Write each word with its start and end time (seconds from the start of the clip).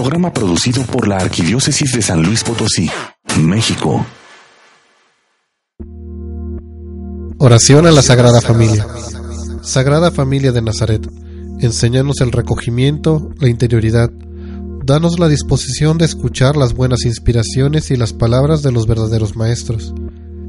Programa 0.00 0.32
producido 0.32 0.86
por 0.86 1.08
la 1.08 1.16
Arquidiócesis 1.16 1.92
de 1.92 2.02
San 2.02 2.22
Luis 2.22 2.44
Potosí, 2.44 2.88
México. 3.40 4.06
Oración 7.38 7.84
a 7.84 7.90
la 7.90 8.00
Sagrada 8.00 8.40
Familia. 8.40 8.86
Sagrada 9.60 10.12
Familia 10.12 10.52
de 10.52 10.62
Nazaret, 10.62 11.04
enséñanos 11.58 12.20
el 12.20 12.30
recogimiento, 12.30 13.30
la 13.40 13.48
interioridad. 13.48 14.08
Danos 14.84 15.18
la 15.18 15.26
disposición 15.26 15.98
de 15.98 16.04
escuchar 16.04 16.56
las 16.56 16.74
buenas 16.74 17.04
inspiraciones 17.04 17.90
y 17.90 17.96
las 17.96 18.12
palabras 18.12 18.62
de 18.62 18.70
los 18.70 18.86
verdaderos 18.86 19.34
maestros. 19.34 19.92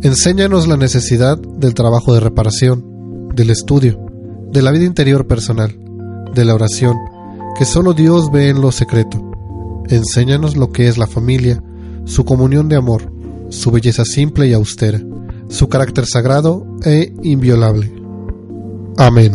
Enséñanos 0.03 0.67
la 0.67 0.77
necesidad 0.77 1.39
del 1.39 1.73
trabajo 1.73 2.13
de 2.13 2.19
reparación, 2.19 3.29
del 3.33 3.49
estudio, 3.49 3.99
de 4.51 4.61
la 4.61 4.69
vida 4.69 4.85
interior 4.85 5.25
personal, 5.25 5.75
de 6.35 6.45
la 6.45 6.53
oración, 6.53 6.97
que 7.57 7.65
solo 7.65 7.95
Dios 7.95 8.29
ve 8.31 8.49
en 8.49 8.61
lo 8.61 8.71
secreto. 8.71 9.28
Enséñanos 9.89 10.55
lo 10.55 10.71
que 10.71 10.87
es 10.87 10.97
la 10.97 11.07
familia, 11.07 11.63
su 12.05 12.23
comunión 12.23 12.69
de 12.69 12.75
amor, 12.75 13.11
su 13.49 13.71
belleza 13.71 14.05
simple 14.05 14.47
y 14.47 14.53
austera, 14.53 15.01
su 15.49 15.67
carácter 15.67 16.05
sagrado 16.05 16.65
e 16.85 17.13
inviolable. 17.23 17.91
Amén. 18.97 19.31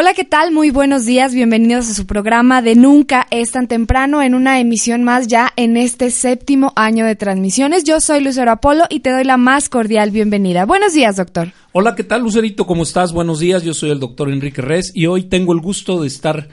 Hola, 0.00 0.14
¿qué 0.14 0.22
tal? 0.22 0.52
Muy 0.52 0.70
buenos 0.70 1.06
días, 1.06 1.34
bienvenidos 1.34 1.90
a 1.90 1.92
su 1.92 2.06
programa 2.06 2.62
de 2.62 2.76
Nunca 2.76 3.26
es 3.32 3.50
tan 3.50 3.66
temprano 3.66 4.22
en 4.22 4.36
una 4.36 4.60
emisión 4.60 5.02
más 5.02 5.26
ya 5.26 5.52
en 5.56 5.76
este 5.76 6.12
séptimo 6.12 6.72
año 6.76 7.04
de 7.04 7.16
transmisiones. 7.16 7.82
Yo 7.82 8.00
soy 8.00 8.22
Lucero 8.22 8.52
Apolo 8.52 8.84
y 8.90 9.00
te 9.00 9.10
doy 9.10 9.24
la 9.24 9.36
más 9.36 9.68
cordial 9.68 10.12
bienvenida. 10.12 10.66
Buenos 10.66 10.92
días, 10.92 11.16
doctor. 11.16 11.50
Hola, 11.72 11.96
¿qué 11.96 12.04
tal, 12.04 12.22
Lucerito? 12.22 12.64
¿Cómo 12.64 12.84
estás? 12.84 13.12
Buenos 13.12 13.40
días, 13.40 13.64
yo 13.64 13.74
soy 13.74 13.90
el 13.90 13.98
doctor 13.98 14.30
Enrique 14.30 14.62
Res 14.62 14.92
y 14.94 15.06
hoy 15.06 15.24
tengo 15.24 15.52
el 15.52 15.58
gusto 15.58 16.00
de 16.00 16.06
estar 16.06 16.48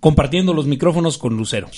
compartiendo 0.00 0.52
los 0.52 0.66
micrófonos 0.66 1.16
con 1.16 1.38
Lucero. 1.38 1.70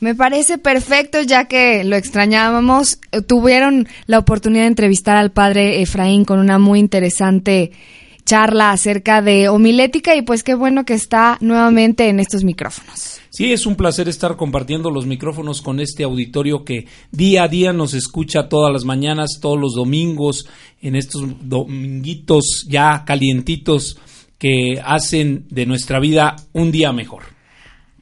Me 0.00 0.14
parece 0.14 0.56
perfecto, 0.56 1.20
ya 1.20 1.48
que 1.48 1.84
lo 1.84 1.96
extrañábamos. 1.96 2.98
Tuvieron 3.26 3.88
la 4.06 4.18
oportunidad 4.18 4.62
de 4.62 4.68
entrevistar 4.68 5.18
al 5.18 5.32
padre 5.32 5.82
Efraín 5.82 6.24
con 6.24 6.38
una 6.38 6.58
muy 6.58 6.78
interesante 6.78 7.72
charla 8.24 8.70
acerca 8.70 9.22
de 9.22 9.48
homilética 9.48 10.14
y 10.16 10.22
pues 10.22 10.42
qué 10.42 10.54
bueno 10.54 10.84
que 10.84 10.94
está 10.94 11.38
nuevamente 11.40 12.08
en 12.08 12.20
estos 12.20 12.44
micrófonos. 12.44 13.20
Sí, 13.30 13.52
es 13.52 13.64
un 13.64 13.76
placer 13.76 14.08
estar 14.08 14.36
compartiendo 14.36 14.90
los 14.90 15.06
micrófonos 15.06 15.62
con 15.62 15.80
este 15.80 16.04
auditorio 16.04 16.64
que 16.64 16.86
día 17.10 17.44
a 17.44 17.48
día 17.48 17.72
nos 17.72 17.94
escucha 17.94 18.48
todas 18.48 18.72
las 18.72 18.84
mañanas, 18.84 19.38
todos 19.40 19.58
los 19.58 19.72
domingos, 19.74 20.46
en 20.82 20.96
estos 20.96 21.24
dominguitos 21.40 22.66
ya 22.68 23.04
calientitos 23.06 23.98
que 24.38 24.80
hacen 24.84 25.46
de 25.50 25.66
nuestra 25.66 25.98
vida 25.98 26.36
un 26.52 26.72
día 26.72 26.92
mejor. 26.92 27.22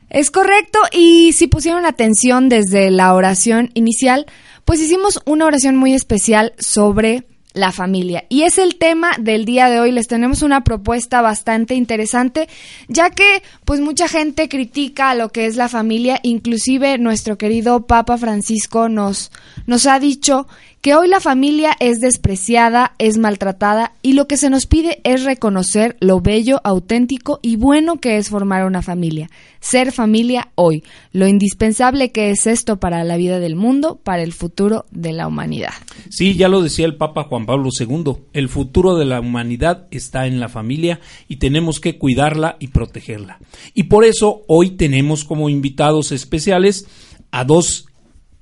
Es 0.09 0.33
correcto, 0.33 0.81
y 0.91 1.33
si 1.33 1.47
pusieron 1.47 1.87
atención 1.87 2.49
desde 2.49 2.91
la 2.91 3.15
oración 3.15 3.71
inicial, 3.75 4.27
pues 4.65 4.81
hicimos 4.81 5.21
una 5.25 5.47
oración 5.47 5.77
muy 5.77 5.95
especial 5.95 6.53
sobre 6.59 7.25
la 7.53 7.73
familia. 7.73 8.25
Y 8.29 8.43
es 8.43 8.59
el 8.59 8.77
tema 8.77 9.13
del 9.19 9.45
día 9.45 9.69
de 9.69 9.81
hoy. 9.81 9.93
Les 9.93 10.09
tenemos 10.09 10.43
una 10.43 10.63
propuesta 10.63 11.21
bastante 11.21 11.75
interesante, 11.75 12.49
ya 12.89 13.11
que 13.11 13.43
pues 13.65 13.81
mucha 13.81 14.09
gente 14.09 14.49
critica 14.49 15.15
lo 15.15 15.31
que 15.31 15.47
es 15.47 15.57
la 15.57 15.69
familia, 15.69 16.21
inclusive 16.23 16.99
nuestro 16.99 17.39
querido 17.39 17.87
Papa 17.87 18.19
Francisco 18.19 18.89
nos, 18.89 19.31
nos 19.67 19.87
ha 19.87 19.99
dicho 19.99 20.47
que 20.81 20.95
hoy 20.95 21.09
la 21.09 21.21
familia 21.21 21.77
es 21.79 22.01
despreciada, 22.01 22.95
es 22.99 23.19
maltratada 23.19 23.93
y 24.01 24.15
lo 24.15 24.27
que 24.27 24.39
se 24.39 24.49
nos 24.49 24.65
pide 24.65 25.01
es 25.05 25.25
reconocer 25.25 25.97
lo 26.01 26.21
bello, 26.23 26.61
auténtico 26.65 27.39
y 27.43 27.57
bueno 27.57 28.01
que 28.01 28.17
es 28.17 28.31
formar 28.31 28.65
una 28.65 28.81
familia. 28.81 29.29
Ser 29.61 29.93
familia 29.93 30.53
hoy, 30.55 30.83
lo 31.13 31.29
indispensable 31.29 32.13
que 32.13 32.31
es 32.31 32.47
esto 32.47 32.81
para 32.81 33.05
la 33.05 33.19
vida 33.19 33.41
del 33.41 33.57
mundo, 33.57 34.01
para 34.03 34.23
el 34.23 34.33
futuro 34.33 34.87
de 34.91 35.13
la 35.13 35.27
humanidad. 35.27 35.75
Sí, 36.09 36.35
ya 36.35 36.49
lo 36.49 36.63
decía 36.63 36.87
el 36.87 36.97
Papa 36.97 37.25
Juan 37.25 37.45
Pablo 37.45 37.69
II, 37.79 38.15
el 38.33 38.49
futuro 38.49 38.97
de 38.97 39.05
la 39.05 39.21
humanidad 39.21 39.87
está 39.91 40.27
en 40.27 40.41
la 40.41 40.49
familia 40.49 41.01
y 41.29 41.37
tenemos 41.37 41.79
que 41.79 41.99
cuidarla 41.99 42.57
y 42.59 42.69
protegerla. 42.69 43.39
Y 43.75 43.85
por 43.85 44.07
eso 44.07 44.45
hoy 44.49 44.71
tenemos 44.71 45.25
como 45.25 45.51
invitados 45.51 46.11
especiales 46.11 46.87
a 47.33 47.45
dos 47.45 47.90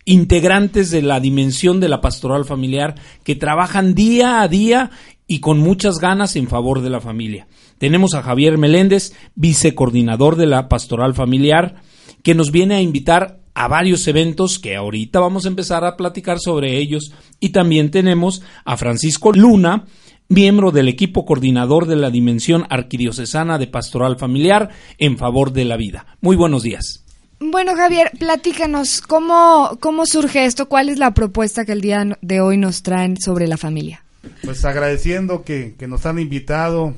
integrantes 0.09 0.91
de 0.91 1.03
la 1.03 1.21
dimensión 1.21 1.81
de 1.81 1.89
la 1.91 2.01
pastoral 2.01 2.47
familiar 2.47 2.95
que 3.25 3.35
trabajan 3.35 3.95
día 3.95 4.41
a 4.41 4.49
día 4.49 4.91
y 5.27 5.41
con 5.41 5.59
muchas 5.59 5.99
ganas 5.99 6.35
en 6.35 6.49
favor 6.49 6.81
de 6.81 6.89
la 6.89 7.03
familia. 7.03 7.47
Tenemos 7.77 8.15
a 8.15 8.23
Javier 8.23 8.57
Meléndez, 8.57 9.13
vicecoordinador 9.35 10.37
de 10.37 10.47
la 10.47 10.67
pastoral 10.71 11.13
familiar, 11.13 11.83
que 12.23 12.35
nos 12.35 12.51
viene 12.51 12.77
a 12.77 12.81
invitar 12.81 13.41
a 13.53 13.69
varios 13.69 14.09
eventos 14.09 14.59
que 14.59 14.77
ahorita 14.77 15.21
vamos 15.21 15.45
a 15.45 15.49
empezar 15.49 15.85
a 15.85 15.99
platicar 15.99 16.39
sobre 16.41 16.79
ellos. 16.79 17.13
Y 17.39 17.51
también 17.51 17.91
tenemos 17.91 18.41
a 18.65 18.79
Francisco 18.79 19.33
Luna, 19.33 19.85
miembro 20.31 20.71
del 20.71 20.89
equipo 20.89 21.27
coordinador 21.27 21.87
de 21.87 21.97
la 21.97 22.09
Dimensión 22.09 22.65
Arquidiocesana 22.71 23.59
de 23.59 23.67
Pastoral 23.67 24.17
Familiar 24.17 24.71
en 24.97 25.19
favor 25.19 25.53
de 25.53 25.67
la 25.67 25.77
vida. 25.77 26.07
Muy 26.23 26.37
buenos 26.37 26.63
días. 26.63 27.08
Bueno, 27.41 27.77
Javier, 27.77 28.11
platícanos, 28.19 29.01
¿cómo, 29.01 29.79
¿cómo 29.81 30.07
surge 30.07 30.45
esto? 30.45 30.69
¿Cuál 30.69 30.89
es 30.89 30.99
la 30.99 31.15
propuesta 31.15 31.65
que 31.65 31.73
el 31.73 31.81
día 31.81 32.19
de 32.21 32.41
hoy 32.41 32.57
nos 32.57 32.83
traen 32.83 33.17
sobre 33.17 33.47
la 33.47 33.57
familia? 33.57 34.03
Pues 34.43 34.65
agradeciendo 34.65 35.45
que, 35.45 35.77
nos 35.87 36.05
han 36.05 36.19
invitado, 36.19 36.95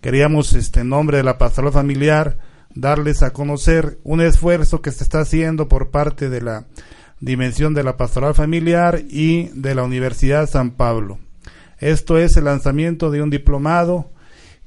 queríamos, 0.00 0.54
este, 0.54 0.80
en 0.80 0.88
nombre 0.88 1.18
de 1.18 1.24
la 1.24 1.36
pastoral 1.36 1.72
familiar, 1.72 2.38
darles 2.74 3.22
a 3.22 3.34
conocer 3.34 3.98
un 4.02 4.22
esfuerzo 4.22 4.80
que 4.80 4.92
se 4.92 5.04
está 5.04 5.20
haciendo 5.20 5.68
por 5.68 5.90
parte 5.90 6.30
de 6.30 6.40
la 6.40 6.64
dimensión 7.20 7.74
de 7.74 7.84
la 7.84 7.98
pastoral 7.98 8.34
familiar 8.34 9.02
y 9.10 9.48
de 9.48 9.74
la 9.74 9.84
Universidad 9.84 10.48
San 10.48 10.70
Pablo. 10.70 11.18
Esto 11.78 12.16
es 12.16 12.38
el 12.38 12.44
lanzamiento 12.44 13.10
de 13.10 13.20
un 13.20 13.28
diplomado 13.28 14.10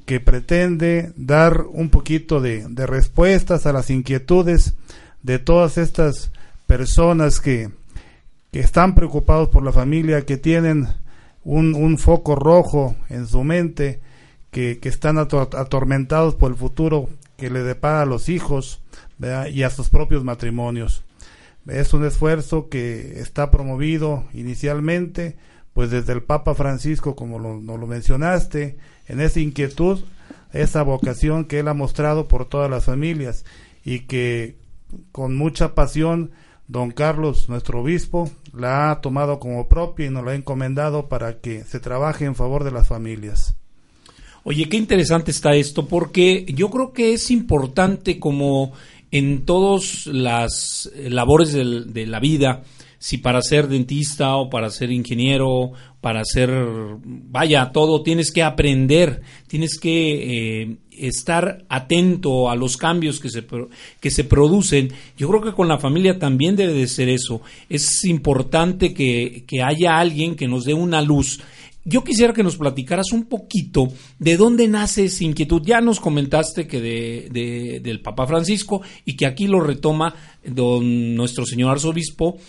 que 0.06 0.19
pretende 0.19 1.13
dar 1.16 1.62
un 1.62 1.90
poquito 1.90 2.42
de, 2.42 2.68
de 2.69 2.86
respuestas 2.86 3.66
a 3.66 3.74
las 3.74 3.89
inquietudes 3.89 4.75
de 5.25 5.39
todas 5.39 5.80
estas 5.80 6.31
personas 6.68 7.39
que, 7.39 7.72
que 8.51 8.60
están 8.60 8.94
preocupados 8.94 9.50
por 9.50 9.63
la 9.63 9.72
familia, 9.72 10.24
que 10.24 10.38
tienen 10.38 10.88
un, 11.44 11.74
un 11.74 11.98
foco 11.98 12.36
rojo 12.36 12.95
en 13.10 13.25
su 13.25 13.44
mente, 13.44 14.01
que, 14.51 14.77
que 14.77 14.88
están 14.88 15.18
atormentados 15.18 16.36
por 16.36 16.51
el 16.51 16.57
futuro 16.57 17.10
que 17.38 17.50
le 17.50 17.63
depara 17.63 18.04
a 18.04 18.06
los 18.06 18.30
hijos 18.30 18.81
y 19.51 19.63
a 19.63 19.69
sus 19.72 19.89
propios 19.89 20.24
matrimonios. 20.24 21.04
Es 21.68 21.95
un 21.95 22.06
esfuerzo 22.06 22.69
que 22.69 23.19
está 23.19 23.50
promovido 23.50 24.25
inicialmente, 24.31 25.38
pues 25.74 25.89
desde 25.89 26.13
el 26.13 26.22
Papa 26.22 26.54
Francisco, 26.54 27.16
como 27.16 27.39
lo, 27.39 27.60
nos 27.60 27.80
lo 27.80 27.88
mencionaste, 27.88 28.77
en 29.07 29.22
esa 29.22 29.39
inquietud, 29.39 30.04
esa 30.54 30.83
vocación 30.83 31.45
que 31.45 31.60
él 31.60 31.68
ha 31.68 31.74
mostrado 31.74 32.27
por 32.27 32.45
todas 32.45 32.69
las 32.69 32.86
familias 32.86 33.44
y 33.83 34.01
que 34.01 34.63
con 35.12 35.36
mucha 35.36 35.76
pasión, 35.76 36.32
don 36.68 36.92
Carlos, 36.92 37.50
nuestro 37.50 37.82
obispo, 37.82 38.30
la 38.54 38.92
ha 38.92 39.02
tomado 39.02 39.40
como 39.40 39.68
propia 39.68 40.08
y 40.08 40.10
nos 40.10 40.26
la 40.26 40.32
ha 40.32 40.36
encomendado 40.36 41.08
para 41.10 41.40
que 41.40 41.64
se 41.64 41.80
trabaje 41.80 42.26
en 42.26 42.36
favor 42.36 42.64
de 42.64 42.72
las 42.72 42.88
familias. 42.88 43.56
Oye, 44.44 44.70
qué 44.70 44.78
interesante 44.78 45.32
está 45.32 45.56
esto, 45.56 45.88
porque 45.88 46.46
yo 46.48 46.70
creo 46.70 46.94
que 46.94 47.14
es 47.14 47.32
importante 47.32 48.20
como 48.20 48.74
en 49.12 49.46
todas 49.46 50.06
las 50.08 50.92
labores 50.96 51.52
de 51.54 52.06
la 52.06 52.20
vida, 52.20 52.64
si 53.06 53.19
para 53.19 53.40
ser 53.44 53.68
dentista 53.68 54.36
o 54.36 54.50
para 54.50 54.72
ser 54.72 54.92
ingeniero, 54.92 55.74
para 56.02 56.25
ser, 56.25 56.50
vaya, 57.04 57.72
todo, 57.72 58.02
tienes 58.02 58.31
que 58.31 58.42
aprender, 58.42 59.22
tienes 59.46 59.78
que 59.78 60.63
eh, 60.63 60.78
estar 60.90 61.66
atento 61.69 62.50
a 62.50 62.56
los 62.56 62.78
cambios 62.78 63.19
que 63.19 63.30
se, 63.30 63.46
que 64.00 64.10
se 64.10 64.24
producen. 64.24 64.92
Yo 65.18 65.30
creo 65.30 65.44
que 65.44 65.54
con 65.54 65.68
la 65.68 65.78
familia 65.78 66.18
también 66.18 66.56
debe 66.56 66.74
de 66.74 66.88
ser 66.88 67.07
eso. 67.07 67.42
Es 67.69 68.06
importante 68.06 68.92
que, 68.92 69.44
que 69.46 69.62
haya 69.62 70.00
alguien 70.00 70.36
que 70.36 70.48
nos 70.48 70.66
dé 70.66 70.74
una 70.74 71.04
luz 71.04 71.40
yo 71.88 72.04
quisiera 72.04 72.34
que 72.34 72.42
nos 72.42 72.58
platicaras 72.58 73.12
un 73.12 73.25
poquito 73.25 73.90
de 74.18 74.38
dónde 74.38 74.68
nace 74.68 75.06
esa 75.06 75.24
inquietud. 75.24 75.62
Ya 75.63 75.81
nos 75.81 76.00
comentaste 76.00 76.66
que 76.66 76.81
de, 76.81 77.80
del 77.80 78.01
Papa 78.01 78.25
Francisco 78.25 78.81
y 79.06 79.16
que 79.16 79.28
aquí 79.28 79.46
lo 79.46 79.60
retoma 79.60 80.16
don 80.44 81.13
nuestro 81.13 81.46
señor 81.46 81.74
arzobispo, 81.74 82.40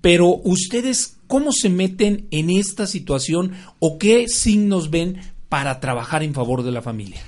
pero 0.00 0.28
ustedes 0.44 1.16
cómo 1.26 1.52
se 1.52 1.68
meten 1.68 2.28
en 2.30 2.50
esta 2.50 2.86
situación 2.86 3.52
o 3.78 3.98
qué 3.98 4.28
signos 4.28 4.90
ven 4.90 5.20
para 5.48 5.80
trabajar 5.80 6.22
en 6.22 6.34
favor 6.34 6.62
de 6.62 6.72
la 6.72 6.82
familia. 6.82 7.20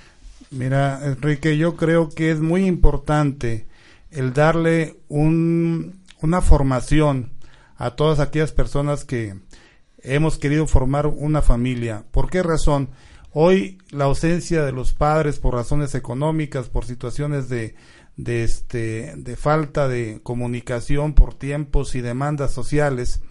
Mira, 0.50 1.00
Enrique, 1.04 1.56
yo 1.56 1.76
creo 1.76 2.08
que 2.08 2.30
es 2.30 2.40
muy 2.40 2.66
importante 2.66 3.66
el 4.10 4.32
darle 4.32 4.96
un, 5.08 6.00
una 6.22 6.40
formación 6.40 7.32
a 7.76 7.92
todas 7.92 8.18
aquellas 8.18 8.52
personas 8.52 9.04
que, 9.04 9.34
hemos 10.02 10.38
querido 10.38 10.66
formar 10.66 11.06
una 11.06 11.42
familia. 11.42 12.04
¿Por 12.10 12.30
qué 12.30 12.42
razón? 12.42 12.90
Hoy 13.32 13.78
la 13.90 14.04
ausencia 14.04 14.64
de 14.64 14.72
los 14.72 14.92
padres 14.94 15.38
por 15.38 15.54
razones 15.54 15.94
económicas, 15.94 16.68
por 16.68 16.84
situaciones 16.86 17.48
de, 17.48 17.74
de, 18.18 18.44
este, 18.44 19.14
de 19.16 19.36
falta 19.36 19.88
de 19.88 20.20
comunicación, 20.22 21.14
por 21.14 21.32
tiempos 21.32 21.94
y 21.94 22.02
demandas 22.02 22.52
sociales, 22.52 23.22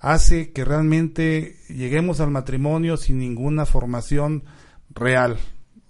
hace 0.00 0.50
que 0.50 0.64
realmente 0.64 1.56
lleguemos 1.68 2.20
al 2.20 2.32
matrimonio 2.32 2.96
sin 2.96 3.18
ninguna 3.18 3.66
formación 3.66 4.42
real. 4.90 5.38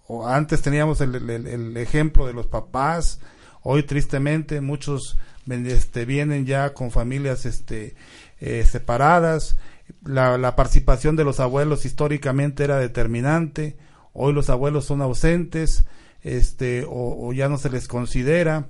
O 0.07 0.29
antes 0.29 0.61
teníamos 0.61 1.01
el, 1.01 1.15
el, 1.31 1.77
ejemplo 1.79 2.27
de 2.27 2.35
los 2.35 2.47
papás, 2.47 3.21
hoy 3.63 3.85
tristemente 3.85 4.61
muchos 4.61 5.17
este, 5.49 6.05
vienen 6.05 6.45
ya 6.45 6.75
con 6.75 6.91
familias 6.91 7.47
este, 7.47 7.95
eh, 8.41 8.65
separadas, 8.69 9.57
la, 10.05 10.57
participación 10.57 11.17
de 11.17 11.25
los 11.25 11.41
abuelos 11.41 11.85
históricamente 11.85 12.65
era 12.65 12.79
determinante, 12.79 13.77
hoy 14.13 14.33
los 14.33 14.51
abuelos 14.51 14.85
son 14.85 15.03
ausentes, 15.03 15.85
este, 16.23 16.85
o, 16.89 17.33
ya 17.33 17.49
no 17.49 17.59
se 17.59 17.71
les 17.71 17.89
considera. 17.89 18.67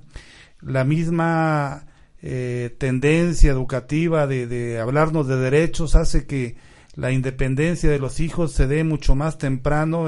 La 0.61 0.83
misma 0.83 1.85
eh, 2.21 2.75
tendencia 2.77 3.51
educativa 3.51 4.27
de, 4.27 4.47
de, 4.47 4.79
hablarnos 4.79 5.27
de 5.27 5.37
derechos 5.37 5.95
hace 5.95 6.25
que 6.25 6.55
la 6.95 7.11
independencia 7.11 7.89
de 7.89 7.99
los 7.99 8.19
hijos 8.19 8.51
se 8.51 8.67
dé 8.67 8.83
mucho 8.83 9.15
más 9.15 9.37
temprano 9.37 10.07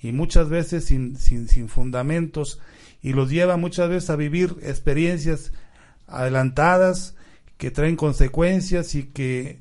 y 0.00 0.12
muchas 0.12 0.48
veces 0.48 0.86
sin, 0.86 1.16
sin, 1.16 1.48
sin 1.48 1.68
fundamentos 1.68 2.58
y 3.02 3.12
los 3.12 3.30
lleva 3.30 3.56
muchas 3.56 3.88
veces 3.90 4.10
a 4.10 4.16
vivir 4.16 4.56
experiencias 4.62 5.52
adelantadas 6.06 7.14
que 7.58 7.70
traen 7.70 7.96
consecuencias 7.96 8.94
y 8.94 9.04
que 9.04 9.60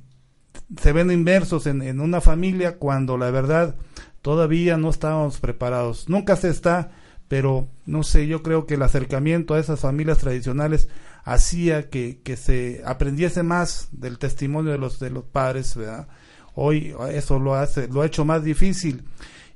se 0.80 0.94
ven 0.94 1.12
inmersos 1.12 1.68
en, 1.68 1.82
en 1.82 2.00
una 2.00 2.22
familia 2.22 2.78
cuando 2.78 3.18
la 3.18 3.32
verdad 3.32 3.76
todavía 4.22 4.78
no 4.78 4.90
estábamos 4.90 5.40
preparados. 5.40 6.08
Nunca 6.08 6.36
se 6.36 6.50
está, 6.50 6.92
pero 7.32 7.70
no 7.86 8.04
sé, 8.04 8.28
yo 8.28 8.44
creo 8.44 8.66
que 8.66 8.74
el 8.74 8.82
acercamiento 8.82 9.54
a 9.54 9.60
esas 9.62 9.80
familias 9.80 10.18
tradicionales 10.18 10.90
hacía 11.24 11.90
que, 11.90 12.20
que 12.22 12.36
se 12.36 12.82
aprendiese 12.86 13.42
más 13.42 13.88
del 13.94 14.18
testimonio 14.18 14.74
de 14.74 14.78
los, 14.78 15.00
de 15.00 15.12
los 15.12 15.24
padres, 15.24 15.78
¿verdad? 15.78 16.10
Hoy 16.56 16.94
eso 17.14 17.40
lo 17.40 17.56
hace, 17.56 17.88
lo 17.88 18.02
ha 18.02 18.06
hecho 18.06 18.26
más 18.26 18.44
difícil 18.44 19.06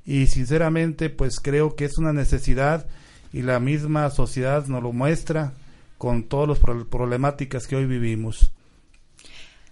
y 0.06 0.26
sinceramente 0.28 1.10
pues 1.10 1.38
creo 1.38 1.76
que 1.76 1.84
es 1.84 1.98
una 1.98 2.14
necesidad 2.14 2.86
y 3.30 3.42
la 3.42 3.60
misma 3.60 4.08
sociedad 4.08 4.66
nos 4.68 4.82
lo 4.82 4.94
muestra 4.94 5.52
con 5.98 6.22
todas 6.22 6.48
las 6.48 6.86
problemáticas 6.86 7.66
que 7.66 7.76
hoy 7.76 7.84
vivimos. 7.84 8.52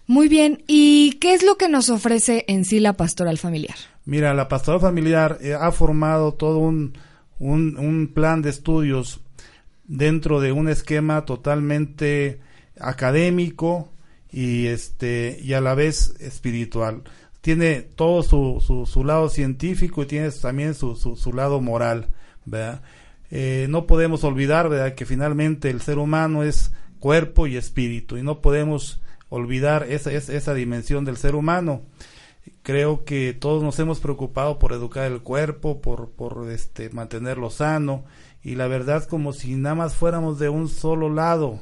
Muy 0.06 0.28
bien, 0.28 0.62
¿y 0.66 1.12
qué 1.22 1.32
es 1.32 1.42
lo 1.42 1.56
que 1.56 1.70
nos 1.70 1.88
ofrece 1.88 2.44
en 2.48 2.66
sí 2.66 2.80
la 2.80 2.98
pastoral 2.98 3.38
familiar? 3.38 3.76
Mira, 4.04 4.34
la 4.34 4.46
pastoral 4.46 4.82
familiar 4.82 5.38
eh, 5.40 5.54
ha 5.58 5.72
formado 5.72 6.34
todo 6.34 6.58
un, 6.58 6.92
un, 7.38 8.10
plan 8.14 8.42
de 8.42 8.50
estudios 8.50 9.20
dentro 9.86 10.40
de 10.40 10.52
un 10.52 10.68
esquema 10.68 11.24
totalmente 11.24 12.40
académico 12.78 13.90
y 14.30 14.66
este 14.66 15.38
y 15.42 15.52
a 15.52 15.60
la 15.60 15.74
vez 15.74 16.14
espiritual. 16.20 17.02
Tiene 17.40 17.82
todo 17.82 18.22
su, 18.22 18.86
su, 18.86 19.04
lado 19.04 19.28
científico 19.28 20.02
y 20.02 20.06
tiene 20.06 20.30
también 20.30 20.74
su, 20.74 20.96
su, 20.96 21.32
lado 21.32 21.60
moral. 21.60 22.08
Eh, 23.30 23.66
no 23.68 23.86
podemos 23.86 24.24
olvidar 24.24 24.68
¿verdad? 24.68 24.94
que 24.94 25.04
finalmente 25.04 25.68
el 25.68 25.82
ser 25.82 25.98
humano 25.98 26.42
es 26.42 26.72
cuerpo 27.00 27.46
y 27.46 27.56
espíritu 27.56 28.16
y 28.16 28.22
no 28.22 28.40
podemos 28.40 29.02
olvidar 29.28 29.86
esa, 29.90 30.10
esa 30.10 30.54
dimensión 30.54 31.04
del 31.04 31.18
ser 31.18 31.34
humano. 31.34 31.82
Creo 32.62 33.04
que 33.04 33.34
todos 33.34 33.62
nos 33.62 33.78
hemos 33.78 34.00
preocupado 34.00 34.58
por 34.58 34.72
educar 34.72 35.10
el 35.10 35.20
cuerpo, 35.20 35.80
por, 35.80 36.10
por 36.10 36.50
este, 36.50 36.90
mantenerlo 36.90 37.50
sano, 37.50 38.04
y 38.42 38.54
la 38.54 38.68
verdad 38.68 39.06
como 39.06 39.32
si 39.32 39.54
nada 39.54 39.74
más 39.74 39.94
fuéramos 39.94 40.38
de 40.38 40.48
un 40.48 40.68
solo 40.68 41.08
lado. 41.10 41.60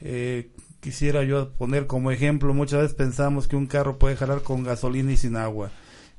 Eh, 0.00 0.50
quisiera 0.80 1.22
yo 1.22 1.50
poner 1.52 1.86
como 1.86 2.10
ejemplo, 2.10 2.52
muchas 2.52 2.82
veces 2.82 2.96
pensamos 2.96 3.48
que 3.48 3.56
un 3.56 3.66
carro 3.66 3.98
puede 3.98 4.16
jalar 4.16 4.42
con 4.42 4.64
gasolina 4.64 5.12
y 5.12 5.16
sin 5.16 5.36
agua, 5.36 5.70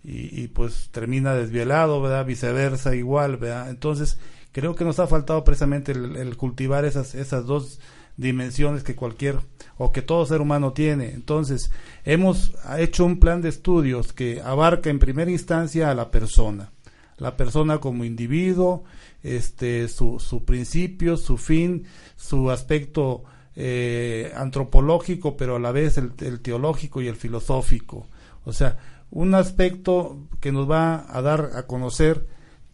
y, 0.08 0.48
pues 0.50 0.90
termina 0.92 1.34
desvielado, 1.34 2.00
¿verdad? 2.00 2.26
Viceversa, 2.26 2.96
igual, 2.96 3.38
¿verdad? 3.38 3.72
Entonces, 3.72 4.20
creo 4.52 4.76
que 4.76 4.86
nos 4.86 5.00
ha 5.00 5.08
faltado 5.08 5.44
precisamente 5.44 5.94
el, 5.94 6.16
el 6.16 6.38
cultivar 6.38 6.86
esas, 6.86 7.16
esas 7.16 7.48
dos 7.48 7.80
dimensiones 8.18 8.84
que 8.84 8.96
cualquier 8.96 9.40
o 9.78 9.92
que 9.92 10.02
todo 10.02 10.26
ser 10.26 10.42
humano 10.42 10.74
tiene. 10.74 11.12
Entonces, 11.12 11.72
hemos 12.04 12.54
hecho 12.78 13.06
un 13.06 13.20
plan 13.20 13.42
de 13.42 13.50
estudios 13.50 14.14
que 14.14 14.42
abarca 14.42 14.90
en 14.90 15.00
primera 15.00 15.32
instancia 15.32 15.92
a 15.92 15.96
la 15.96 16.12
persona, 16.12 16.72
la 17.18 17.36
persona 17.36 17.80
como 17.80 18.06
individuo, 18.06 18.84
este, 19.24 19.88
su, 19.88 20.20
su 20.20 20.46
principio, 20.46 21.18
su 21.18 21.38
fin, 21.38 21.86
su 22.16 22.52
aspecto 22.52 23.24
eh, 23.56 24.32
antropológico, 24.36 25.36
pero 25.36 25.56
a 25.56 25.60
la 25.60 25.72
vez 25.72 25.98
el, 25.98 26.12
el 26.20 26.42
teológico 26.42 27.02
y 27.02 27.08
el 27.08 27.16
filosófico. 27.16 28.08
O 28.46 28.54
sea, 28.54 28.78
un 29.12 29.34
aspecto 29.34 30.18
que 30.40 30.52
nos 30.52 30.70
va 30.70 31.06
a 31.10 31.22
dar 31.22 31.52
a 31.56 31.66
conocer 31.68 32.28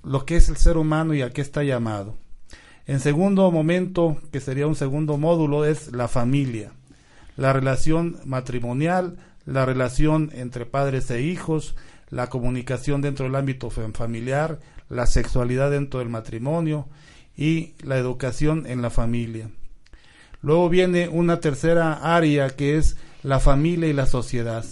lo 0.03 0.25
que 0.25 0.35
es 0.35 0.49
el 0.49 0.57
ser 0.57 0.77
humano 0.77 1.13
y 1.13 1.21
a 1.21 1.31
qué 1.31 1.41
está 1.41 1.63
llamado. 1.63 2.17
En 2.87 2.99
segundo 2.99 3.51
momento, 3.51 4.17
que 4.31 4.39
sería 4.39 4.67
un 4.67 4.75
segundo 4.75 5.17
módulo, 5.17 5.65
es 5.65 5.91
la 5.91 6.07
familia, 6.07 6.71
la 7.37 7.53
relación 7.53 8.17
matrimonial, 8.25 9.17
la 9.45 9.65
relación 9.65 10.31
entre 10.33 10.65
padres 10.65 11.09
e 11.11 11.21
hijos, 11.21 11.75
la 12.09 12.27
comunicación 12.27 13.01
dentro 13.01 13.25
del 13.25 13.35
ámbito 13.35 13.69
familiar, 13.69 14.59
la 14.89 15.05
sexualidad 15.05 15.71
dentro 15.71 15.99
del 15.99 16.09
matrimonio 16.09 16.87
y 17.37 17.73
la 17.83 17.97
educación 17.97 18.65
en 18.67 18.81
la 18.81 18.89
familia. 18.89 19.49
Luego 20.41 20.69
viene 20.69 21.07
una 21.07 21.39
tercera 21.39 22.15
área 22.15 22.49
que 22.49 22.77
es 22.77 22.97
la 23.23 23.39
familia 23.39 23.87
y 23.87 23.93
la 23.93 24.07
sociedad. 24.07 24.65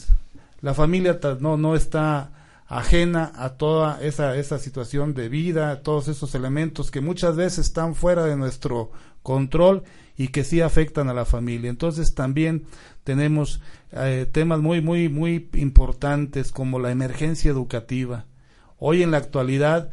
La 0.62 0.74
familia 0.74 1.20
no, 1.40 1.58
no 1.58 1.76
está 1.76 2.32
ajena 2.70 3.32
a 3.36 3.58
toda 3.58 4.00
esa, 4.02 4.38
esa 4.38 4.60
situación 4.60 5.16
de 5.16 5.28
vida, 5.28 5.82
todos 5.82 6.08
esos 6.08 6.36
elementos 6.36 6.92
que 6.92 7.02
muchas 7.02 7.36
veces 7.36 7.66
están 7.66 7.96
fuera 7.96 8.24
de 8.26 8.38
nuestro 8.38 8.92
control 9.24 9.84
y 10.16 10.28
que 10.28 10.44
sí 10.44 10.62
afectan 10.62 11.10
a 11.10 11.16
la 11.16 11.26
familia. 11.26 11.72
Entonces 11.72 12.14
también 12.14 12.66
tenemos 13.04 13.60
eh, 13.92 14.28
temas 14.32 14.60
muy, 14.60 14.82
muy, 14.82 15.10
muy 15.10 15.50
importantes 15.54 16.52
como 16.52 16.78
la 16.78 16.92
emergencia 16.92 17.50
educativa. 17.50 18.26
Hoy 18.78 19.02
en 19.02 19.12
la 19.12 19.18
actualidad 19.18 19.90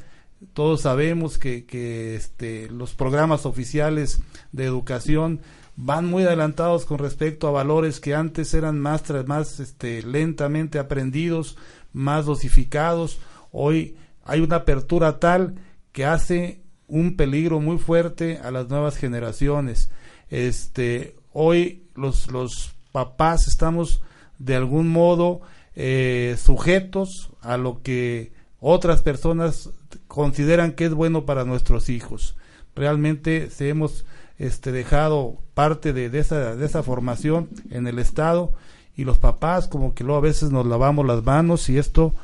todos 0.53 0.83
sabemos 0.83 1.39
que, 1.39 1.65
que 1.65 2.15
este, 2.15 2.69
los 2.69 2.93
programas 2.93 3.47
oficiales 3.47 4.21
de 4.53 4.65
educación 4.65 5.41
van 5.77 6.07
muy 6.07 6.25
adelantados 6.25 6.87
con 6.87 6.99
respecto 6.99 7.49
a 7.49 7.53
valores 7.53 8.01
que 8.01 8.15
antes 8.15 8.55
eran 8.55 8.81
más, 8.81 9.03
más 9.27 9.61
este, 9.61 10.03
lentamente 10.03 10.79
aprendidos, 10.79 11.57
más 11.97 12.27
dosificados. 12.27 13.19
Hoy 13.53 13.97
hay 14.23 14.41
una 14.41 14.57
apertura 14.57 15.19
tal 15.19 15.55
que 15.93 16.05
hace 16.05 16.61
un 16.87 17.17
peligro 17.17 17.59
muy 17.59 17.79
fuerte 17.79 18.39
a 18.43 18.51
las 18.51 18.69
nuevas 18.69 18.99
generaciones. 18.99 19.91
Este, 20.29 21.17
hoy 21.33 21.85
los, 21.95 22.31
los 22.31 22.75
papás 22.93 23.49
estamos 23.49 24.03
de 24.39 24.57
algún 24.57 24.89
modo 24.89 25.41
eh, 25.75 26.37
sujetos 26.39 27.31
a 27.41 27.57
lo 27.57 27.83
que 27.83 28.33
otras 28.61 29.01
personas 29.01 29.71
consideran 30.07 30.73
que 30.73 30.85
es 30.85 30.93
bueno 30.93 31.25
para 31.25 31.45
nuestros 31.47 31.89
hijos. 31.89 32.37
Realmente 32.75 33.49
se 33.49 33.71
hemos 33.71 34.05
este, 34.37 34.71
dejado 34.71 35.39
parte 35.55 35.95
de, 35.95 36.07
esa, 36.19 36.57
de 36.57 36.67
esa 36.67 36.83
formación 36.83 37.49
en 37.71 37.87
el 37.87 37.99
Estado 37.99 38.53
y 38.97 39.05
los 39.05 39.19
papás 39.19 39.69
como 39.69 39.95
que 39.95 40.05
luego 40.05 40.19
a 40.19 40.23
veces 40.23 40.51
nos 40.51 40.67
lavamos 40.67 41.07
las 41.07 41.23
manos 41.23 41.69
y 41.69 41.79
esto 41.79 42.15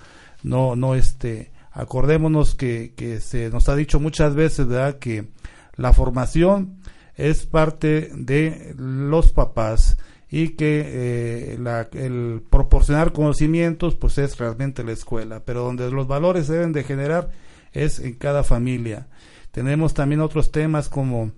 no, 0.42 0.74
no, 0.74 0.94
este, 0.94 1.52
acordémonos 1.70 2.54
que, 2.54 2.94
que 2.96 3.20
se 3.20 3.50
nos 3.50 3.68
ha 3.68 3.76
dicho 3.76 4.00
muchas 4.00 4.34
veces, 4.34 4.66
¿verdad? 4.66 4.98
Que 4.98 5.28
la 5.76 5.92
formación 5.92 6.78
es 7.14 7.46
parte 7.46 8.10
de 8.14 8.74
los 8.76 9.32
papás 9.32 9.98
y 10.30 10.50
que 10.50 10.82
eh, 10.86 11.58
la, 11.60 11.88
el 11.92 12.42
proporcionar 12.48 13.12
conocimientos 13.12 13.94
pues 13.96 14.16
es 14.16 14.38
realmente 14.38 14.82
la 14.82 14.92
escuela, 14.92 15.44
pero 15.44 15.62
donde 15.62 15.90
los 15.90 16.08
valores 16.08 16.48
deben 16.48 16.72
de 16.72 16.84
generar 16.84 17.30
es 17.72 17.98
en 17.98 18.14
cada 18.14 18.42
familia. 18.42 19.08
Tenemos 19.50 19.92
también 19.92 20.22
otros 20.22 20.50
temas 20.50 20.88
como 20.88 21.32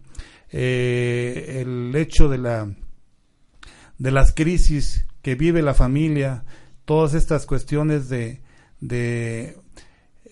eh, 0.50 1.60
el 1.60 1.94
hecho 1.96 2.28
de 2.28 2.38
la 2.38 2.72
de 3.98 4.10
las 4.10 4.32
crisis 4.32 5.06
que 5.24 5.34
vive 5.36 5.62
la 5.62 5.72
familia, 5.72 6.44
todas 6.84 7.14
estas 7.14 7.46
cuestiones 7.46 8.10
de, 8.10 8.42
de 8.80 9.56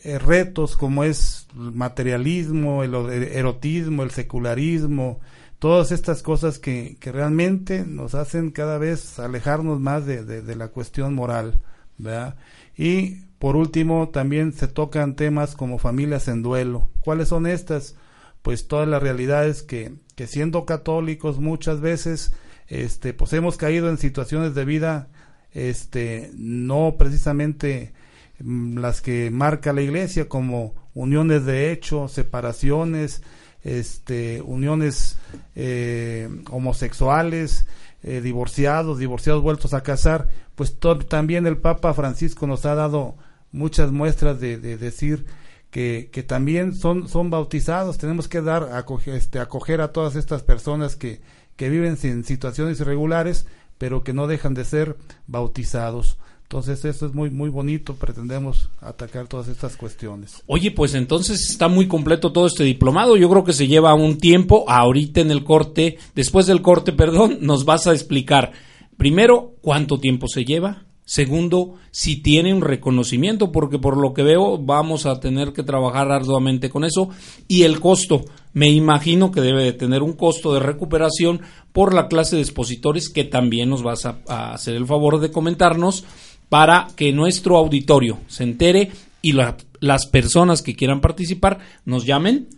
eh, 0.05 0.19
retos 0.19 0.77
como 0.77 1.03
es 1.03 1.49
el 1.57 1.73
materialismo, 1.73 2.85
el 2.85 2.95
erotismo, 2.95 4.03
el 4.03 4.11
secularismo, 4.11 5.19
todas 5.59 5.93
estas 5.93 6.23
cosas 6.23 6.59
que, 6.59 6.99
que 7.01 7.11
realmente 7.11 7.87
nos 7.87 8.15
hacen 8.15 8.51
cada 8.51 8.77
vez 8.77 9.19
alejarnos 9.19 9.81
más 9.81 10.05
de, 10.05 10.25
de, 10.25 10.57
la 10.57 10.69
cuestión 10.69 11.15
moral, 11.15 11.63
¿verdad? 11.97 12.37
Y 12.77 13.23
por 13.39 13.57
último, 13.57 14.11
también 14.11 14.53
se 14.53 14.69
tocan 14.69 15.17
temas 15.17 15.57
como 15.57 15.79
familias 15.79 16.29
en 16.29 16.43
duelo. 16.43 16.91
¿Cuáles 17.01 17.29
son 17.29 17.47
estas? 17.47 17.97
Pues 18.43 18.69
todas 18.69 18.87
las 18.87 19.03
realidades 19.03 19.63
que, 19.63 19.95
que 20.17 20.27
siendo 20.27 20.67
católicos 20.67 21.41
muchas 21.41 21.81
veces, 21.81 22.35
este, 22.73 23.13
pues 23.13 23.35
hemos 23.35 23.59
caído 23.59 23.91
en 23.91 23.99
situaciones 23.99 24.55
de 24.55 24.65
vida, 24.65 25.09
este, 25.53 26.31
no 26.35 26.95
precisamente 26.99 27.93
mm, 28.41 28.79
las 28.79 29.03
que 29.03 29.31
marca 29.31 29.75
la 29.75 29.83
iglesia 29.83 30.27
como 30.27 30.75
uniones 30.95 31.45
de 31.45 31.71
hecho, 31.71 32.09
separaciones, 32.09 33.23
este, 33.63 34.41
uniones 34.41 35.19
eh, 35.55 36.31
homosexuales, 36.51 37.67
eh, 38.03 38.23
divorciados, 38.23 38.99
divorciados 38.99 39.43
vueltos 39.43 39.75
a 39.75 39.83
casar, 39.83 40.31
pues 40.55 40.79
también 41.09 41.47
el 41.47 41.59
Papa 41.59 41.93
Francisco 41.93 42.47
nos 42.47 42.65
ha 42.65 42.75
dado 42.75 43.17
muchas 43.51 43.93
muestras 43.93 44.41
de, 44.41 44.57
decir 44.57 45.27
que, 45.71 46.09
que, 46.11 46.23
también 46.23 46.75
son, 46.75 47.07
son 47.07 47.29
bautizados. 47.29 47.99
Tenemos 47.99 48.29
que 48.29 48.41
dar, 48.41 48.73
acoger, 48.73 49.15
este, 49.15 49.41
acoger 49.41 49.83
a 49.83 49.93
todas 49.93 50.17
estas 50.17 50.43
personas 50.43 50.97
que, 50.97 51.21
que 51.57 51.69
viven 51.69 51.97
sin 51.97 52.25
situaciones 52.25 52.81
irregulares, 52.81 53.47
pero 53.79 54.05
que 54.05 54.13
no 54.13 54.27
dejan 54.27 54.55
de 54.55 54.65
ser 54.65 54.97
bautizados. 55.27 56.19
Entonces 56.43 56.85
eso 56.85 57.07
es 57.07 57.15
muy 57.15 57.31
muy 57.31 57.49
bonito, 57.49 57.95
pretendemos 57.95 58.69
atacar 58.83 59.27
todas 59.27 59.49
estas 59.49 59.75
cuestiones. 59.77 60.43
Oye, 60.47 60.71
pues 60.71 60.95
entonces 60.95 61.49
está 61.49 61.69
muy 61.69 61.89
completo 61.89 62.31
todo 62.31 62.47
este 62.47 62.63
diplomado, 62.63 63.17
yo 63.17 63.31
creo 63.31 63.43
que 63.43 63.55
se 63.55 63.69
lleva 63.69 63.95
un 63.95 64.19
tiempo, 64.19 64.67
ahorita 64.69 65.23
en 65.23 65.31
el 65.31 65.45
corte, 65.45 65.97
después 66.15 66.47
del 66.47 66.61
corte, 66.61 66.93
perdón, 66.93 67.39
nos 67.41 67.65
vas 67.65 67.87
a 67.87 67.93
explicar 67.93 68.53
primero 68.99 69.55
cuánto 69.63 69.99
tiempo 69.99 70.29
se 70.29 70.45
lleva, 70.45 70.85
segundo, 71.05 71.75
si 71.91 72.23
tiene 72.23 72.55
un 72.55 72.63
reconocimiento, 72.63 73.53
porque 73.53 73.79
por 73.79 73.97
lo 73.97 74.15
que 74.15 74.23
veo 74.23 74.59
vamos 74.59 75.07
a 75.07 75.21
tener 75.21 75.53
que 75.53 75.63
trabajar 75.63 76.11
arduamente 76.11 76.71
con 76.71 76.85
eso, 76.85 77.11
y 77.49 77.63
el 77.63 77.81
costo, 77.81 78.25
me 78.53 78.69
imagino 78.69 79.31
que 79.31 79.41
debe 79.41 79.65
de 79.65 79.73
tener 79.73 80.03
un 80.03 80.13
costo 80.13 80.55
de 80.55 80.61
recuperación 80.61 81.41
por 81.73 81.95
la 81.95 82.09
clase 82.09 82.37
de 82.37 82.43
expositores 82.43 83.09
que 83.09 83.25
también 83.25 83.71
nos 83.71 83.83
vas 83.83 84.07
a, 84.07 84.19
a 84.29 84.53
hacer 84.53 84.75
el 84.75 84.87
favor 84.87 85.21
de 85.21 85.31
comentarnos 85.31 86.05
para 86.49 86.89
que 86.97 87.13
nuestro 87.13 87.57
auditorio 87.57 88.19
se 88.27 88.45
entere 88.45 88.91
y 89.23 89.33
las 89.33 90.07
personas 90.07 90.61
que 90.61 90.77
quieran 90.77 91.01
participar 91.01 91.61
nos 91.87 92.05
llamen 92.05 92.49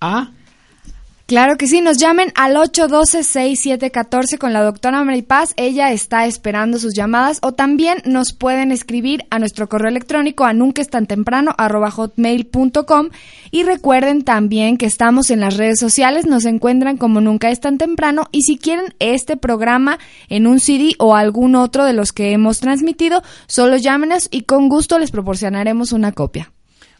a 0.00 0.32
Claro 1.30 1.56
que 1.56 1.68
sí, 1.68 1.80
nos 1.80 1.96
llamen 1.96 2.32
al 2.34 2.56
812-6714 2.56 4.36
con 4.36 4.52
la 4.52 4.64
doctora 4.64 5.04
Mary 5.04 5.22
Paz. 5.22 5.54
Ella 5.56 5.92
está 5.92 6.26
esperando 6.26 6.80
sus 6.80 6.92
llamadas 6.92 7.38
o 7.42 7.52
también 7.52 7.98
nos 8.04 8.32
pueden 8.32 8.72
escribir 8.72 9.22
a 9.30 9.38
nuestro 9.38 9.68
correo 9.68 9.90
electrónico 9.90 10.44
a 10.44 10.54
nunca 10.54 10.82
es 10.82 10.90
tan 10.90 11.06
temprano 11.06 11.54
hotmail.com 11.56 13.10
y 13.52 13.62
recuerden 13.62 14.24
también 14.24 14.76
que 14.76 14.86
estamos 14.86 15.30
en 15.30 15.38
las 15.38 15.56
redes 15.56 15.78
sociales, 15.78 16.26
nos 16.26 16.46
encuentran 16.46 16.96
como 16.96 17.20
nunca 17.20 17.50
es 17.50 17.60
tan 17.60 17.78
temprano 17.78 18.26
y 18.32 18.42
si 18.42 18.58
quieren 18.58 18.92
este 18.98 19.36
programa 19.36 20.00
en 20.30 20.48
un 20.48 20.58
CD 20.58 20.94
o 20.98 21.14
algún 21.14 21.54
otro 21.54 21.84
de 21.84 21.92
los 21.92 22.10
que 22.10 22.32
hemos 22.32 22.58
transmitido, 22.58 23.22
solo 23.46 23.76
llámenos 23.76 24.26
y 24.32 24.42
con 24.42 24.68
gusto 24.68 24.98
les 24.98 25.12
proporcionaremos 25.12 25.92
una 25.92 26.10
copia. 26.10 26.50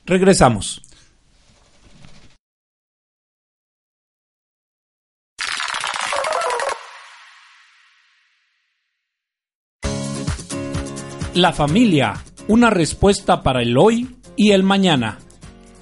Regresamos. 0.06 0.82
La 11.34 11.52
familia, 11.52 12.24
una 12.48 12.70
respuesta 12.70 13.44
para 13.44 13.62
el 13.62 13.78
hoy 13.78 14.16
y 14.34 14.50
el 14.50 14.64
mañana. 14.64 15.20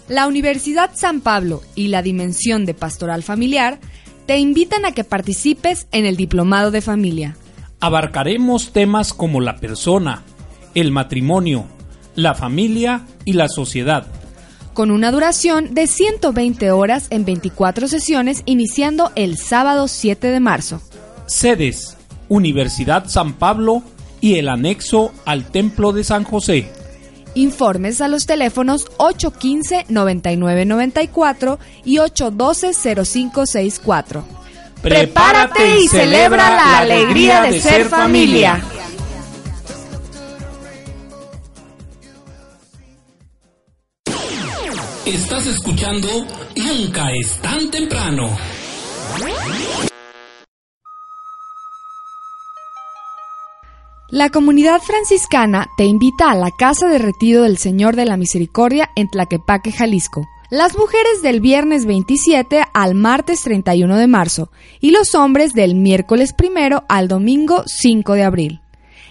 La 0.06 0.26
Universidad 0.26 0.90
San 0.92 1.22
Pablo 1.22 1.62
y 1.74 1.88
la 1.88 2.02
Dimensión 2.02 2.66
de 2.66 2.74
Pastoral 2.74 3.22
Familiar 3.22 3.78
te 4.26 4.36
invitan 4.36 4.84
a 4.84 4.92
que 4.92 5.04
participes 5.04 5.88
en 5.90 6.04
el 6.04 6.16
Diplomado 6.16 6.70
de 6.70 6.82
Familia. 6.82 7.34
Abarcaremos 7.80 8.74
temas 8.74 9.14
como 9.14 9.40
la 9.40 9.56
persona, 9.56 10.22
el 10.74 10.92
matrimonio, 10.92 11.64
la 12.14 12.34
familia 12.34 13.06
y 13.24 13.32
la 13.32 13.48
sociedad. 13.48 14.06
Con 14.74 14.90
una 14.90 15.10
duración 15.10 15.72
de 15.72 15.86
120 15.86 16.72
horas 16.72 17.06
en 17.08 17.24
24 17.24 17.88
sesiones 17.88 18.42
iniciando 18.44 19.12
el 19.14 19.38
sábado 19.38 19.88
7 19.88 20.26
de 20.26 20.40
marzo. 20.40 20.82
Sedes, 21.24 21.96
Universidad 22.28 23.08
San 23.08 23.32
Pablo 23.32 23.82
y 24.20 24.36
el 24.36 24.48
anexo 24.48 25.12
al 25.24 25.50
Templo 25.50 25.92
de 25.92 26.04
San 26.04 26.22
José. 26.24 26.70
Informes 27.34 28.00
a 28.00 28.08
los 28.08 28.24
teléfonos 28.26 28.86
815-9994 28.98 31.58
y 31.84 31.98
812-0564. 31.98 34.22
Prepárate 34.82 35.80
y 35.80 35.88
celebra 35.88 36.50
la 36.50 36.78
alegría 36.78 37.42
de 37.42 37.60
ser 37.60 37.84
familia. 37.86 38.62
Estás 45.04 45.46
escuchando 45.46 46.08
Nunca 46.54 47.10
es 47.12 47.40
tan 47.40 47.70
temprano. 47.70 48.36
La 54.10 54.30
comunidad 54.30 54.80
franciscana 54.80 55.68
te 55.76 55.84
invita 55.84 56.30
a 56.30 56.34
la 56.34 56.50
Casa 56.50 56.88
de 56.88 56.96
Retiro 56.96 57.42
del 57.42 57.58
Señor 57.58 57.94
de 57.94 58.06
la 58.06 58.16
Misericordia 58.16 58.88
en 58.96 59.10
Tlaquepaque, 59.10 59.70
Jalisco. 59.70 60.26
Las 60.48 60.78
mujeres 60.78 61.20
del 61.20 61.42
viernes 61.42 61.84
27 61.84 62.62
al 62.72 62.94
martes 62.94 63.42
31 63.42 63.98
de 63.98 64.06
marzo 64.06 64.50
y 64.80 64.92
los 64.92 65.14
hombres 65.14 65.52
del 65.52 65.74
miércoles 65.74 66.32
primero 66.32 66.84
al 66.88 67.06
domingo 67.06 67.64
5 67.66 68.14
de 68.14 68.24
abril. 68.24 68.60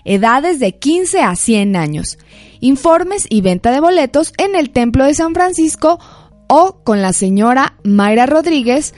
Edades 0.03 0.59
de 0.59 0.79
15 0.79 1.21
a 1.21 1.35
100 1.35 1.75
años. 1.75 2.17
Informes 2.59 3.27
y 3.29 3.41
venta 3.41 3.69
de 3.69 3.81
boletos 3.81 4.33
en 4.39 4.55
el 4.55 4.71
Templo 4.71 5.05
de 5.05 5.13
San 5.13 5.35
Francisco 5.35 5.99
o 6.47 6.81
con 6.83 7.03
la 7.03 7.13
señora 7.13 7.77
Mayra 7.83 8.25
Rodríguez 8.25 8.95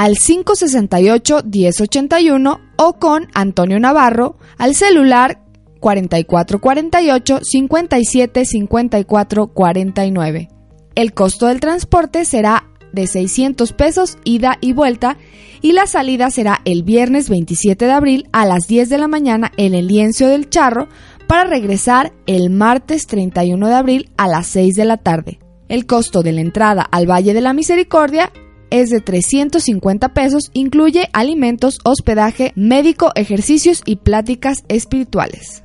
al 0.00 0.14
568-1081 0.14 2.60
o 2.76 2.92
con 2.94 3.28
Antonio 3.34 3.78
Navarro 3.78 4.38
al 4.56 4.74
celular 4.74 5.39
4448 5.80 7.40
57 7.42 8.44
54 8.44 9.46
49. 9.48 10.48
El 10.94 11.12
costo 11.14 11.46
del 11.46 11.60
transporte 11.60 12.24
será 12.24 12.70
de 12.92 13.06
600 13.06 13.72
pesos 13.72 14.18
ida 14.24 14.58
y 14.60 14.72
vuelta 14.72 15.16
y 15.62 15.72
la 15.72 15.86
salida 15.86 16.30
será 16.30 16.60
el 16.64 16.82
viernes 16.82 17.28
27 17.28 17.84
de 17.84 17.92
abril 17.92 18.28
a 18.32 18.46
las 18.46 18.66
10 18.66 18.88
de 18.88 18.98
la 18.98 19.08
mañana 19.08 19.52
en 19.56 19.74
el 19.74 19.86
liencio 19.86 20.28
del 20.28 20.48
charro 20.48 20.88
para 21.26 21.44
regresar 21.44 22.12
el 22.26 22.50
martes 22.50 23.06
31 23.06 23.68
de 23.68 23.74
abril 23.74 24.10
a 24.16 24.26
las 24.26 24.46
6 24.48 24.74
de 24.74 24.84
la 24.84 24.96
tarde. 24.96 25.38
El 25.68 25.86
costo 25.86 26.22
de 26.22 26.32
la 26.32 26.40
entrada 26.40 26.82
al 26.82 27.08
Valle 27.08 27.34
de 27.34 27.40
la 27.40 27.52
Misericordia 27.52 28.32
es 28.70 28.90
de 28.90 29.00
350 29.00 30.08
pesos, 30.14 30.50
incluye 30.52 31.08
alimentos, 31.12 31.78
hospedaje, 31.84 32.52
médico, 32.56 33.10
ejercicios 33.14 33.82
y 33.84 33.96
pláticas 33.96 34.64
espirituales. 34.68 35.62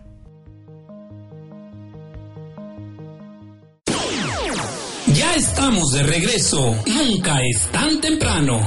Estamos 5.35 5.91
de 5.91 6.03
regreso. 6.03 6.75
Nunca 6.85 7.41
es 7.43 7.67
tan 7.71 7.99
temprano. 7.99 8.59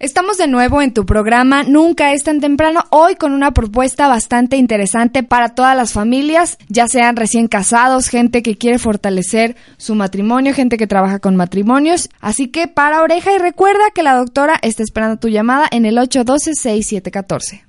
Estamos 0.00 0.38
de 0.38 0.46
nuevo 0.46 0.80
en 0.80 0.94
tu 0.94 1.04
programa 1.04 1.64
Nunca 1.64 2.12
es 2.12 2.22
tan 2.22 2.40
temprano, 2.40 2.84
hoy 2.90 3.16
con 3.16 3.32
una 3.32 3.52
propuesta 3.52 4.06
bastante 4.06 4.56
interesante 4.56 5.24
para 5.24 5.54
todas 5.54 5.76
las 5.76 5.92
familias, 5.92 6.56
ya 6.68 6.86
sean 6.86 7.16
recién 7.16 7.48
casados, 7.48 8.08
gente 8.08 8.42
que 8.42 8.56
quiere 8.56 8.78
fortalecer 8.78 9.56
su 9.76 9.96
matrimonio, 9.96 10.54
gente 10.54 10.76
que 10.76 10.86
trabaja 10.86 11.18
con 11.18 11.36
matrimonios. 11.36 12.10
Así 12.20 12.48
que 12.48 12.68
para 12.68 13.02
oreja 13.02 13.32
y 13.32 13.38
recuerda 13.38 13.90
que 13.94 14.02
la 14.02 14.14
doctora 14.14 14.58
está 14.62 14.82
esperando 14.82 15.18
tu 15.18 15.28
llamada 15.28 15.66
en 15.70 15.84
el 15.84 15.98
812-6714. 15.98 17.67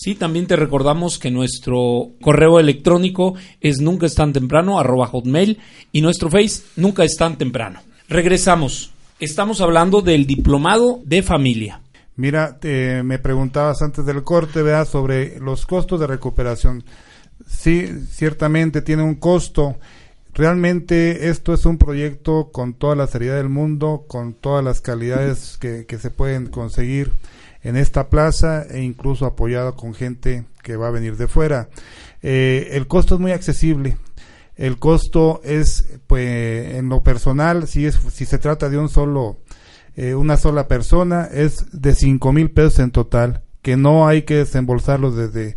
Sí, 0.00 0.14
también 0.14 0.46
te 0.46 0.54
recordamos 0.54 1.18
que 1.18 1.32
nuestro 1.32 2.12
correo 2.22 2.60
electrónico 2.60 3.34
es 3.60 3.80
nunca 3.80 4.06
es 4.06 4.14
tan 4.14 4.32
temprano, 4.32 4.78
arroba 4.78 5.08
hotmail, 5.08 5.58
y 5.90 6.02
nuestro 6.02 6.30
face 6.30 6.62
nunca 6.76 7.02
es 7.02 7.16
tan 7.16 7.36
temprano. 7.36 7.80
Regresamos. 8.08 8.92
Estamos 9.18 9.60
hablando 9.60 10.00
del 10.00 10.24
diplomado 10.24 11.00
de 11.04 11.24
familia. 11.24 11.80
Mira, 12.14 12.60
me 12.62 13.18
preguntabas 13.18 13.82
antes 13.82 14.06
del 14.06 14.22
corte, 14.22 14.62
vea, 14.62 14.84
sobre 14.84 15.40
los 15.40 15.66
costos 15.66 15.98
de 15.98 16.06
recuperación. 16.06 16.84
Sí, 17.48 17.88
ciertamente 18.08 18.82
tiene 18.82 19.02
un 19.02 19.16
costo. 19.16 19.78
Realmente 20.32 21.28
esto 21.28 21.52
es 21.52 21.66
un 21.66 21.76
proyecto 21.76 22.50
con 22.52 22.74
toda 22.74 22.94
la 22.94 23.08
seriedad 23.08 23.38
del 23.38 23.48
mundo, 23.48 24.04
con 24.06 24.34
todas 24.34 24.64
las 24.64 24.80
calidades 24.80 25.58
que 25.58 25.98
se 25.98 26.10
pueden 26.10 26.46
conseguir 26.46 27.10
en 27.62 27.76
esta 27.76 28.08
plaza 28.08 28.64
e 28.70 28.82
incluso 28.82 29.26
apoyado 29.26 29.74
con 29.74 29.94
gente 29.94 30.44
que 30.62 30.76
va 30.76 30.88
a 30.88 30.92
venir 30.92 31.16
de 31.16 31.28
fuera. 31.28 31.68
Eh, 32.22 32.70
el 32.72 32.86
costo 32.86 33.14
es 33.14 33.20
muy 33.20 33.32
accesible. 33.32 33.96
El 34.56 34.78
costo 34.78 35.40
es, 35.44 35.86
pues, 36.06 36.74
en 36.74 36.88
lo 36.88 37.02
personal, 37.02 37.68
si 37.68 37.86
es, 37.86 37.98
si 38.12 38.24
se 38.24 38.38
trata 38.38 38.68
de 38.68 38.78
un 38.78 38.88
solo, 38.88 39.38
eh, 39.94 40.14
una 40.14 40.36
sola 40.36 40.66
persona, 40.66 41.28
es 41.32 41.66
de 41.70 41.94
cinco 41.94 42.32
mil 42.32 42.50
pesos 42.50 42.80
en 42.80 42.90
total, 42.90 43.44
que 43.62 43.76
no 43.76 44.08
hay 44.08 44.22
que 44.22 44.36
desembolsarlos 44.36 45.16
desde 45.16 45.56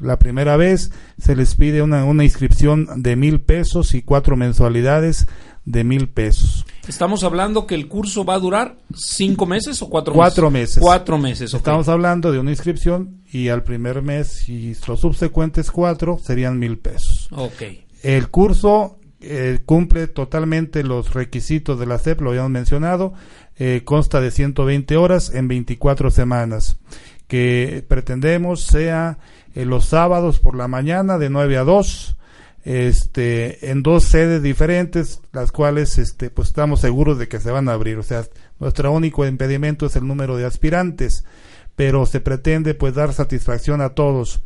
la 0.00 0.18
primera 0.18 0.56
vez. 0.56 0.90
Se 1.18 1.36
les 1.36 1.54
pide 1.54 1.82
una, 1.82 2.04
una 2.04 2.24
inscripción 2.24 3.02
de 3.02 3.16
mil 3.16 3.40
pesos 3.40 3.94
y 3.94 4.02
cuatro 4.02 4.36
mensualidades 4.36 5.26
de 5.64 5.84
mil 5.84 6.08
pesos. 6.08 6.64
Estamos 6.88 7.22
hablando 7.24 7.66
que 7.66 7.74
el 7.74 7.88
curso 7.88 8.24
va 8.24 8.34
a 8.34 8.38
durar 8.38 8.78
cinco 8.94 9.44
meses 9.44 9.82
o 9.82 9.90
cuatro, 9.90 10.14
cuatro 10.14 10.50
meses. 10.50 10.78
Cuatro 10.80 11.18
meses. 11.18 11.52
Estamos 11.52 11.88
hablando 11.88 12.32
de 12.32 12.38
una 12.38 12.50
inscripción 12.50 13.22
y 13.30 13.48
al 13.48 13.62
primer 13.62 14.00
mes 14.00 14.48
y 14.48 14.74
los 14.86 15.00
subsecuentes 15.00 15.70
cuatro 15.70 16.18
serían 16.22 16.58
mil 16.58 16.78
pesos. 16.78 17.28
Ok. 17.32 17.62
El 18.02 18.30
curso 18.30 18.98
eh, 19.20 19.60
cumple 19.66 20.06
totalmente 20.06 20.82
los 20.82 21.12
requisitos 21.12 21.78
de 21.78 21.86
la 21.86 21.98
SEP, 21.98 22.20
lo 22.22 22.30
habíamos 22.30 22.52
mencionado, 22.52 23.12
eh, 23.58 23.82
consta 23.84 24.20
de 24.20 24.30
120 24.30 24.96
horas 24.96 25.34
en 25.34 25.48
24 25.48 26.10
semanas, 26.10 26.78
que 27.26 27.84
pretendemos 27.86 28.62
sea 28.62 29.18
eh, 29.58 29.64
los 29.64 29.86
sábados 29.86 30.38
por 30.38 30.54
la 30.54 30.68
mañana 30.68 31.18
de 31.18 31.30
9 31.30 31.56
a 31.56 31.64
2, 31.64 32.16
este, 32.64 33.70
en 33.70 33.82
dos 33.82 34.04
sedes 34.04 34.40
diferentes, 34.40 35.20
las 35.32 35.50
cuales 35.50 35.98
este, 35.98 36.30
pues 36.30 36.48
estamos 36.48 36.80
seguros 36.80 37.18
de 37.18 37.26
que 37.26 37.40
se 37.40 37.50
van 37.50 37.68
a 37.68 37.72
abrir. 37.72 37.98
O 37.98 38.04
sea, 38.04 38.22
nuestro 38.60 38.92
único 38.92 39.26
impedimento 39.26 39.86
es 39.86 39.96
el 39.96 40.06
número 40.06 40.36
de 40.36 40.44
aspirantes, 40.44 41.24
pero 41.74 42.06
se 42.06 42.20
pretende 42.20 42.74
pues 42.74 42.94
dar 42.94 43.12
satisfacción 43.12 43.80
a 43.80 43.90
todos. 43.90 44.44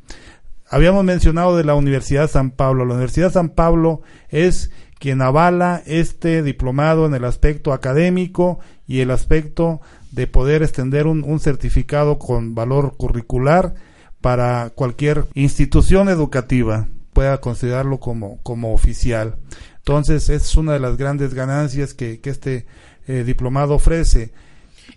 Habíamos 0.70 1.04
mencionado 1.04 1.58
de 1.58 1.64
la 1.64 1.74
Universidad 1.74 2.30
San 2.30 2.50
Pablo. 2.50 2.86
La 2.86 2.94
Universidad 2.94 3.32
San 3.32 3.50
Pablo 3.50 4.00
es 4.30 4.70
quien 4.98 5.20
avala 5.20 5.82
este 5.84 6.42
diplomado 6.42 7.04
en 7.04 7.14
el 7.14 7.26
aspecto 7.26 7.74
académico 7.74 8.60
y 8.86 9.00
el 9.00 9.10
aspecto 9.10 9.82
de 10.10 10.26
poder 10.26 10.62
extender 10.62 11.06
un, 11.06 11.38
certificado 11.40 12.18
con 12.18 12.54
valor 12.54 12.96
curricular 12.96 13.74
para 14.22 14.70
cualquier 14.70 15.26
institución 15.34 16.08
educativa 16.08 16.88
pueda 17.12 17.38
considerarlo 17.38 18.00
como, 18.00 18.38
como 18.42 18.72
oficial. 18.72 19.36
Entonces, 19.78 20.30
es 20.30 20.54
una 20.56 20.72
de 20.72 20.80
las 20.80 20.96
grandes 20.96 21.34
ganancias 21.34 21.92
que, 21.92 22.20
este 22.24 22.64
eh, 23.06 23.24
diplomado 23.26 23.74
ofrece. 23.74 24.32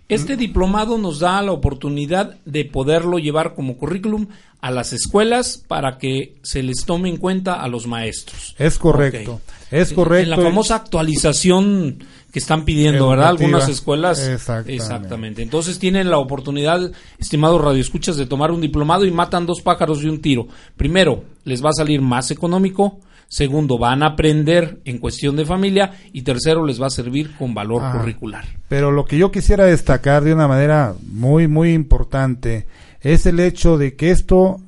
Este 0.08 0.36
diplomado 0.36 0.96
nos 0.96 1.18
da 1.18 1.42
la 1.42 1.52
oportunidad 1.52 2.36
de 2.44 2.64
poderlo 2.64 3.18
llevar 3.18 3.54
como 3.54 3.76
currículum 3.76 4.28
a 4.60 4.70
las 4.70 4.92
escuelas 4.92 5.62
para 5.66 5.98
que 5.98 6.36
se 6.42 6.62
les 6.62 6.84
tome 6.84 7.08
en 7.08 7.16
cuenta 7.16 7.54
a 7.54 7.68
los 7.68 7.86
maestros. 7.86 8.54
Es 8.58 8.78
correcto, 8.78 9.40
es 9.70 9.92
correcto. 9.92 10.22
En 10.22 10.30
la 10.30 10.36
famosa 10.36 10.76
actualización 10.76 12.04
que 12.36 12.40
están 12.40 12.66
pidiendo, 12.66 13.08
¿verdad? 13.08 13.28
Algunas 13.28 13.66
escuelas. 13.66 14.18
Exactamente. 14.18 14.74
Exactamente. 14.74 15.42
Entonces 15.42 15.78
tienen 15.78 16.10
la 16.10 16.18
oportunidad, 16.18 16.92
estimados 17.18 17.58
radioescuchas, 17.62 18.18
de 18.18 18.26
tomar 18.26 18.50
un 18.50 18.60
diplomado 18.60 19.06
y 19.06 19.10
matan 19.10 19.46
dos 19.46 19.62
pájaros 19.62 20.02
de 20.02 20.10
un 20.10 20.20
tiro. 20.20 20.46
Primero, 20.76 21.24
les 21.44 21.64
va 21.64 21.70
a 21.70 21.72
salir 21.72 22.02
más 22.02 22.30
económico 22.30 23.00
segundo, 23.26 23.78
van 23.78 24.02
a 24.02 24.08
aprender 24.08 24.82
en 24.84 24.98
cuestión 24.98 25.34
de 25.34 25.46
familia 25.46 25.92
y 26.12 26.20
tercero, 26.20 26.66
les 26.66 26.78
va 26.78 26.88
a 26.88 26.90
servir 26.90 27.34
con 27.38 27.54
valor 27.54 27.80
curricular. 27.90 28.44
Pero 28.68 28.90
lo 28.90 29.06
que 29.06 29.16
yo 29.16 29.30
quisiera 29.30 29.64
destacar 29.64 30.22
de 30.22 30.34
una 30.34 30.46
manera 30.46 30.94
muy, 31.10 31.48
muy 31.48 31.72
importante 31.72 32.66
es 33.00 33.24
el 33.24 33.40
hecho 33.40 33.78
de 33.78 33.96
que 33.96 34.10
esto 34.10 34.60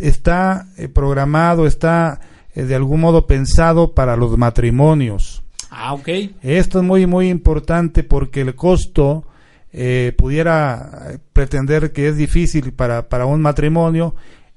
está 0.00 0.66
eh, 0.78 0.88
programado, 0.88 1.66
está 1.66 2.20
eh, 2.54 2.62
de 2.62 2.74
algún 2.74 3.02
modo 3.02 3.26
pensado 3.26 3.92
para 3.92 4.16
los 4.16 4.38
matrimonios. 4.38 5.41
Ah, 5.74 5.94
ok. 5.94 6.08
Esto 6.42 6.80
es 6.80 6.84
muy, 6.84 7.06
muy 7.06 7.30
importante 7.30 8.02
porque 8.02 8.42
el 8.42 8.54
costo 8.54 9.24
eh, 9.72 10.12
pudiera 10.16 11.18
pretender 11.32 11.92
que 11.92 12.08
es 12.08 12.16
difícil 12.18 12.72
para, 12.72 13.08
para 13.08 13.24
un 13.24 13.40
matrimonio 13.40 14.14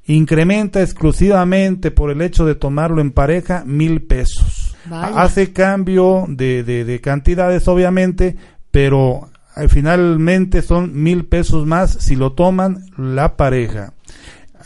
incrementa 0.08 0.82
exclusivamente 0.82 1.89
por 1.89 2.12
el 2.12 2.21
hecho 2.21 2.45
de 2.45 2.56
tomarlo 2.56 3.01
en 3.01 3.12
pareja 3.12 3.63
mil 3.65 4.01
pesos. 4.04 4.75
Hace 4.91 5.51
cambio 5.51 6.25
de, 6.28 6.63
de, 6.63 7.01
cantidades, 7.01 7.67
obviamente, 7.67 8.36
pero 8.69 9.30
eh, 9.58 9.67
finalmente 9.67 10.62
son 10.62 11.01
mil 11.01 11.25
pesos 11.25 11.65
más 11.65 11.91
si 11.91 12.15
lo 12.15 12.34
toman 12.34 12.86
la 12.95 13.36
pareja. 13.36 13.93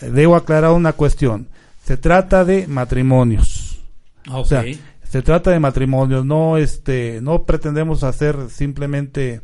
Debo 0.01 0.35
aclarar 0.35 0.71
una 0.71 0.93
cuestión. 0.93 1.47
Se 1.85 1.95
trata 1.95 2.43
de 2.43 2.67
matrimonios. 2.67 3.81
O 4.29 4.43
sea, 4.43 4.65
se 5.09 5.23
trata 5.23 5.49
de 5.49 5.59
matrimonios, 5.59 6.23
no 6.23 6.57
este, 6.57 7.19
no 7.21 7.43
pretendemos 7.43 8.03
hacer 8.03 8.37
simplemente 8.51 9.41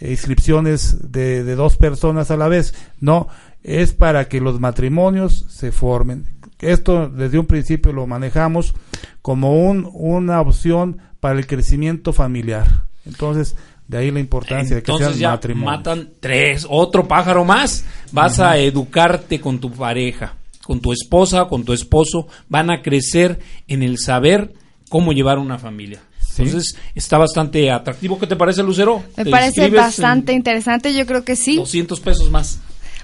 inscripciones 0.00 1.10
de, 1.10 1.42
de 1.42 1.56
dos 1.56 1.76
personas 1.76 2.30
a 2.30 2.36
la 2.36 2.46
vez. 2.46 2.72
No, 3.00 3.26
es 3.64 3.92
para 3.92 4.28
que 4.28 4.40
los 4.40 4.60
matrimonios 4.60 5.44
se 5.48 5.72
formen. 5.72 6.26
Esto 6.60 7.08
desde 7.08 7.36
un 7.36 7.46
principio 7.46 7.92
lo 7.92 8.06
manejamos 8.06 8.74
como 9.20 9.68
un, 9.68 9.90
una 9.92 10.40
opción 10.40 10.98
para 11.18 11.36
el 11.36 11.48
crecimiento 11.48 12.12
familiar. 12.12 12.84
Entonces, 13.04 13.56
de 13.88 13.98
ahí 13.98 14.12
la 14.12 14.20
importancia 14.20 14.76
de 14.76 14.84
que 14.84 14.92
sean 14.98 15.14
ya 15.14 15.40
matan 15.56 16.10
tres, 16.20 16.64
otro 16.70 17.08
pájaro 17.08 17.44
más. 17.44 17.84
Vas 18.12 18.38
a 18.38 18.56
educarte 18.56 19.40
con 19.40 19.58
tu 19.58 19.72
pareja, 19.72 20.36
con 20.62 20.78
tu 20.78 20.92
esposa, 20.92 21.46
con 21.46 21.64
tu 21.64 21.72
esposo. 21.72 22.28
Van 22.48 22.70
a 22.70 22.82
crecer 22.82 23.40
en 23.66 23.82
el 23.82 23.98
saber 23.98 24.54
cómo 24.88 25.12
llevar 25.12 25.38
una 25.38 25.58
familia. 25.58 26.00
Entonces 26.38 26.76
está 26.94 27.18
bastante 27.18 27.68
atractivo. 27.68 28.16
¿Qué 28.18 28.26
te 28.28 28.36
parece, 28.36 28.62
Lucero? 28.62 29.02
Me 29.16 29.26
parece 29.26 29.68
bastante 29.70 30.32
interesante. 30.32 30.94
Yo 30.94 31.04
creo 31.04 31.24
que 31.24 31.34
sí. 31.34 31.56
200 31.56 31.98
pesos 31.98 32.30
más 32.30 32.60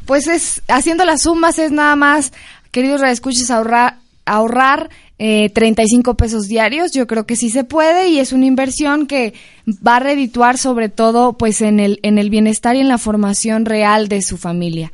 pues 0.06 0.26
es 0.26 0.62
haciendo 0.68 1.04
las 1.04 1.22
sumas 1.22 1.58
es 1.58 1.72
nada 1.72 1.96
más, 1.96 2.32
queridos 2.70 3.00
reescuches, 3.00 3.50
ahorrar 3.50 3.98
ahorrar 4.26 4.88
eh, 5.18 5.50
35 5.50 6.14
pesos 6.14 6.48
diarios, 6.48 6.92
yo 6.92 7.06
creo 7.06 7.26
que 7.26 7.36
sí 7.36 7.50
se 7.50 7.62
puede 7.62 8.08
y 8.08 8.18
es 8.18 8.32
una 8.32 8.46
inversión 8.46 9.06
que 9.06 9.34
va 9.86 9.96
a 9.96 10.00
redituar 10.00 10.56
sobre 10.56 10.88
todo 10.88 11.34
pues 11.34 11.60
en 11.60 11.78
el, 11.78 12.00
en 12.02 12.16
el 12.16 12.30
bienestar 12.30 12.74
y 12.74 12.80
en 12.80 12.88
la 12.88 12.96
formación 12.96 13.66
real 13.66 14.08
de 14.08 14.22
su 14.22 14.38
familia. 14.38 14.92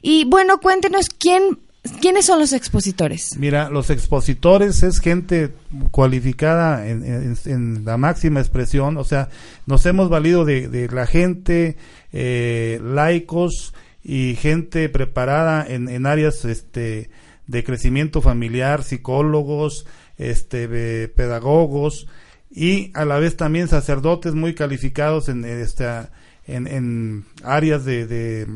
Y 0.00 0.24
bueno, 0.24 0.60
cuéntenos 0.60 1.08
quién 1.10 1.58
¿Quiénes 2.00 2.26
son 2.26 2.40
los 2.40 2.52
expositores? 2.52 3.36
Mira, 3.38 3.70
los 3.70 3.88
expositores 3.90 4.82
es 4.82 5.00
gente 5.00 5.54
cualificada 5.90 6.86
en, 6.86 7.84
la 7.84 7.96
máxima 7.96 8.40
expresión, 8.40 8.98
o 8.98 9.04
sea, 9.04 9.30
nos 9.66 9.86
hemos 9.86 10.10
valido 10.10 10.44
de, 10.44 10.88
la 10.92 11.06
gente, 11.06 11.76
eh, 12.12 12.80
laicos, 12.82 13.72
y 14.02 14.34
gente 14.36 14.88
preparada 14.88 15.66
en, 15.66 16.06
áreas 16.06 16.44
este, 16.44 17.10
de 17.46 17.64
crecimiento 17.64 18.22
familiar, 18.22 18.82
psicólogos, 18.82 19.86
este, 20.18 21.08
pedagogos 21.08 22.06
y 22.50 22.90
a 22.94 23.04
la 23.04 23.18
vez 23.18 23.36
también 23.36 23.68
sacerdotes 23.68 24.34
muy 24.34 24.54
calificados 24.54 25.28
en, 25.28 25.44
esta, 25.44 26.10
en, 26.46 26.66
en 26.66 27.24
áreas 27.44 27.84
de, 27.84 28.46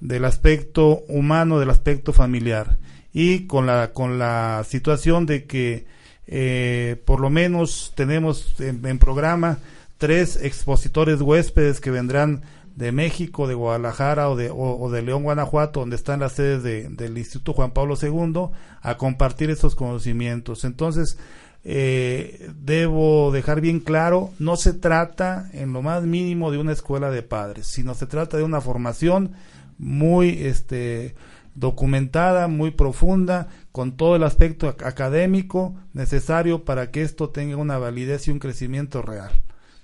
del 0.00 0.24
aspecto 0.24 1.02
humano, 1.08 1.58
del 1.58 1.70
aspecto 1.70 2.12
familiar. 2.12 2.78
y 3.12 3.46
con 3.46 3.66
la, 3.66 3.92
con 3.92 4.18
la 4.18 4.64
situación 4.64 5.26
de 5.26 5.44
que 5.44 5.84
eh, 6.32 7.02
por 7.04 7.18
lo 7.18 7.28
menos 7.28 7.92
tenemos 7.96 8.54
en, 8.60 8.98
programa 9.00 9.58
tres 9.98 10.38
expositores 10.40 11.20
huéspedes 11.20 11.80
que 11.80 11.90
vendrán 11.90 12.42
de 12.76 12.92
México, 12.92 13.48
de 13.48 13.54
Guadalajara 13.54 14.30
o 14.30 14.36
de, 14.36 14.48
o, 14.52 14.88
de 14.90 15.02
León, 15.02 15.24
Guanajuato, 15.24 15.80
donde 15.80 15.96
están 15.96 16.20
las 16.20 16.32
sedes 16.32 16.62
del 16.62 17.18
Instituto 17.18 17.52
Juan 17.52 17.72
Pablo 17.72 17.96
II, 18.00 18.56
a 18.80 18.96
compartir 18.96 19.50
esos 19.50 19.74
conocimientos. 19.74 20.64
Entonces, 20.64 21.18
eh, 21.64 22.48
debo 22.54 23.32
dejar 23.32 23.60
bien 23.60 23.80
claro, 23.80 24.30
no 24.38 24.56
se 24.56 24.72
trata 24.72 25.50
en 25.52 25.72
lo 25.72 25.82
más 25.82 26.04
mínimo 26.04 26.50
de 26.52 26.58
una 26.58 26.72
escuela 26.72 27.10
de 27.10 27.22
padres, 27.22 27.66
sino 27.66 27.94
se 27.94 28.06
trata 28.06 28.36
de 28.36 28.44
una 28.44 28.60
formación 28.60 29.32
muy 29.80 30.28
este, 30.44 31.14
documentada, 31.54 32.48
muy 32.48 32.70
profunda, 32.70 33.48
con 33.72 33.96
todo 33.96 34.16
el 34.16 34.22
aspecto 34.24 34.68
académico 34.68 35.74
necesario 35.94 36.64
para 36.64 36.90
que 36.90 37.02
esto 37.02 37.30
tenga 37.30 37.56
una 37.56 37.78
validez 37.78 38.28
y 38.28 38.30
un 38.30 38.38
crecimiento 38.38 39.02
real. 39.02 39.32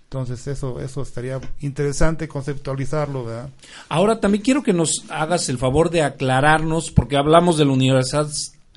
Entonces 0.04 0.46
eso, 0.46 0.80
eso 0.80 1.02
estaría 1.02 1.40
interesante 1.61 2.28
conceptualizarlo, 2.28 3.24
¿verdad? 3.24 3.50
Ahora 3.88 4.20
también 4.20 4.42
quiero 4.44 4.62
que 4.62 4.72
nos 4.72 5.04
hagas 5.09 5.48
el 5.48 5.59
favor 5.59 5.90
de 5.90 6.02
aclararnos, 6.02 6.92
porque 6.92 7.16
hablamos 7.16 7.59
de 7.59 7.64
la 7.64 7.72
Universidad, 7.72 8.28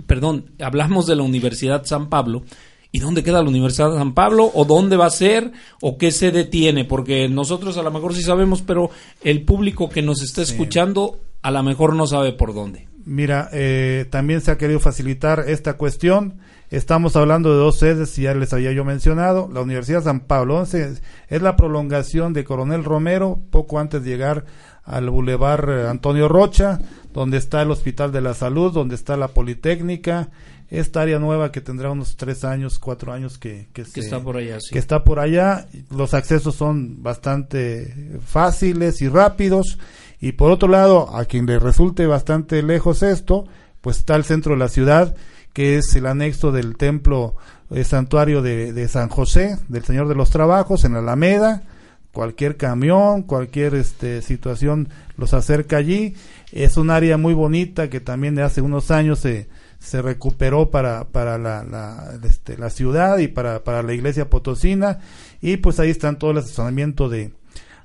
perdón, 0.08 0.52
hablamos 0.60 1.06
de 1.06 1.16
la 1.16 1.24
Universidad 1.24 1.86
San 1.86 2.10
Pablo, 2.10 2.44
¿Y 2.92 3.00
dónde 3.00 3.24
queda 3.24 3.44
la 3.44 3.50
Universidad 3.50 3.92
de 3.92 3.98
San 3.98 4.14
Pablo? 4.14 4.50
¿O 4.54 4.66
dónde 4.66 4.98
va 4.98 5.06
a 5.06 5.12
ser? 5.12 5.52
¿O 5.82 5.98
qué 5.98 6.12
sede 6.12 6.44
tiene? 6.44 6.86
Porque 6.86 7.30
nosotros 7.30 7.78
a 7.78 7.84
lo 7.84 7.92
mejor 7.92 8.16
sí 8.16 8.24
sabemos, 8.24 8.64
pero 8.64 8.90
el 9.24 9.44
público 9.44 9.90
que 9.90 10.02
nos 10.02 10.24
está 10.24 10.42
escuchando 10.42 11.20
a 11.42 11.52
lo 11.52 11.62
mejor 11.62 11.96
no 11.96 12.08
sabe 12.08 12.34
por 12.34 12.54
dónde. 12.54 12.88
Mira, 13.06 13.50
eh, 13.54 14.06
también 14.10 14.42
se 14.42 14.52
ha 14.52 14.58
querido 14.58 14.80
facilitar 14.80 15.46
esta 15.48 15.78
cuestión. 15.78 16.40
Estamos 16.70 17.16
hablando 17.16 17.52
de 17.52 17.58
dos 17.58 17.80
sedes, 17.80 18.16
ya 18.16 18.34
les 18.36 18.54
había 18.54 18.72
yo 18.72 18.86
mencionado. 18.86 19.50
La 19.52 19.62
Universidad 19.62 20.00
de 20.00 20.06
San 20.06 20.20
Pablo 20.22 20.62
es 20.62 21.02
la 21.30 21.56
prolongación 21.56 22.34
de 22.34 22.44
Coronel 22.44 22.84
Romero, 22.84 23.40
poco 23.50 23.80
antes 23.80 24.04
de 24.04 24.10
llegar 24.10 24.46
al 24.84 25.10
Boulevard 25.10 25.88
Antonio 25.88 26.28
Rocha, 26.28 26.80
donde 27.14 27.38
está 27.38 27.62
el 27.62 27.72
Hospital 27.72 28.12
de 28.12 28.22
la 28.22 28.34
Salud, 28.34 28.72
donde 28.72 28.96
está 28.96 29.18
la 29.18 29.30
Politécnica, 29.30 30.30
esta 30.70 31.02
área 31.02 31.20
nueva 31.20 31.52
que 31.52 31.62
tendrá 31.62 31.90
unos 31.90 32.16
tres 32.16 32.44
años, 32.44 32.78
cuatro 32.78 33.12
años 33.12 33.38
que, 33.38 33.68
que, 33.74 33.82
está 33.82 34.22
por 34.22 34.38
allá. 34.38 34.58
Que 34.72 34.80
está 34.80 35.04
por 35.04 35.20
allá. 35.20 35.68
Los 35.90 36.14
accesos 36.14 36.56
son 36.56 37.02
bastante 37.02 38.20
fáciles 38.26 39.02
y 39.02 39.10
rápidos. 39.10 39.80
Y 40.22 40.34
por 40.34 40.52
otro 40.52 40.68
lado, 40.68 41.16
a 41.16 41.26
quien 41.26 41.46
le 41.46 41.60
resulte 41.60 42.06
bastante 42.06 42.62
lejos 42.62 43.04
esto, 43.04 43.46
pues 43.82 43.98
está 43.98 44.16
el 44.16 44.26
centro 44.26 44.54
de 44.54 44.60
la 44.60 44.68
ciudad, 44.68 45.16
que 45.54 45.78
es 45.78 45.96
el 45.96 46.06
anexo 46.06 46.52
del 46.52 46.78
templo 46.78 47.36
el 47.72 47.80
eh, 47.80 47.84
santuario 47.84 48.42
de, 48.42 48.74
de, 48.74 48.88
San 48.88 49.10
José, 49.10 49.58
del 49.68 49.84
Señor 49.84 50.08
de 50.08 50.16
los 50.16 50.30
Trabajos, 50.30 50.86
en 50.86 50.94
la 50.94 51.00
Alameda. 51.00 51.64
Cualquier 52.12 52.58
camión, 52.58 53.22
cualquier 53.22 53.76
este, 53.76 54.22
situación 54.24 54.90
los 55.16 55.34
acerca 55.34 55.78
allí. 55.78 56.16
Es 56.52 56.78
un 56.78 56.90
área 56.90 57.18
muy 57.18 57.34
bonita 57.36 57.90
que 57.90 58.00
también 58.00 58.34
de 58.34 58.42
hace 58.42 58.62
unos 58.62 58.90
años 58.90 59.20
se 59.20 59.48
se 59.80 60.02
recuperó 60.02 60.70
para, 60.70 61.06
para 61.06 61.38
la, 61.38 61.64
la, 61.64 62.20
este, 62.24 62.58
la 62.58 62.70
ciudad 62.70 63.18
y 63.18 63.28
para, 63.28 63.64
para 63.64 63.82
la 63.82 63.94
iglesia 63.94 64.30
potosina. 64.30 65.00
Y 65.42 65.58
pues 65.58 65.80
ahí 65.80 65.90
están 65.90 66.20
todo 66.20 66.32
el 66.32 66.38
asesoramiento 66.40 67.10
de, 67.10 67.32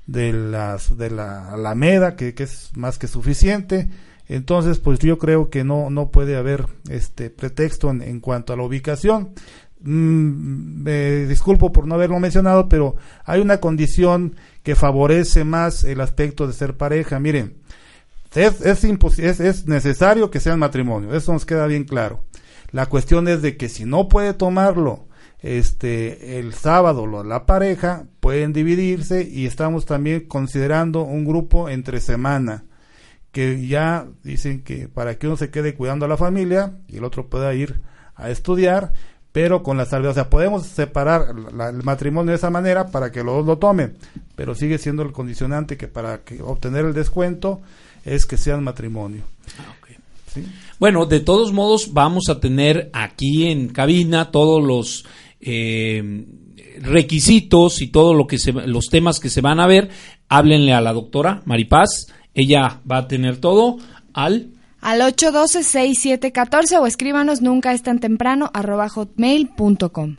de, 0.05 0.33
las, 0.33 0.97
de 0.97 1.09
la 1.09 1.51
Alameda 1.51 2.15
que, 2.15 2.33
que 2.33 2.43
es 2.43 2.71
más 2.75 2.99
que 2.99 3.07
suficiente. 3.07 3.89
Entonces 4.27 4.79
pues 4.79 4.99
yo 4.99 5.17
creo 5.17 5.49
que 5.49 5.63
no, 5.63 5.89
no 5.89 6.09
puede 6.11 6.35
haber 6.35 6.65
este 6.89 7.29
pretexto 7.29 7.89
en, 7.89 8.01
en 8.01 8.19
cuanto 8.19 8.53
a 8.53 8.57
la 8.57 8.63
ubicación. 8.63 9.33
Mm, 9.81 10.83
me 10.83 11.25
disculpo 11.27 11.71
por 11.71 11.85
no 11.85 11.95
haberlo 11.95 12.19
mencionado 12.19 12.67
pero 12.69 12.95
hay 13.23 13.39
una 13.41 13.59
condición 13.59 14.35
que 14.63 14.73
favorece 14.73 15.43
más 15.43 15.83
el 15.83 16.01
aspecto 16.01 16.45
de 16.45 16.53
ser 16.53 16.75
pareja. 16.75 17.19
Miren 17.19 17.55
es, 18.35 18.61
es, 18.61 19.39
es, 19.39 19.67
necesario 19.67 20.29
que 20.29 20.39
sean 20.39 20.59
matrimonio, 20.59 21.13
eso 21.15 21.33
nos 21.33 21.45
queda 21.45 21.67
bien 21.67 21.85
claro. 21.85 22.23
La 22.71 22.87
cuestión 22.87 23.27
es 23.27 23.41
de 23.41 23.57
que 23.57 23.69
si 23.69 23.85
no 23.85 24.09
puede 24.09 24.33
tomarlo 24.33 25.07
este 25.39 26.39
el 26.39 26.53
sábado 26.53 27.23
la 27.23 27.45
pareja, 27.45 28.05
pueden 28.19 28.51
dividirse 28.51 29.23
y 29.23 29.45
estamos 29.45 29.85
también 29.85 30.27
considerando 30.27 31.01
un 31.01 31.25
grupo 31.25 31.69
entre 31.69 31.99
semana 31.99 32.65
que 33.31 33.67
ya 33.67 34.07
dicen 34.23 34.63
que 34.63 34.87
para 34.87 35.17
que 35.17 35.27
uno 35.27 35.37
se 35.37 35.51
quede 35.51 35.75
cuidando 35.75 36.05
a 36.05 36.09
la 36.09 36.17
familia 36.17 36.77
y 36.87 36.97
el 36.97 37.03
otro 37.03 37.27
pueda 37.29 37.53
ir 37.53 37.81
a 38.15 38.29
estudiar, 38.29 38.93
pero 39.31 39.61
con 39.61 39.75
la 39.75 39.85
salida, 39.85 40.11
o 40.11 40.13
sea, 40.13 40.29
podemos 40.29 40.65
separar 40.65 41.35
el 41.35 41.83
matrimonio 41.83 42.31
de 42.31 42.37
esa 42.37 42.49
manera 42.49 42.87
para 42.87 43.11
que 43.11 43.23
los 43.23 43.35
dos 43.35 43.45
lo 43.45 43.57
tomen, 43.57 43.97
pero 44.35 44.55
sigue 44.55 44.77
siendo 44.77 45.03
el 45.03 45.11
condicionante 45.11 45.75
que 45.75 45.89
para 45.89 46.21
obtener 46.43 46.85
el 46.85 46.93
descuento 46.93 47.61
es 48.05 48.25
que 48.25 48.37
sean 48.37 48.63
matrimonio. 48.63 49.23
Ah, 49.59 49.73
bueno, 50.79 51.05
de 51.05 51.21
todos 51.21 51.53
modos 51.53 51.93
vamos 51.93 52.25
a 52.29 52.39
tener 52.39 52.89
aquí 52.93 53.47
en 53.47 53.69
cabina 53.69 54.31
todos 54.31 54.63
los 54.63 55.05
eh, 55.39 56.25
requisitos 56.81 57.81
y 57.81 57.87
todo 57.87 58.13
lo 58.13 58.27
que 58.27 58.37
se, 58.37 58.51
los 58.51 58.87
temas 58.87 59.19
que 59.19 59.29
se 59.29 59.41
van 59.41 59.59
a 59.59 59.67
ver. 59.67 59.89
Háblenle 60.27 60.73
a 60.73 60.81
la 60.81 60.93
doctora 60.93 61.41
Maripaz, 61.45 62.07
ella 62.33 62.81
va 62.89 62.97
a 62.97 63.07
tener 63.07 63.37
todo 63.37 63.77
al 64.13 64.51
al 64.81 65.01
812-6714 65.01 66.79
o 66.79 66.85
escríbanos 66.85 67.41
nunca 67.41 67.73
es 67.73 67.81
tan 67.81 67.97
temprano 67.97 68.51
arroba 68.53 68.87
hotmail.com. 68.87 70.17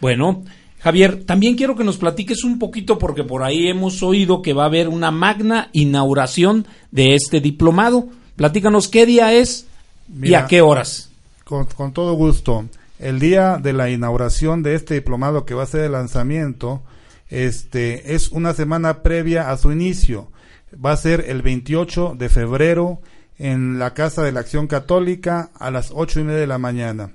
Bueno, 0.00 0.42
Javier, 0.84 1.24
también 1.24 1.56
quiero 1.56 1.76
que 1.76 1.82
nos 1.82 1.96
platiques 1.96 2.44
un 2.44 2.58
poquito 2.58 2.98
porque 2.98 3.24
por 3.24 3.42
ahí 3.42 3.68
hemos 3.68 4.02
oído 4.02 4.42
que 4.42 4.52
va 4.52 4.64
a 4.64 4.66
haber 4.66 4.88
una 4.88 5.10
magna 5.10 5.70
inauguración 5.72 6.66
de 6.90 7.14
este 7.14 7.40
diplomado. 7.40 8.08
Platícanos 8.36 8.88
qué 8.88 9.06
día 9.06 9.32
es 9.32 9.66
y 10.22 10.34
a 10.34 10.46
qué 10.46 10.60
horas. 10.60 11.08
Con, 11.44 11.94
todo 11.94 12.12
gusto. 12.12 12.66
El 12.98 13.18
día 13.18 13.56
de 13.56 13.72
la 13.72 13.88
inauguración 13.88 14.62
de 14.62 14.74
este 14.74 14.92
diplomado 14.92 15.46
que 15.46 15.54
va 15.54 15.62
a 15.62 15.66
ser 15.66 15.84
el 15.84 15.92
lanzamiento, 15.92 16.82
este, 17.30 18.14
es 18.14 18.28
una 18.28 18.52
semana 18.52 19.02
previa 19.02 19.50
a 19.50 19.56
su 19.56 19.72
inicio. 19.72 20.28
Va 20.84 20.92
a 20.92 20.98
ser 20.98 21.24
el 21.28 21.40
28 21.40 22.14
de 22.18 22.28
febrero 22.28 23.00
en 23.38 23.78
la 23.78 23.94
Casa 23.94 24.22
de 24.22 24.32
la 24.32 24.40
Acción 24.40 24.66
Católica 24.66 25.48
a 25.58 25.70
las 25.70 25.92
ocho 25.94 26.20
y 26.20 26.24
media 26.24 26.40
de 26.40 26.46
la 26.46 26.58
mañana. 26.58 27.12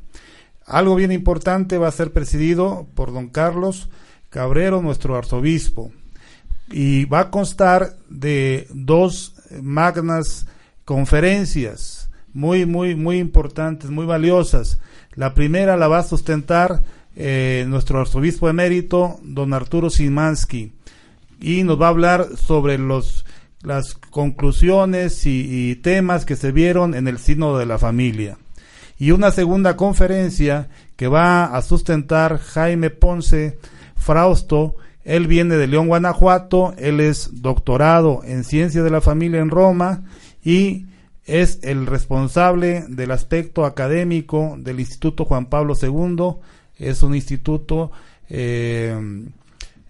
Algo 0.70 0.96
bien 0.96 1.12
importante 1.12 1.80
va 1.80 1.88
a 1.88 1.92
ser 1.92 2.14
presidido 2.14 2.88
por 2.94 3.12
don 3.12 3.30
Carlos 3.30 3.90
Cabrero, 4.30 4.84
nuestro 4.84 5.16
arzobispo, 5.18 5.92
y 6.70 7.06
va 7.06 7.22
a 7.22 7.32
constar 7.32 7.96
de 8.08 8.68
dos 8.72 9.34
magnas 9.64 10.46
conferencias 10.86 12.12
muy, 12.34 12.68
muy, 12.68 12.94
muy 12.94 13.18
importantes, 13.18 13.90
muy 13.90 14.06
valiosas. 14.06 14.80
La 15.16 15.34
primera 15.34 15.76
la 15.76 15.88
va 15.88 16.00
a 16.00 16.04
sustentar 16.04 16.84
eh, 17.16 17.66
nuestro 17.68 18.00
arzobispo 18.00 18.48
emérito, 18.48 19.20
don 19.24 19.56
Arturo 19.56 19.90
Simansky, 19.90 20.72
y 21.42 21.64
nos 21.64 21.82
va 21.82 21.88
a 21.88 21.90
hablar 21.90 22.28
sobre 22.38 22.78
los 22.78 23.26
las 23.64 23.96
conclusiones 23.96 25.26
y, 25.26 25.72
y 25.72 25.76
temas 25.78 26.26
que 26.26 26.36
se 26.36 26.52
vieron 26.52 26.94
en 26.94 27.08
el 27.08 27.18
signo 27.18 27.58
de 27.58 27.66
la 27.66 27.78
familia 27.80 28.38
y 29.00 29.12
una 29.12 29.32
segunda 29.32 29.78
conferencia 29.78 30.68
que 30.98 31.08
va 31.08 31.46
a 31.46 31.62
sustentar 31.62 32.38
Jaime 32.38 32.90
Ponce 32.90 33.58
Frausto. 33.96 34.76
Él 35.06 35.26
viene 35.26 35.56
de 35.56 35.68
León, 35.68 35.88
Guanajuato, 35.88 36.74
él 36.78 37.00
es 37.00 37.42
doctorado 37.42 38.22
en 38.26 38.44
ciencia 38.44 38.84
de 38.84 38.90
la 38.90 39.00
familia 39.00 39.40
en 39.40 39.50
Roma 39.50 40.04
y 40.44 40.86
es 41.26 41.60
el 41.64 41.86
responsable 41.86 42.84
del 42.90 43.12
aspecto 43.12 43.66
académico 43.66 44.58
del 44.60 44.82
Instituto 44.82 45.24
Juan 45.24 45.46
Pablo 45.46 45.76
II. 45.82 46.36
Es 46.78 47.02
un 47.02 47.16
instituto 47.16 47.92
eh, 48.30 49.30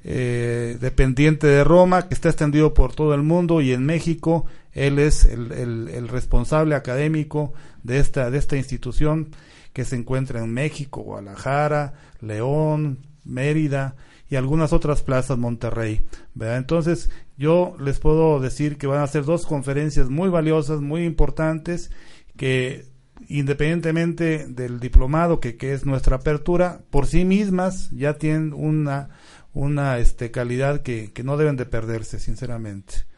eh, 0.03 0.77
dependiente 0.79 1.47
de 1.47 1.63
Roma 1.63 2.07
que 2.07 2.13
está 2.13 2.29
extendido 2.29 2.75
por 2.75 2.93
todo 2.93 3.15
el 3.15 3.23
mundo 3.23 3.61
y 3.61 3.73
en 3.73 3.85
México 3.85 4.45
él 4.73 4.99
es 4.99 5.25
el, 5.25 5.51
el 5.51 6.07
responsable 6.07 6.75
académico 6.75 7.53
de 7.83 7.99
esta, 7.99 8.29
de 8.29 8.37
esta 8.37 8.57
institución 8.57 9.29
que 9.73 9.85
se 9.85 9.95
encuentra 9.95 10.39
en 10.43 10.53
México, 10.53 11.01
Guadalajara, 11.01 11.93
León, 12.21 12.99
Mérida 13.23 13.95
y 14.29 14.35
algunas 14.35 14.73
otras 14.73 15.01
plazas 15.01 15.37
Monterrey. 15.37 16.01
¿verdad? 16.33 16.57
Entonces, 16.57 17.09
yo 17.37 17.75
les 17.79 17.99
puedo 17.99 18.39
decir 18.39 18.77
que 18.77 18.87
van 18.87 19.01
a 19.01 19.07
ser 19.07 19.23
dos 19.23 19.45
conferencias 19.45 20.09
muy 20.09 20.29
valiosas, 20.29 20.81
muy 20.81 21.03
importantes, 21.03 21.91
que 22.35 22.85
independientemente 23.27 24.47
del 24.47 24.79
diplomado 24.79 25.39
que, 25.39 25.57
que 25.57 25.73
es 25.73 25.85
nuestra 25.85 26.17
apertura, 26.17 26.81
por 26.89 27.05
sí 27.05 27.25
mismas 27.25 27.89
ya 27.91 28.13
tienen 28.15 28.53
una, 28.53 29.09
una 29.53 29.97
este, 29.99 30.31
calidad 30.31 30.81
que, 30.81 31.11
que 31.11 31.23
no 31.23 31.37
deben 31.37 31.57
de 31.57 31.65
perderse, 31.65 32.19
sinceramente. 32.19 33.09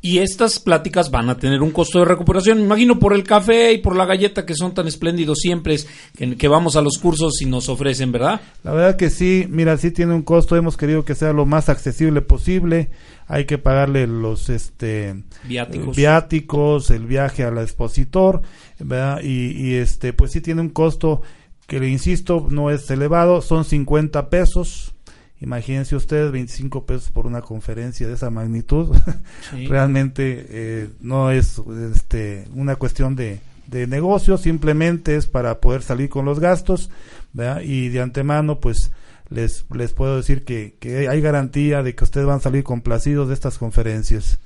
Y 0.00 0.18
estas 0.18 0.60
pláticas 0.60 1.10
van 1.10 1.28
a 1.28 1.38
tener 1.38 1.60
un 1.60 1.72
costo 1.72 1.98
de 1.98 2.04
recuperación, 2.04 2.58
me 2.58 2.64
imagino 2.64 3.00
por 3.00 3.14
el 3.14 3.24
café 3.24 3.72
y 3.72 3.78
por 3.78 3.96
la 3.96 4.06
galleta 4.06 4.46
que 4.46 4.54
son 4.54 4.72
tan 4.72 4.86
espléndidos 4.86 5.38
siempre 5.40 5.76
que, 6.16 6.36
que, 6.36 6.48
vamos 6.48 6.76
a 6.76 6.82
los 6.82 6.98
cursos 6.98 7.42
y 7.42 7.46
nos 7.46 7.68
ofrecen, 7.68 8.12
¿verdad? 8.12 8.40
La 8.62 8.72
verdad 8.72 8.96
que 8.96 9.10
sí, 9.10 9.46
mira, 9.48 9.76
sí 9.76 9.90
tiene 9.90 10.14
un 10.14 10.22
costo, 10.22 10.54
hemos 10.54 10.76
querido 10.76 11.04
que 11.04 11.16
sea 11.16 11.32
lo 11.32 11.46
más 11.46 11.68
accesible 11.68 12.22
posible, 12.22 12.90
hay 13.26 13.44
que 13.44 13.58
pagarle 13.58 14.06
los 14.06 14.50
este 14.50 15.24
viáticos, 15.44 15.96
viáticos 15.96 16.90
el 16.90 17.06
viaje 17.06 17.42
al 17.42 17.58
expositor, 17.58 18.42
¿verdad? 18.78 19.20
Y, 19.24 19.50
y 19.50 19.74
este 19.74 20.12
pues 20.12 20.30
sí 20.30 20.40
tiene 20.40 20.60
un 20.60 20.70
costo 20.70 21.22
que 21.66 21.80
le 21.80 21.88
insisto 21.88 22.46
no 22.50 22.70
es 22.70 22.88
elevado, 22.90 23.42
son 23.42 23.64
50 23.64 24.30
pesos 24.30 24.94
Imagínense 25.40 25.94
ustedes 25.94 26.32
25 26.32 26.84
pesos 26.84 27.10
por 27.10 27.26
una 27.26 27.42
conferencia 27.42 28.08
de 28.08 28.14
esa 28.14 28.30
magnitud. 28.30 28.96
Realmente 29.68 30.46
eh, 30.48 30.90
no 31.00 31.30
es 31.30 31.60
este, 31.94 32.48
una 32.54 32.76
cuestión 32.76 33.14
de, 33.14 33.40
de 33.68 33.86
negocio, 33.86 34.36
simplemente 34.36 35.14
es 35.14 35.26
para 35.26 35.60
poder 35.60 35.82
salir 35.82 36.08
con 36.08 36.24
los 36.24 36.40
gastos. 36.40 36.90
Y 37.62 37.88
de 37.88 38.00
antemano, 38.00 38.58
pues 38.58 38.90
les, 39.30 39.64
les 39.72 39.92
puedo 39.92 40.16
decir 40.16 40.44
que, 40.44 40.74
que 40.80 41.08
hay 41.08 41.20
garantía 41.20 41.82
de 41.82 41.94
que 41.94 42.04
ustedes 42.04 42.26
van 42.26 42.38
a 42.38 42.40
salir 42.40 42.64
complacidos 42.64 43.28
de 43.28 43.34
estas 43.34 43.58
conferencias. 43.58 44.38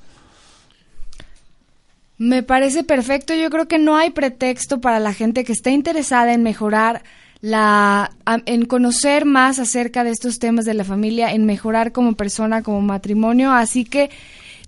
Me 2.19 2.43
parece 2.43 2.85
perfecto. 2.85 3.35
Yo 3.35 3.49
creo 3.51 3.67
que 3.67 3.79
no 3.79 3.97
hay 3.97 4.11
pretexto 4.11 4.81
para 4.81 5.01
la 5.01 5.15
gente 5.15 5.45
que 5.45 5.53
esté 5.53 5.71
interesada 5.71 6.35
en 6.35 6.43
mejorar 6.43 7.03
la, 7.43 8.13
en 8.47 8.65
conocer 8.65 9.27
más 9.27 9.59
acerca 9.59 10.05
de 10.05 10.11
estos 10.11 10.39
temas 10.39 10.65
de 10.65 10.75
la 10.75 10.85
familia, 10.85 11.33
en 11.35 11.45
mejorar 11.45 11.93
como 11.93 12.15
persona, 12.15 12.63
como 12.63 12.81
matrimonio. 12.81 13.53
Así 13.53 13.85
que, 13.85 14.11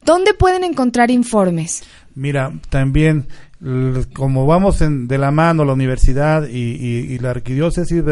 ¿dónde 0.04 0.34
pueden 0.34 0.64
encontrar 0.64 1.10
informes? 1.10 1.84
Mira, 2.14 2.52
también 2.68 3.26
como 4.12 4.46
vamos 4.46 4.82
en, 4.82 5.08
de 5.08 5.16
la 5.16 5.30
mano 5.30 5.64
la 5.64 5.72
universidad 5.72 6.46
y, 6.48 7.18
la 7.18 7.30
arquidiócesis, 7.30 8.02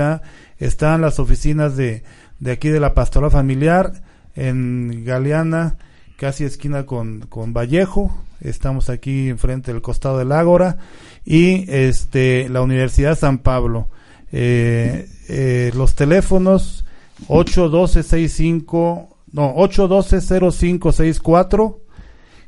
están 0.58 1.00
las 1.02 1.18
oficinas 1.18 1.76
de, 1.76 2.04
de 2.38 2.52
aquí 2.52 2.68
de 2.68 2.80
la 2.80 2.94
pastoral 2.94 3.30
familiar 3.30 3.92
en 4.34 5.04
Galeana, 5.04 5.76
casi 6.16 6.44
esquina 6.44 6.86
con, 6.86 7.20
con 7.28 7.52
Vallejo. 7.52 8.16
Estamos 8.40 8.88
aquí 8.88 9.28
enfrente 9.28 9.72
del 9.72 9.82
costado 9.82 10.18
del 10.18 10.32
Ágora 10.32 10.78
y 11.24 11.70
este 11.70 12.48
la 12.48 12.62
Universidad 12.62 13.18
San 13.18 13.38
Pablo. 13.38 13.88
Eh, 14.32 15.08
eh, 15.28 15.70
los 15.74 15.94
teléfonos 15.94 16.84
812-65, 17.28 19.08
no, 19.32 19.54
812-0564, 19.54 21.78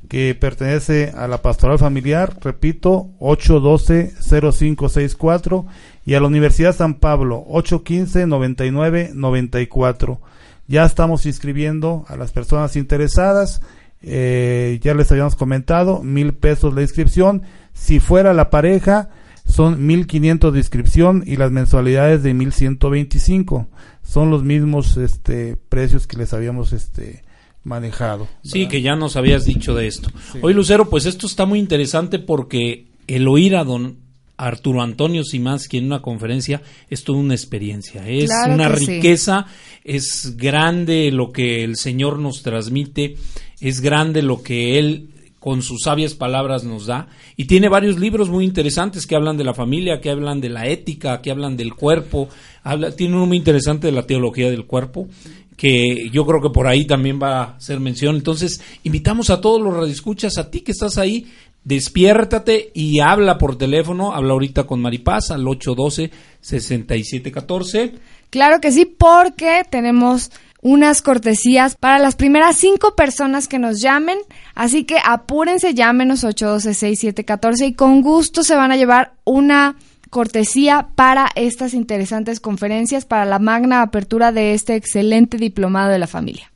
que 0.08 0.34
pertenece 0.34 1.12
a 1.16 1.28
la 1.28 1.42
pastoral 1.42 1.78
familiar, 1.78 2.36
repito, 2.40 3.10
812-0564, 3.20 5.66
y 6.04 6.14
a 6.14 6.20
la 6.20 6.26
Universidad 6.26 6.74
San 6.74 6.94
Pablo, 6.94 7.44
815-9994. 7.48 10.18
Ya 10.66 10.84
estamos 10.84 11.26
inscribiendo 11.26 12.04
a 12.08 12.16
las 12.16 12.32
personas 12.32 12.74
interesadas, 12.76 13.60
eh, 14.02 14.80
ya 14.82 14.94
les 14.94 15.12
habíamos 15.12 15.36
comentado, 15.36 16.02
mil 16.02 16.34
pesos 16.34 16.74
la 16.74 16.82
inscripción. 16.82 17.42
Si 17.72 18.00
fuera 18.00 18.34
la 18.34 18.50
pareja, 18.50 19.10
son 19.44 19.86
1500 19.86 20.52
de 20.52 20.58
inscripción 20.58 21.22
y 21.26 21.36
las 21.36 21.50
mensualidades 21.50 22.22
de 22.22 22.34
1125. 22.34 23.68
Son 24.02 24.30
los 24.30 24.42
mismos 24.42 24.96
este 24.96 25.56
precios 25.56 26.06
que 26.06 26.16
les 26.16 26.32
habíamos 26.32 26.72
este 26.72 27.24
manejado. 27.62 28.28
Sí, 28.42 28.68
que 28.68 28.82
ya 28.82 28.96
nos 28.96 29.16
habías 29.16 29.44
dicho 29.44 29.74
de 29.74 29.86
esto. 29.86 30.10
Hoy 30.42 30.54
Lucero, 30.54 30.90
pues 30.90 31.06
esto 31.06 31.26
está 31.26 31.46
muy 31.46 31.58
interesante 31.58 32.18
porque 32.18 32.86
el 33.06 33.26
oír 33.28 33.56
a 33.56 33.64
don 33.64 33.96
Arturo 34.36 34.82
Antonio 34.82 35.24
Simansky 35.24 35.78
en 35.78 35.86
una 35.86 36.02
conferencia 36.02 36.60
es 36.90 37.04
toda 37.04 37.18
una 37.18 37.34
experiencia, 37.34 38.06
es 38.08 38.30
una 38.48 38.68
riqueza, 38.68 39.46
es 39.84 40.36
grande 40.36 41.10
lo 41.12 41.30
que 41.30 41.62
el 41.62 41.76
Señor 41.76 42.18
nos 42.18 42.42
transmite, 42.42 43.16
es 43.60 43.80
grande 43.80 44.22
lo 44.22 44.42
que 44.42 44.78
Él 44.78 45.10
con 45.44 45.60
sus 45.60 45.82
sabias 45.82 46.14
palabras 46.14 46.64
nos 46.64 46.86
da. 46.86 47.08
Y 47.36 47.44
tiene 47.44 47.68
varios 47.68 47.98
libros 47.98 48.30
muy 48.30 48.46
interesantes 48.46 49.06
que 49.06 49.14
hablan 49.14 49.36
de 49.36 49.44
la 49.44 49.52
familia, 49.52 50.00
que 50.00 50.08
hablan 50.08 50.40
de 50.40 50.48
la 50.48 50.68
ética, 50.68 51.20
que 51.20 51.30
hablan 51.30 51.54
del 51.54 51.74
cuerpo. 51.74 52.30
Habla, 52.62 52.96
tiene 52.96 53.14
uno 53.14 53.26
muy 53.26 53.36
interesante 53.36 53.88
de 53.88 53.92
la 53.92 54.06
teología 54.06 54.50
del 54.50 54.64
cuerpo, 54.64 55.06
que 55.54 56.08
yo 56.10 56.24
creo 56.24 56.40
que 56.40 56.48
por 56.48 56.66
ahí 56.66 56.86
también 56.86 57.20
va 57.22 57.42
a 57.42 57.60
ser 57.60 57.78
mención. 57.78 58.16
Entonces, 58.16 58.62
invitamos 58.84 59.28
a 59.28 59.42
todos 59.42 59.60
los 59.60 59.76
radioescuchas, 59.76 60.38
a 60.38 60.50
ti 60.50 60.62
que 60.62 60.72
estás 60.72 60.96
ahí, 60.96 61.26
despiértate 61.62 62.70
y 62.72 63.00
habla 63.00 63.36
por 63.36 63.58
teléfono. 63.58 64.14
Habla 64.14 64.32
ahorita 64.32 64.64
con 64.64 64.80
Maripaz 64.80 65.30
al 65.30 65.44
812-6714. 65.44 67.92
Claro 68.30 68.62
que 68.62 68.72
sí, 68.72 68.86
porque 68.86 69.60
tenemos 69.70 70.30
unas 70.64 71.02
cortesías 71.02 71.76
para 71.76 71.98
las 71.98 72.16
primeras 72.16 72.56
cinco 72.56 72.96
personas 72.96 73.48
que 73.48 73.58
nos 73.58 73.82
llamen. 73.82 74.18
Así 74.54 74.84
que 74.84 74.96
apúrense, 75.04 75.74
llámenos 75.74 76.24
812-6714 76.24 77.68
y 77.68 77.74
con 77.74 78.00
gusto 78.00 78.42
se 78.42 78.56
van 78.56 78.72
a 78.72 78.76
llevar 78.76 79.12
una 79.24 79.76
cortesía 80.08 80.88
para 80.94 81.28
estas 81.34 81.74
interesantes 81.74 82.40
conferencias, 82.40 83.04
para 83.04 83.26
la 83.26 83.38
magna 83.38 83.82
apertura 83.82 84.32
de 84.32 84.54
este 84.54 84.74
excelente 84.74 85.36
diplomado 85.36 85.90
de 85.90 85.98
la 85.98 86.06
familia. 86.06 86.50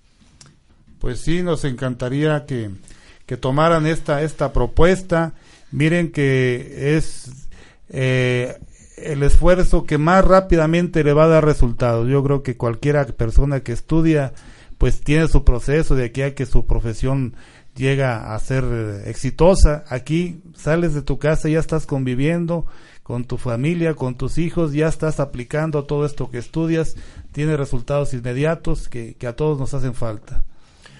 Pues 1.00 1.20
sí, 1.20 1.42
nos 1.42 1.64
encantaría 1.66 2.46
que, 2.46 2.70
que 3.26 3.36
tomaran 3.36 3.86
esta, 3.86 4.22
esta 4.22 4.54
propuesta. 4.54 5.34
Miren 5.70 6.12
que 6.12 6.96
es 6.96 7.30
eh, 7.90 8.56
el 9.04 9.22
esfuerzo 9.22 9.84
que 9.84 9.98
más 9.98 10.24
rápidamente 10.24 11.04
le 11.04 11.12
va 11.12 11.24
a 11.24 11.28
dar 11.28 11.44
resultados. 11.44 12.08
Yo 12.08 12.22
creo 12.22 12.42
que 12.42 12.56
cualquiera 12.56 13.06
persona 13.06 13.60
que 13.60 13.72
estudia, 13.72 14.32
pues 14.78 15.00
tiene 15.00 15.28
su 15.28 15.44
proceso 15.44 15.94
de 15.94 16.06
aquí 16.06 16.22
a 16.22 16.34
que 16.34 16.46
su 16.46 16.66
profesión 16.66 17.34
llega 17.74 18.34
a 18.34 18.38
ser 18.38 18.64
exitosa. 19.06 19.84
Aquí 19.88 20.40
sales 20.54 20.94
de 20.94 21.02
tu 21.02 21.18
casa, 21.18 21.48
ya 21.48 21.60
estás 21.60 21.86
conviviendo 21.86 22.66
con 23.02 23.24
tu 23.24 23.38
familia, 23.38 23.94
con 23.94 24.16
tus 24.16 24.36
hijos, 24.36 24.74
ya 24.74 24.88
estás 24.88 25.18
aplicando 25.18 25.84
todo 25.84 26.04
esto 26.04 26.30
que 26.30 26.38
estudias, 26.38 26.94
tiene 27.32 27.56
resultados 27.56 28.12
inmediatos 28.12 28.88
que, 28.88 29.14
que 29.14 29.26
a 29.26 29.34
todos 29.34 29.58
nos 29.58 29.72
hacen 29.72 29.94
falta. 29.94 30.44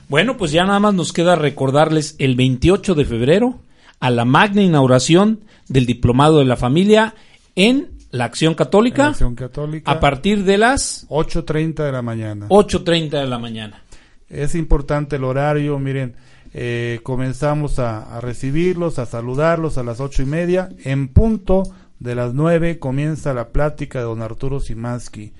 Bueno, 0.09 0.39
pues 0.39 0.51
ya 0.51 0.65
nada 0.65 0.81
más 0.81 0.95
nos 0.95 1.13
queda 1.13 1.37
recordarles 1.37 2.17
el 2.19 2.35
28 2.35 2.95
de 2.95 3.05
febrero 3.05 3.59
a 4.01 4.09
la 4.09 4.25
magna 4.25 4.63
inauguración 4.63 5.41
del 5.69 5.85
Diplomado 5.85 6.39
de 6.39 6.47
la 6.47 6.57
Familia 6.57 7.15
en 7.59 7.89
la 8.13 8.25
Acción 8.25 8.55
Católica, 8.55 9.09
Acción 9.09 9.35
Católica 9.35 9.91
a 9.91 9.99
partir 9.99 10.45
de 10.45 10.59
las 10.59 11.09
8.30 11.09 11.85
de 11.85 11.93
la 11.93 12.03
mañana. 12.03 12.49
8.30 12.49 13.11
de 13.11 13.27
la 13.27 13.39
mañana. 13.39 13.83
Es 14.31 14.55
importante 14.55 15.17
el 15.17 15.25
horario, 15.25 15.77
miren, 15.81 16.15
eh, 16.55 17.01
comenzamos 17.03 17.81
a, 17.81 18.21
recibirlos, 18.21 19.01
a 19.01 19.07
saludarlos 19.07 19.77
a 19.77 19.83
las 19.83 19.99
ocho 19.99 20.23
y 20.23 20.27
media. 20.27 20.71
En 20.85 21.09
punto 21.09 21.65
de 21.99 22.15
las 22.15 22.33
nueve 22.33 22.79
comienza 22.79 23.35
la 23.35 23.49
plática 23.49 23.99
de 23.99 24.05
don 24.05 24.23
Arturo 24.23 24.61
Simansky. 24.61 25.33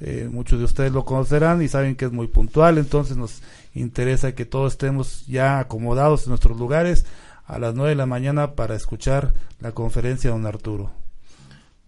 Eh, 0.00 0.28
muchos 0.32 0.58
de 0.58 0.64
ustedes 0.64 0.92
lo 0.92 1.04
conocerán 1.04 1.60
y 1.60 1.68
saben 1.68 1.96
que 1.96 2.06
es 2.06 2.12
muy 2.12 2.28
puntual, 2.28 2.78
entonces 2.78 3.16
nos 3.16 3.42
interesa 3.74 4.34
que 4.34 4.46
todos 4.46 4.72
estemos 4.72 5.26
ya 5.26 5.58
acomodados 5.58 6.24
en 6.24 6.30
nuestros 6.30 6.56
lugares 6.56 7.04
a 7.44 7.58
las 7.58 7.74
nueve 7.74 7.90
de 7.90 7.96
la 7.96 8.06
mañana 8.06 8.52
para 8.52 8.74
escuchar 8.74 9.34
la 9.60 9.72
conferencia 9.72 10.30
de 10.30 10.36
don 10.36 10.46
Arturo. 10.46 10.97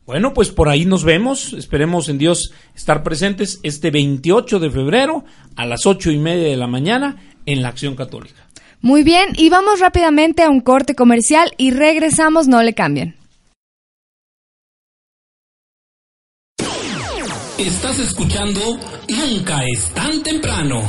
Bueno, 0.07 0.33
pues 0.35 0.51
por 0.51 0.69
ahí 0.69 0.85
nos 0.85 1.05
vemos. 1.05 1.53
Esperemos 1.53 2.09
en 2.09 2.19
Dios 2.19 2.53
estar 2.75 3.03
presentes 3.03 3.61
este 3.63 3.91
28 3.91 4.59
de 4.59 4.71
febrero 4.71 5.25
a 5.57 5.67
las 5.67 5.87
ocho 5.87 6.11
y 6.11 6.19
media 6.19 6.49
de 6.49 6.57
la 6.57 6.67
mañana 6.67 7.17
en 7.47 7.63
la 7.63 7.69
Acción 7.69 7.95
Católica. 7.95 8.49
Muy 8.83 9.03
bien, 9.03 9.31
y 9.37 9.51
vamos 9.51 9.79
rápidamente 9.79 10.43
a 10.43 10.49
un 10.49 10.61
corte 10.61 10.95
comercial 10.95 11.53
y 11.59 11.71
regresamos, 11.71 12.49
no 12.49 12.63
le 12.63 12.73
cambien. 12.73 13.17
Estás 17.59 17.99
escuchando 17.99 18.79
Nunca 19.11 19.61
es 19.67 19.91
tan 19.93 20.23
temprano. 20.23 20.89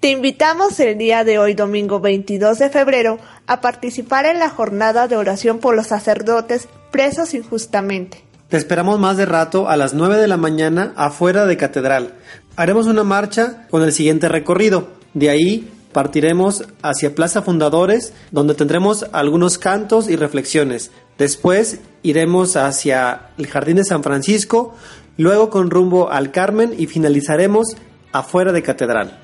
Te 0.00 0.10
invitamos 0.10 0.80
el 0.80 0.98
día 0.98 1.22
de 1.22 1.38
hoy, 1.38 1.54
domingo 1.54 2.00
22 2.00 2.58
de 2.58 2.70
febrero, 2.70 3.20
a 3.46 3.60
participar 3.60 4.26
en 4.26 4.38
la 4.38 4.48
jornada 4.48 5.08
de 5.08 5.16
oración 5.16 5.58
por 5.58 5.74
los 5.74 5.88
sacerdotes 5.88 6.68
presos 6.90 7.34
injustamente. 7.34 8.24
Te 8.48 8.56
esperamos 8.56 9.00
más 9.00 9.16
de 9.16 9.24
rato 9.24 9.68
a 9.68 9.76
las 9.76 9.94
9 9.94 10.18
de 10.18 10.28
la 10.28 10.36
mañana 10.36 10.92
afuera 10.96 11.46
de 11.46 11.56
Catedral. 11.56 12.14
Haremos 12.54 12.86
una 12.86 13.02
marcha 13.02 13.66
con 13.70 13.82
el 13.82 13.92
siguiente 13.92 14.28
recorrido. 14.28 14.88
De 15.14 15.30
ahí 15.30 15.70
partiremos 15.92 16.64
hacia 16.82 17.14
Plaza 17.14 17.42
Fundadores, 17.42 18.12
donde 18.30 18.54
tendremos 18.54 19.06
algunos 19.12 19.56
cantos 19.58 20.08
y 20.08 20.16
reflexiones. 20.16 20.90
Después 21.16 21.80
iremos 22.02 22.56
hacia 22.56 23.30
el 23.38 23.46
Jardín 23.46 23.76
de 23.76 23.84
San 23.84 24.02
Francisco, 24.02 24.74
luego 25.16 25.48
con 25.48 25.70
rumbo 25.70 26.10
al 26.10 26.30
Carmen 26.30 26.74
y 26.76 26.86
finalizaremos 26.86 27.76
afuera 28.12 28.52
de 28.52 28.62
Catedral. 28.62 29.18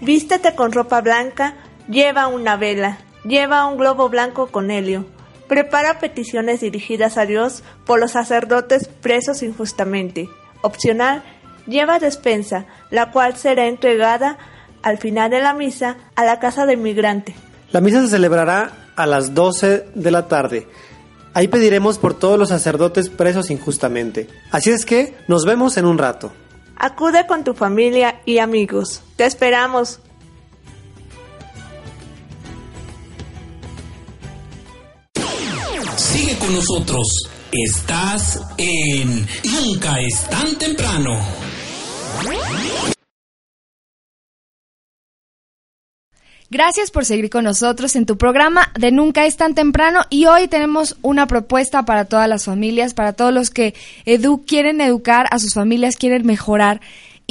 Vístete 0.00 0.54
con 0.54 0.72
ropa 0.72 1.00
blanca, 1.00 1.56
lleva 1.88 2.26
una 2.26 2.56
vela, 2.56 2.98
lleva 3.24 3.66
un 3.66 3.76
globo 3.76 4.08
blanco 4.08 4.48
con 4.48 4.70
helio. 4.70 5.06
Prepara 5.48 5.98
peticiones 5.98 6.60
dirigidas 6.60 7.18
a 7.18 7.26
Dios 7.26 7.62
por 7.84 8.00
los 8.00 8.12
sacerdotes 8.12 8.88
presos 8.88 9.42
injustamente. 9.42 10.28
Opcional, 10.62 11.22
lleva 11.66 11.98
despensa, 11.98 12.66
la 12.90 13.10
cual 13.10 13.36
será 13.36 13.66
entregada 13.66 14.38
al 14.82 14.98
final 14.98 15.30
de 15.30 15.40
la 15.40 15.54
misa 15.54 15.96
a 16.14 16.24
la 16.24 16.38
casa 16.38 16.66
del 16.66 16.78
migrante. 16.78 17.34
La 17.70 17.80
misa 17.80 18.02
se 18.02 18.08
celebrará 18.08 18.72
a 18.96 19.06
las 19.06 19.34
12 19.34 19.86
de 19.94 20.10
la 20.10 20.28
tarde. 20.28 20.66
Ahí 21.34 21.48
pediremos 21.48 21.98
por 21.98 22.14
todos 22.14 22.38
los 22.38 22.50
sacerdotes 22.50 23.08
presos 23.08 23.50
injustamente. 23.50 24.28
Así 24.50 24.70
es 24.70 24.84
que 24.84 25.14
nos 25.28 25.46
vemos 25.46 25.76
en 25.78 25.86
un 25.86 25.96
rato. 25.96 26.30
Acude 26.76 27.26
con 27.26 27.44
tu 27.44 27.54
familia 27.54 28.20
y 28.26 28.38
amigos. 28.38 29.02
Te 29.16 29.24
esperamos. 29.24 30.00
Con 36.38 36.54
nosotros. 36.54 37.06
Estás 37.52 38.40
en 38.56 39.26
Nunca 39.44 40.00
es 40.00 40.28
tan 40.30 40.56
temprano. 40.56 41.18
Gracias 46.48 46.90
por 46.90 47.04
seguir 47.04 47.28
con 47.28 47.44
nosotros 47.44 47.96
en 47.96 48.06
tu 48.06 48.16
programa 48.16 48.72
de 48.78 48.92
Nunca 48.92 49.26
es 49.26 49.36
tan 49.36 49.54
temprano 49.54 50.02
y 50.10 50.26
hoy 50.26 50.48
tenemos 50.48 50.96
una 51.02 51.26
propuesta 51.26 51.84
para 51.84 52.06
todas 52.06 52.28
las 52.28 52.44
familias, 52.44 52.94
para 52.94 53.12
todos 53.12 53.32
los 53.32 53.50
que 53.50 53.74
edu 54.06 54.44
quieren 54.46 54.80
educar 54.80 55.26
a 55.30 55.38
sus 55.38 55.54
familias, 55.54 55.96
quieren 55.96 56.24
mejorar. 56.24 56.80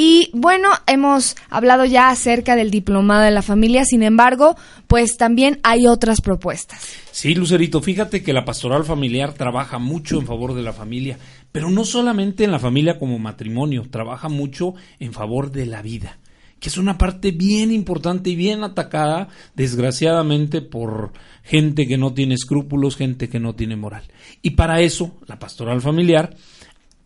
Y 0.03 0.31
bueno, 0.33 0.69
hemos 0.87 1.35
hablado 1.51 1.85
ya 1.85 2.09
acerca 2.09 2.55
del 2.55 2.71
diplomado 2.71 3.21
de 3.21 3.29
la 3.29 3.43
familia, 3.43 3.85
sin 3.85 4.01
embargo, 4.01 4.55
pues 4.87 5.15
también 5.15 5.59
hay 5.61 5.85
otras 5.85 6.21
propuestas. 6.21 6.95
Sí, 7.11 7.35
Lucerito, 7.35 7.81
fíjate 7.81 8.23
que 8.23 8.33
la 8.33 8.43
pastoral 8.43 8.83
familiar 8.83 9.33
trabaja 9.33 9.77
mucho 9.77 10.19
en 10.19 10.25
favor 10.25 10.55
de 10.55 10.63
la 10.63 10.73
familia, 10.73 11.19
pero 11.51 11.69
no 11.69 11.85
solamente 11.85 12.43
en 12.43 12.51
la 12.51 12.57
familia 12.57 12.97
como 12.97 13.19
matrimonio, 13.19 13.85
trabaja 13.91 14.27
mucho 14.27 14.73
en 14.97 15.13
favor 15.13 15.51
de 15.51 15.67
la 15.67 15.83
vida 15.83 16.17
que 16.59 16.69
es 16.69 16.77
una 16.77 16.97
parte 16.97 17.31
bien 17.31 17.71
importante 17.71 18.29
y 18.29 18.35
bien 18.35 18.63
atacada, 18.63 19.29
desgraciadamente, 19.55 20.61
por 20.61 21.11
gente 21.43 21.87
que 21.87 21.97
no 21.97 22.13
tiene 22.13 22.35
escrúpulos, 22.35 22.95
gente 22.95 23.29
que 23.29 23.39
no 23.39 23.55
tiene 23.55 23.75
moral. 23.75 24.03
Y 24.43 24.51
para 24.51 24.79
eso, 24.79 25.15
la 25.25 25.39
pastoral 25.39 25.81
familiar 25.81 26.35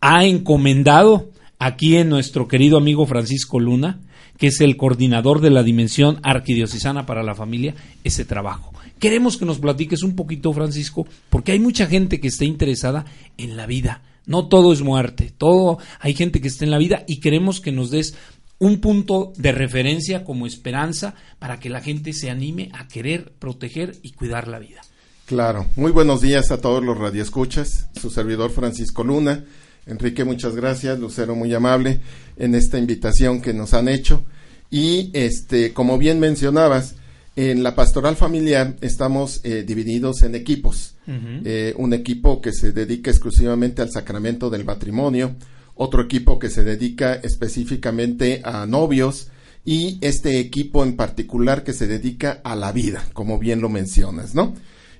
ha 0.02 0.26
encomendado 0.26 1.30
aquí 1.58 1.96
en 1.96 2.08
nuestro 2.08 2.48
querido 2.48 2.78
amigo 2.78 3.06
Francisco 3.06 3.60
Luna, 3.60 4.00
que 4.38 4.48
es 4.48 4.60
el 4.60 4.76
coordinador 4.76 5.40
de 5.40 5.50
la 5.50 5.62
dimensión 5.62 6.18
arquidiocesana 6.22 7.06
para 7.06 7.22
la 7.22 7.34
familia, 7.34 7.74
ese 8.04 8.24
trabajo. 8.24 8.72
Queremos 8.98 9.36
que 9.36 9.44
nos 9.44 9.58
platiques 9.58 10.02
un 10.02 10.16
poquito, 10.16 10.52
Francisco, 10.52 11.06
porque 11.30 11.52
hay 11.52 11.58
mucha 11.58 11.86
gente 11.86 12.20
que 12.20 12.28
está 12.28 12.44
interesada 12.44 13.04
en 13.36 13.56
la 13.56 13.66
vida. 13.66 14.02
No 14.26 14.48
todo 14.48 14.72
es 14.72 14.82
muerte, 14.82 15.32
todo 15.36 15.78
hay 16.00 16.14
gente 16.14 16.40
que 16.40 16.48
está 16.48 16.64
en 16.64 16.70
la 16.70 16.78
vida 16.78 17.04
y 17.06 17.20
queremos 17.20 17.60
que 17.60 17.72
nos 17.72 17.90
des 17.90 18.16
un 18.58 18.80
punto 18.80 19.32
de 19.36 19.52
referencia 19.52 20.24
como 20.24 20.46
esperanza 20.46 21.14
para 21.38 21.60
que 21.60 21.68
la 21.68 21.80
gente 21.80 22.12
se 22.12 22.30
anime 22.30 22.70
a 22.72 22.88
querer 22.88 23.32
proteger 23.38 23.96
y 24.02 24.12
cuidar 24.12 24.48
la 24.48 24.58
vida. 24.58 24.80
Claro, 25.26 25.66
muy 25.76 25.92
buenos 25.92 26.20
días 26.22 26.50
a 26.50 26.60
todos 26.60 26.82
los 26.82 26.96
radioescuchas, 26.96 27.88
su 28.00 28.10
servidor 28.10 28.50
Francisco 28.50 29.04
Luna. 29.04 29.44
Enrique, 29.86 30.24
muchas 30.24 30.56
gracias, 30.56 30.98
Lucero, 30.98 31.36
muy 31.36 31.54
amable 31.54 32.00
en 32.36 32.54
esta 32.54 32.78
invitación 32.78 33.40
que 33.40 33.54
nos 33.54 33.72
han 33.72 33.88
hecho. 33.88 34.24
Y 34.70 35.10
este, 35.12 35.72
como 35.72 35.96
bien 35.96 36.18
mencionabas, 36.18 36.96
en 37.36 37.62
la 37.62 37.74
pastoral 37.74 38.16
familiar 38.16 38.76
estamos 38.80 39.40
eh, 39.44 39.62
divididos 39.62 40.22
en 40.22 40.34
equipos. 40.34 40.94
Eh, 41.08 41.72
un 41.76 41.92
equipo 41.92 42.40
que 42.40 42.52
se 42.52 42.72
dedica 42.72 43.12
exclusivamente 43.12 43.80
al 43.80 43.92
sacramento 43.92 44.50
del 44.50 44.64
matrimonio, 44.64 45.36
otro 45.76 46.02
equipo 46.02 46.40
que 46.40 46.50
se 46.50 46.64
dedica 46.64 47.14
específicamente 47.14 48.40
a 48.42 48.66
novios 48.66 49.28
y 49.64 49.98
este 50.00 50.40
equipo 50.40 50.82
en 50.82 50.96
particular 50.96 51.62
que 51.62 51.74
se 51.74 51.86
dedica 51.86 52.40
a 52.42 52.56
la 52.56 52.72
vida, 52.72 53.04
como 53.12 53.38
bien 53.38 53.60
lo 53.60 53.68
mencionas, 53.68 54.34
¿no? 54.34 54.54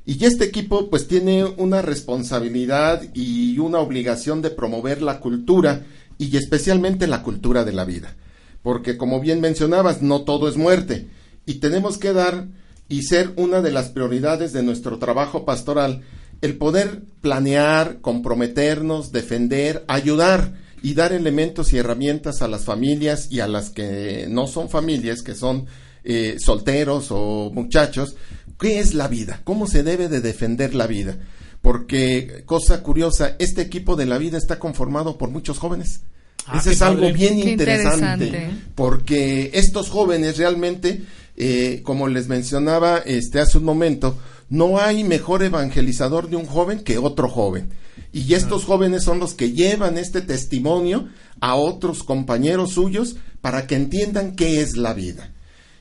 Y 0.07 0.25
este 0.25 0.45
equipo 0.45 0.89
pues 0.89 1.09
tiene 1.09 1.45
una 1.45 1.83
responsabilidad 1.83 3.03
y 3.13 3.59
una 3.59 3.81
obligación 3.81 4.41
de 4.41 4.51
promover 4.51 5.03
la 5.03 5.19
cultura 5.19 5.85
y 6.17 6.37
especialmente 6.37 7.09
la 7.09 7.25
cultura 7.25 7.65
de 7.65 7.73
la 7.73 7.85
vida. 7.85 8.15
Porque 8.63 8.97
como 8.97 9.21
bien 9.21 9.41
mencionabas, 9.41 10.03
no 10.03 10.23
todo 10.23 10.49
es 10.49 10.57
muerte 10.57 11.09
y 11.45 11.55
tenemos 11.55 11.99
que 11.99 12.13
dar 12.13 12.47
y 12.89 13.03
ser 13.03 13.33
una 13.37 13.63
de 13.63 13.73
las 13.73 13.89
prioridades 13.89 14.53
de 14.53 14.63
nuestro 14.63 14.99
trabajo 14.99 15.45
pastoral 15.45 16.03
el 16.41 16.57
poder 16.57 17.03
planear, 17.21 18.01
comprometernos, 18.01 19.13
defender, 19.13 19.85
ayudar 19.89 20.55
y 20.83 20.95
dar 20.95 21.13
elementos 21.13 21.73
y 21.73 21.79
herramientas 21.79 22.43
a 22.43 22.49
las 22.49 22.65
familias 22.65 23.29
y 23.31 23.41
a 23.41 23.49
las 23.49 23.71
que 23.71 24.27
no 24.29 24.47
son 24.47 24.69
familias, 24.69 25.23
que 25.23 25.35
son 25.35 25.67
eh, 26.05 26.37
solteros 26.39 27.09
o 27.11 27.51
muchachos, 27.53 28.17
¿qué 28.59 28.81
es 28.81 28.95
la 28.95 29.09
vida? 29.09 29.41
¿Cómo 29.45 29.67
se 29.67 29.83
debe 29.83 30.09
de 30.09 30.21
defender 30.21 30.75
la 30.75 30.87
vida? 30.87 31.19
Porque, 31.63 32.43
cosa 32.47 32.83
curiosa, 32.83 33.37
este 33.39 33.63
equipo 33.63 33.97
de 33.97 34.07
la 34.07 34.19
vida 34.19 34.39
está 34.39 34.59
conformado 34.59 35.19
por 35.19 35.31
muchos 35.31 35.59
jóvenes. 35.59 36.01
Ah, 36.47 36.59
Eso 36.61 36.71
es 36.71 36.83
algo 36.83 37.13
bien 37.13 37.39
interesante. 37.39 38.51
porque 38.75 39.51
estos 39.55 39.91
jóvenes 39.91 40.39
realmente, 40.39 41.03
eh, 41.37 41.81
como 41.85 42.07
les 42.09 42.29
mencionaba 42.29 42.99
este 42.99 43.41
hace 43.41 43.59
un 43.59 43.65
momento, 43.65 44.17
no 44.49 44.79
hay 44.79 45.03
mejor 45.03 45.43
evangelizador 45.43 46.31
de 46.31 46.37
un 46.37 46.47
joven 46.47 46.81
que 46.81 46.99
otro 46.99 47.29
joven. 47.29 47.71
Y 48.13 48.35
estos 48.35 48.65
jóvenes 48.65 49.03
son 49.03 49.19
los 49.19 49.35
que 49.35 49.53
llevan 49.53 49.99
este 49.99 50.21
testimonio 50.21 51.09
a 51.41 51.57
otros 51.57 52.05
compañeros 52.05 52.73
suyos 52.73 53.17
para 53.41 53.67
que 53.67 53.75
entiendan 53.75 54.37
qué 54.37 54.61
es 54.61 54.77
la 54.77 54.95
vida. 54.95 55.33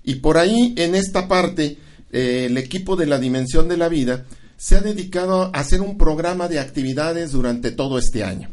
Y 0.03 0.15
por 0.15 0.38
ahí, 0.38 0.73
en 0.77 0.95
esta 0.95 1.27
parte, 1.27 1.77
eh, 2.15 2.45
el 2.45 2.58
equipo 2.58 2.95
de 2.95 3.06
la 3.06 3.19
Dimensión 3.19 3.67
de 3.67 3.78
la 3.78 3.89
Vida 3.89 4.25
se 4.58 4.75
ha 4.75 4.82
dedicado 4.82 5.51
a 5.54 5.60
hacer 5.60 5.82
un 5.82 5.97
programa 5.97 6.47
de 6.47 6.60
actividades 6.60 7.32
durante 7.32 7.71
todo 7.71 7.97
este 7.99 8.23
año. 8.23 8.49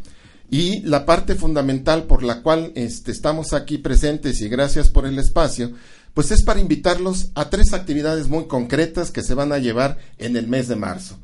Y 0.50 0.80
la 0.82 1.06
parte 1.06 1.34
fundamental 1.34 2.04
por 2.04 2.22
la 2.22 2.42
cual 2.42 2.72
este, 2.74 3.10
estamos 3.10 3.52
aquí 3.52 3.78
presentes 3.78 4.40
y 4.42 4.48
gracias 4.48 4.90
por 4.90 5.06
el 5.06 5.18
espacio, 5.18 5.72
pues 6.12 6.30
es 6.30 6.42
para 6.42 6.60
invitarlos 6.60 7.30
a 7.34 7.48
tres 7.48 7.72
actividades 7.72 8.28
muy 8.28 8.46
concretas 8.46 9.10
que 9.10 9.22
se 9.22 9.34
van 9.34 9.52
a 9.52 9.58
llevar 9.58 9.96
en 10.18 10.36
el 10.36 10.46
mes 10.48 10.68
de 10.68 10.76
marzo. 10.76 11.16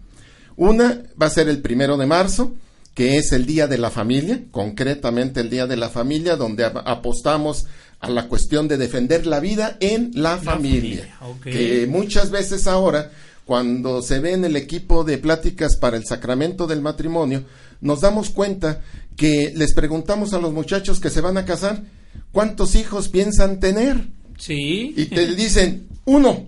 Una 0.56 1.02
va 1.20 1.26
a 1.26 1.30
ser 1.30 1.48
el 1.48 1.60
primero 1.60 1.96
de 1.98 2.06
marzo, 2.06 2.54
que 2.94 3.18
es 3.18 3.32
el 3.32 3.44
Día 3.44 3.66
de 3.66 3.78
la 3.78 3.90
Familia, 3.90 4.44
concretamente 4.50 5.40
el 5.40 5.50
Día 5.50 5.66
de 5.66 5.76
la 5.76 5.90
Familia, 5.90 6.36
donde 6.36 6.64
ap- 6.64 6.82
apostamos 6.86 7.66
a 8.00 8.10
la 8.10 8.28
cuestión 8.28 8.68
de 8.68 8.76
defender 8.76 9.26
la 9.26 9.40
vida 9.40 9.76
en 9.80 10.12
la, 10.14 10.38
familia. 10.38 11.18
Que 11.42 11.86
muchas 11.88 12.30
veces 12.30 12.66
ahora, 12.66 13.10
cuando 13.44 14.02
se 14.02 14.20
ve 14.20 14.32
en 14.32 14.44
el 14.44 14.56
equipo 14.56 15.04
de 15.04 15.18
pláticas 15.18 15.76
para 15.76 15.96
el 15.96 16.06
sacramento 16.06 16.66
del 16.66 16.80
matrimonio, 16.80 17.44
nos 17.80 18.00
damos 18.00 18.30
cuenta 18.30 18.82
que 19.16 19.52
les 19.56 19.74
preguntamos 19.74 20.32
a 20.32 20.38
los 20.38 20.52
muchachos 20.52 21.00
que 21.00 21.10
se 21.10 21.20
van 21.20 21.38
a 21.38 21.44
casar, 21.44 21.82
¿cuántos 22.30 22.76
hijos 22.76 23.08
piensan 23.08 23.58
tener? 23.58 24.08
Sí. 24.38 24.94
Y 24.96 25.06
te 25.06 25.34
dicen, 25.34 25.88
uno. 26.04 26.46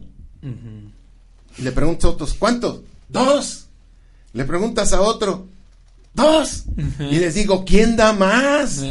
Y 1.59 1.63
le 1.63 1.73
preguntas 1.73 2.05
a 2.05 2.09
otros, 2.11 2.35
¿cuántos? 2.35 2.81
Dos. 3.09 3.67
Le 4.33 4.45
preguntas 4.45 4.93
a 4.93 5.01
otro, 5.01 5.49
dos. 6.15 6.65
Y 6.99 7.19
les 7.19 7.35
digo, 7.35 7.65
¿quién 7.65 7.97
da 7.97 8.13
más? 8.13 8.83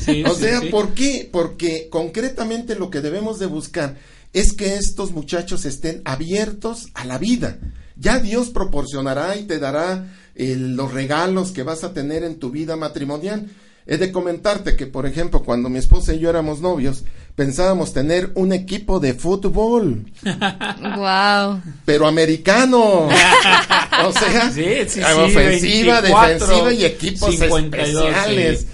Sí, 0.00 0.24
o 0.24 0.34
sí, 0.34 0.40
sea, 0.40 0.60
sí. 0.60 0.68
¿por 0.68 0.94
qué? 0.94 1.28
Porque 1.30 1.88
concretamente 1.90 2.74
lo 2.74 2.90
que 2.90 3.00
debemos 3.00 3.38
de 3.38 3.46
buscar 3.46 3.96
es 4.32 4.52
que 4.52 4.76
estos 4.76 5.12
muchachos 5.12 5.64
estén 5.64 6.02
abiertos 6.04 6.88
a 6.94 7.04
la 7.04 7.18
vida. 7.18 7.58
Ya 7.96 8.18
Dios 8.18 8.50
proporcionará 8.50 9.36
y 9.36 9.44
te 9.44 9.58
dará 9.58 10.14
eh, 10.34 10.54
los 10.56 10.92
regalos 10.92 11.50
que 11.52 11.62
vas 11.62 11.82
a 11.84 11.92
tener 11.92 12.22
en 12.22 12.38
tu 12.38 12.50
vida 12.50 12.76
matrimonial. 12.76 13.48
He 13.86 13.96
de 13.96 14.12
comentarte 14.12 14.76
que, 14.76 14.86
por 14.86 15.06
ejemplo, 15.06 15.42
cuando 15.42 15.70
mi 15.70 15.78
esposa 15.78 16.14
y 16.14 16.18
yo 16.18 16.28
éramos 16.28 16.60
novios, 16.60 17.04
pensábamos 17.38 17.92
tener 17.92 18.32
un 18.34 18.52
equipo 18.52 18.98
de 18.98 19.14
fútbol, 19.14 20.04
Wow. 20.24 21.62
pero 21.84 22.08
americano. 22.08 23.06
o 24.06 24.12
sea, 24.12 24.50
Sí, 24.50 24.64
sí, 24.88 25.00
sí, 25.00 25.00
ofensiva, 25.02 26.00
24, 26.00 26.28
defensiva 26.46 26.72
y 26.72 26.84
equipos 26.84 27.30
52, 27.30 28.04
especiales. 28.04 28.60
sí. 28.62 28.66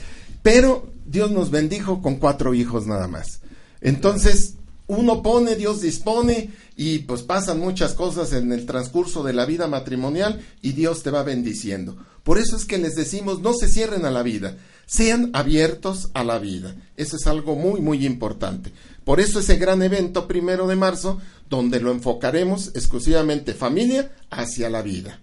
Pero 0.43 0.87
Dios 1.05 1.31
nos 1.31 1.51
bendijo 1.51 2.01
con 2.01 2.17
cuatro 2.17 2.55
hijos 2.55 2.87
nada 2.87 3.07
más. 3.07 3.41
Entonces, 3.83 4.55
uno 4.87 5.23
pone, 5.23 5.57
Dios 5.57 5.81
dispone 5.81 6.51
y 6.77 7.01
pues 7.01 7.23
pasan 7.23 7.61
muchas 7.61 7.95
cosas 7.95 8.33
en 8.33 8.53
el 8.53 8.67
transcurso 8.67 9.23
de 9.23 9.33
la 9.33 9.47
vida 9.47 9.67
matrimonial 9.67 10.45
y 10.61 10.73
Dios 10.73 11.03
te 11.03 11.11
va 11.11 11.23
bendiciendo. 11.23 11.97
Por 12.23 12.39
eso 12.39 12.57
es 12.57 12.65
que 12.65 12.79
les 12.79 12.95
decimos, 12.95 13.41
no 13.41 13.55
se 13.55 13.69
cierren 13.69 14.05
a 14.05 14.11
la 14.11 14.23
vida, 14.23 14.57
sean 14.87 15.31
abiertos 15.35 16.11
a 16.15 16.25
la 16.25 16.39
vida. 16.39 16.75
Eso 16.97 17.17
es 17.17 17.27
algo 17.27 17.55
muy, 17.55 17.81
muy 17.81 18.05
importante. 18.05 18.73
Por 19.05 19.21
eso 19.21 19.41
ese 19.41 19.57
gran 19.57 19.83
evento 19.83 20.27
primero 20.27 20.67
de 20.67 20.77
marzo, 20.77 21.21
donde 21.49 21.81
lo 21.81 21.91
enfocaremos 21.91 22.69
exclusivamente 22.75 23.55
familia 23.55 24.13
hacia 24.31 24.71
la 24.71 24.83
vida. 24.83 25.21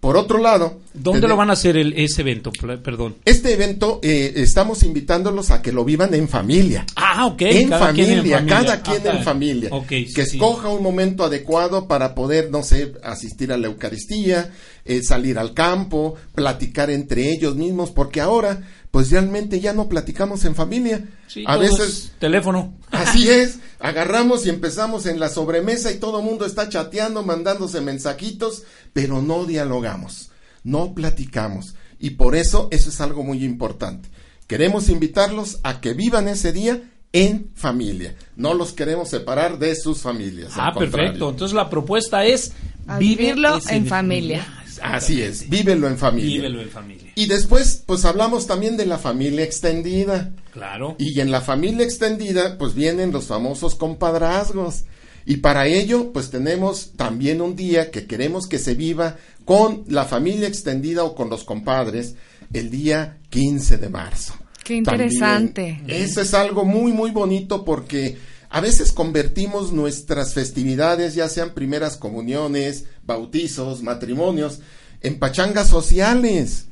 Por 0.00 0.16
otro 0.16 0.38
lado, 0.38 0.78
¿dónde 0.94 1.26
lo 1.26 1.36
van 1.36 1.50
a 1.50 1.54
hacer 1.54 1.76
el, 1.76 1.92
ese 1.94 2.20
evento? 2.20 2.52
Perdón. 2.52 3.16
Este 3.24 3.52
evento 3.52 3.98
eh, 4.00 4.32
estamos 4.36 4.84
invitándolos 4.84 5.50
a 5.50 5.60
que 5.60 5.72
lo 5.72 5.84
vivan 5.84 6.14
en 6.14 6.28
familia. 6.28 6.86
Ah, 6.94 7.26
ok. 7.26 7.42
En, 7.42 7.68
familia, 7.68 8.46
cada 8.46 8.80
quien 8.80 9.04
en 9.04 9.24
familia. 9.24 9.70
que 9.88 10.06
escoja 10.16 10.68
un 10.68 10.84
momento 10.84 11.24
adecuado 11.24 11.88
para 11.88 12.14
poder, 12.14 12.48
no 12.50 12.62
sé, 12.62 12.92
asistir 13.02 13.52
a 13.52 13.58
la 13.58 13.66
Eucaristía, 13.66 14.52
eh, 14.84 15.02
salir 15.02 15.36
al 15.36 15.52
campo, 15.52 16.14
platicar 16.32 16.90
entre 16.90 17.32
ellos 17.32 17.56
mismos, 17.56 17.90
porque 17.90 18.20
ahora 18.20 18.62
pues 18.98 19.12
realmente 19.12 19.60
ya 19.60 19.72
no 19.72 19.88
platicamos 19.88 20.44
en 20.44 20.56
familia. 20.56 21.04
a 21.46 21.56
veces 21.56 22.10
teléfono. 22.18 22.74
Así 22.90 23.30
es, 23.30 23.60
agarramos 23.78 24.44
y 24.44 24.48
empezamos 24.48 25.06
en 25.06 25.20
la 25.20 25.28
sobremesa 25.28 25.92
y 25.92 26.00
todo 26.00 26.18
el 26.18 26.24
mundo 26.24 26.44
está 26.44 26.68
chateando, 26.68 27.22
mandándose 27.22 27.80
mensajitos, 27.80 28.64
pero 28.92 29.22
no 29.22 29.44
dialogamos, 29.44 30.32
no 30.64 30.94
platicamos. 30.94 31.76
Y 32.00 32.10
por 32.10 32.34
eso 32.34 32.66
eso 32.72 32.90
es 32.90 33.00
algo 33.00 33.22
muy 33.22 33.44
importante. 33.44 34.08
Queremos 34.48 34.88
invitarlos 34.88 35.60
a 35.62 35.80
que 35.80 35.92
vivan 35.92 36.26
ese 36.26 36.52
día 36.52 36.82
en 37.12 37.52
familia. 37.54 38.16
No 38.34 38.52
los 38.52 38.72
queremos 38.72 39.10
separar 39.10 39.60
de 39.60 39.76
sus 39.76 40.00
familias. 40.00 40.54
Ah, 40.56 40.74
perfecto. 40.76 41.30
Entonces 41.30 41.54
la 41.54 41.70
propuesta 41.70 42.24
es 42.24 42.52
vivirlo 42.98 43.60
en 43.68 43.86
familia. 43.86 44.44
Así 44.82 45.22
es, 45.22 45.48
vívelo 45.48 45.86
en 45.86 45.98
familia. 45.98 46.38
Vívelo 46.38 46.62
en 46.62 46.68
familia. 46.68 47.07
Y 47.18 47.26
después, 47.26 47.82
pues 47.84 48.04
hablamos 48.04 48.46
también 48.46 48.76
de 48.76 48.86
la 48.86 48.96
familia 48.96 49.42
extendida. 49.42 50.30
Claro. 50.52 50.94
Y 51.00 51.18
en 51.18 51.32
la 51.32 51.40
familia 51.40 51.84
extendida, 51.84 52.56
pues 52.58 52.74
vienen 52.74 53.10
los 53.10 53.26
famosos 53.26 53.74
compadrazgos. 53.74 54.84
Y 55.26 55.38
para 55.38 55.66
ello, 55.66 56.12
pues 56.12 56.30
tenemos 56.30 56.92
también 56.94 57.40
un 57.40 57.56
día 57.56 57.90
que 57.90 58.06
queremos 58.06 58.46
que 58.46 58.60
se 58.60 58.76
viva 58.76 59.16
con 59.44 59.82
la 59.88 60.04
familia 60.04 60.46
extendida 60.46 61.02
o 61.02 61.16
con 61.16 61.28
los 61.28 61.42
compadres 61.42 62.14
el 62.52 62.70
día 62.70 63.18
15 63.30 63.78
de 63.78 63.88
marzo. 63.88 64.34
Qué 64.62 64.76
interesante. 64.76 65.82
eso 65.88 66.20
es 66.20 66.34
algo 66.34 66.64
muy, 66.64 66.92
muy 66.92 67.10
bonito 67.10 67.64
porque 67.64 68.16
a 68.48 68.60
veces 68.60 68.92
convertimos 68.92 69.72
nuestras 69.72 70.34
festividades, 70.34 71.16
ya 71.16 71.28
sean 71.28 71.52
primeras 71.52 71.96
comuniones, 71.96 72.84
bautizos, 73.02 73.82
matrimonios, 73.82 74.60
en 75.00 75.18
pachangas 75.18 75.66
sociales 75.66 76.67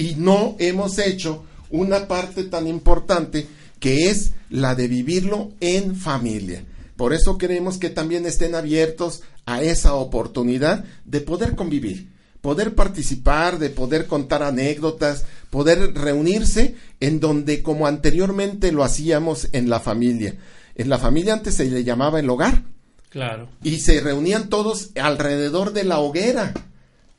y 0.00 0.14
no 0.16 0.56
hemos 0.58 0.98
hecho 0.98 1.44
una 1.68 2.08
parte 2.08 2.44
tan 2.44 2.66
importante 2.66 3.46
que 3.78 4.08
es 4.08 4.32
la 4.48 4.74
de 4.74 4.88
vivirlo 4.88 5.52
en 5.60 5.94
familia. 5.94 6.64
Por 6.96 7.12
eso 7.12 7.36
queremos 7.36 7.76
que 7.76 7.90
también 7.90 8.24
estén 8.24 8.54
abiertos 8.54 9.20
a 9.44 9.62
esa 9.62 9.92
oportunidad 9.92 10.84
de 11.04 11.20
poder 11.20 11.54
convivir, 11.54 12.08
poder 12.40 12.74
participar, 12.74 13.58
de 13.58 13.68
poder 13.68 14.06
contar 14.06 14.42
anécdotas, 14.42 15.26
poder 15.50 15.92
reunirse 15.92 16.76
en 17.00 17.20
donde 17.20 17.62
como 17.62 17.86
anteriormente 17.86 18.72
lo 18.72 18.84
hacíamos 18.84 19.48
en 19.52 19.68
la 19.68 19.80
familia. 19.80 20.34
En 20.76 20.88
la 20.88 20.96
familia 20.96 21.34
antes 21.34 21.56
se 21.56 21.66
le 21.66 21.84
llamaba 21.84 22.20
el 22.20 22.30
hogar. 22.30 22.62
Claro. 23.10 23.50
Y 23.62 23.80
se 23.80 24.00
reunían 24.00 24.48
todos 24.48 24.92
alrededor 24.94 25.74
de 25.74 25.84
la 25.84 25.98
hoguera, 25.98 26.54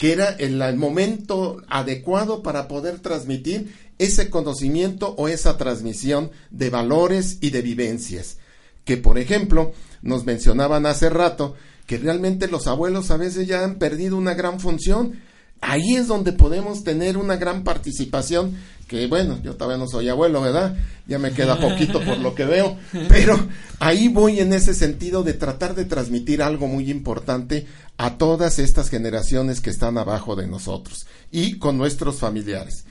que 0.01 0.13
era 0.13 0.29
el, 0.31 0.77
momento 0.77 1.61
adecuado 1.67 2.41
para 2.41 2.67
poder 2.67 3.01
transmitir 3.01 3.71
ese 3.99 4.31
conocimiento 4.31 5.13
o 5.15 5.27
esa 5.27 5.59
transmisión 5.59 6.31
de 6.49 6.71
valores 6.71 7.37
y 7.39 7.51
de 7.51 7.61
vivencias. 7.61 8.37
Que, 8.83 8.97
por 8.97 9.19
ejemplo, 9.19 9.73
nos 10.01 10.25
mencionaban 10.25 10.87
hace 10.87 11.11
rato 11.11 11.53
que 11.85 11.99
realmente 11.99 12.47
los 12.47 12.65
abuelos 12.65 13.11
a 13.11 13.17
veces 13.17 13.45
ya 13.45 13.63
han 13.63 13.75
perdido 13.75 14.17
una 14.17 14.33
gran 14.33 14.59
función. 14.59 15.19
Ahí 15.61 15.95
es 15.95 16.07
donde 16.07 16.33
podemos 16.33 16.83
tener 16.83 17.15
una 17.15 17.35
gran 17.35 17.63
participación 17.63 18.57
que 18.91 19.07
bueno, 19.07 19.39
yo 19.41 19.55
todavía 19.55 19.77
no 19.77 19.87
soy 19.87 20.09
abuelo, 20.09 20.41
¿verdad? 20.41 20.75
Ya 21.07 21.17
me 21.17 21.31
queda 21.31 21.57
poquito 21.57 22.03
por 22.03 22.17
lo 22.17 22.35
que 22.35 22.43
veo, 22.43 22.75
pero 23.07 23.39
ahí 23.79 24.09
voy 24.09 24.41
en 24.41 24.51
ese 24.51 24.73
sentido 24.73 25.23
de 25.23 25.33
tratar 25.33 25.75
de 25.75 25.85
transmitir 25.85 26.43
algo 26.43 26.67
muy 26.67 26.91
importante 26.91 27.67
a 27.95 28.17
todas 28.17 28.59
estas 28.59 28.89
generaciones 28.89 29.61
que 29.61 29.69
están 29.69 29.97
abajo 29.97 30.35
de 30.35 30.45
nosotros 30.45 31.07
y 31.31 31.57
con 31.57 31.77
nuestros 31.77 32.17
familiares. 32.17 32.83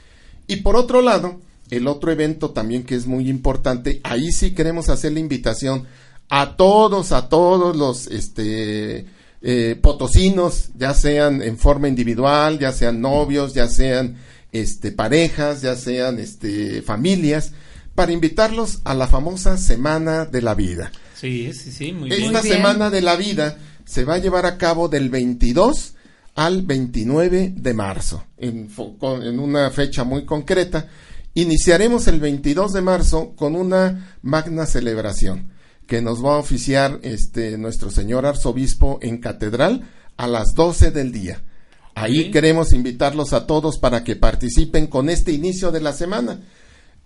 Y 0.47 0.57
por 0.57 0.75
otro 0.75 1.03
lado, 1.03 1.39
el 1.69 1.87
otro 1.87 2.11
evento 2.11 2.49
también 2.53 2.85
que 2.85 2.95
es 2.95 3.07
muy 3.07 3.29
importante, 3.29 4.01
ahí 4.03 4.33
sí 4.33 4.53
queremos 4.53 4.89
hacer 4.89 5.13
la 5.13 5.21
invitación 5.21 5.87
a 6.31 6.57
todos, 6.57 7.13
a 7.13 7.29
todos 7.29 7.77
los 7.77 8.07
este, 8.07 9.05
eh, 9.43 9.79
potosinos, 9.83 10.71
ya 10.79 10.95
sean 10.95 11.43
en 11.43 11.59
forma 11.59 11.89
individual, 11.89 12.59
ya 12.59 12.73
sean 12.73 13.03
novios, 13.03 13.53
ya 13.53 13.69
sean 13.69 14.17
este, 14.53 14.93
parejas, 14.93 15.63
ya 15.63 15.77
sean 15.77 16.19
este, 16.19 16.83
familias, 16.83 17.53
para 17.95 18.13
invitarlos 18.13 18.81
a 18.85 18.95
la 18.95 19.07
famosa 19.07 19.57
Semana 19.57 20.25
de 20.25 20.43
la 20.43 20.55
Vida. 20.55 20.91
Sí, 21.15 21.53
sí, 21.53 21.73
sí, 21.73 21.93
muy 21.93 22.09
bien. 22.09 22.25
Esta 22.25 22.43
Semana 22.43 22.91
de 22.91 23.03
la 23.03 23.17
Vida 23.17 23.59
se 23.85 24.05
va 24.05 24.15
a 24.15 24.19
llevar 24.19 24.47
a 24.47 24.57
cabo 24.57 24.89
del 24.89 25.11
22 25.11 25.95
al 26.35 26.63
29 26.63 27.55
de 27.57 27.75
marzo, 27.75 28.25
en, 28.39 28.71
en 29.03 29.39
una 29.39 29.71
fecha 29.71 30.05
muy 30.05 30.25
concreta. 30.25 30.89
Iniciaremos 31.35 32.07
el 32.09 32.21
22 32.21 32.73
de 32.73 32.81
marzo 32.81 33.35
con 33.37 33.55
una 33.55 34.17
magna 34.23 34.67
celebración 34.67 35.51
que 35.87 36.01
nos 36.03 36.25
va 36.25 36.35
a 36.35 36.39
oficiar 36.39 37.01
este 37.03 37.59
nuestro 37.59 37.91
señor 37.91 38.25
arzobispo 38.25 39.01
en 39.03 39.19
catedral 39.19 39.89
a 40.17 40.29
las 40.29 40.55
12 40.55 40.93
del 40.93 41.11
día. 41.11 41.43
Ahí 41.95 42.31
queremos 42.31 42.73
invitarlos 42.73 43.33
a 43.33 43.47
todos 43.47 43.79
para 43.79 44.05
que 44.05 44.17
participen 44.17 44.87
con 44.87 45.11
este 45.11 45.33
inicio 45.33 45.73
de 45.73 45.81
la 45.81 45.93
semana. 45.93 46.41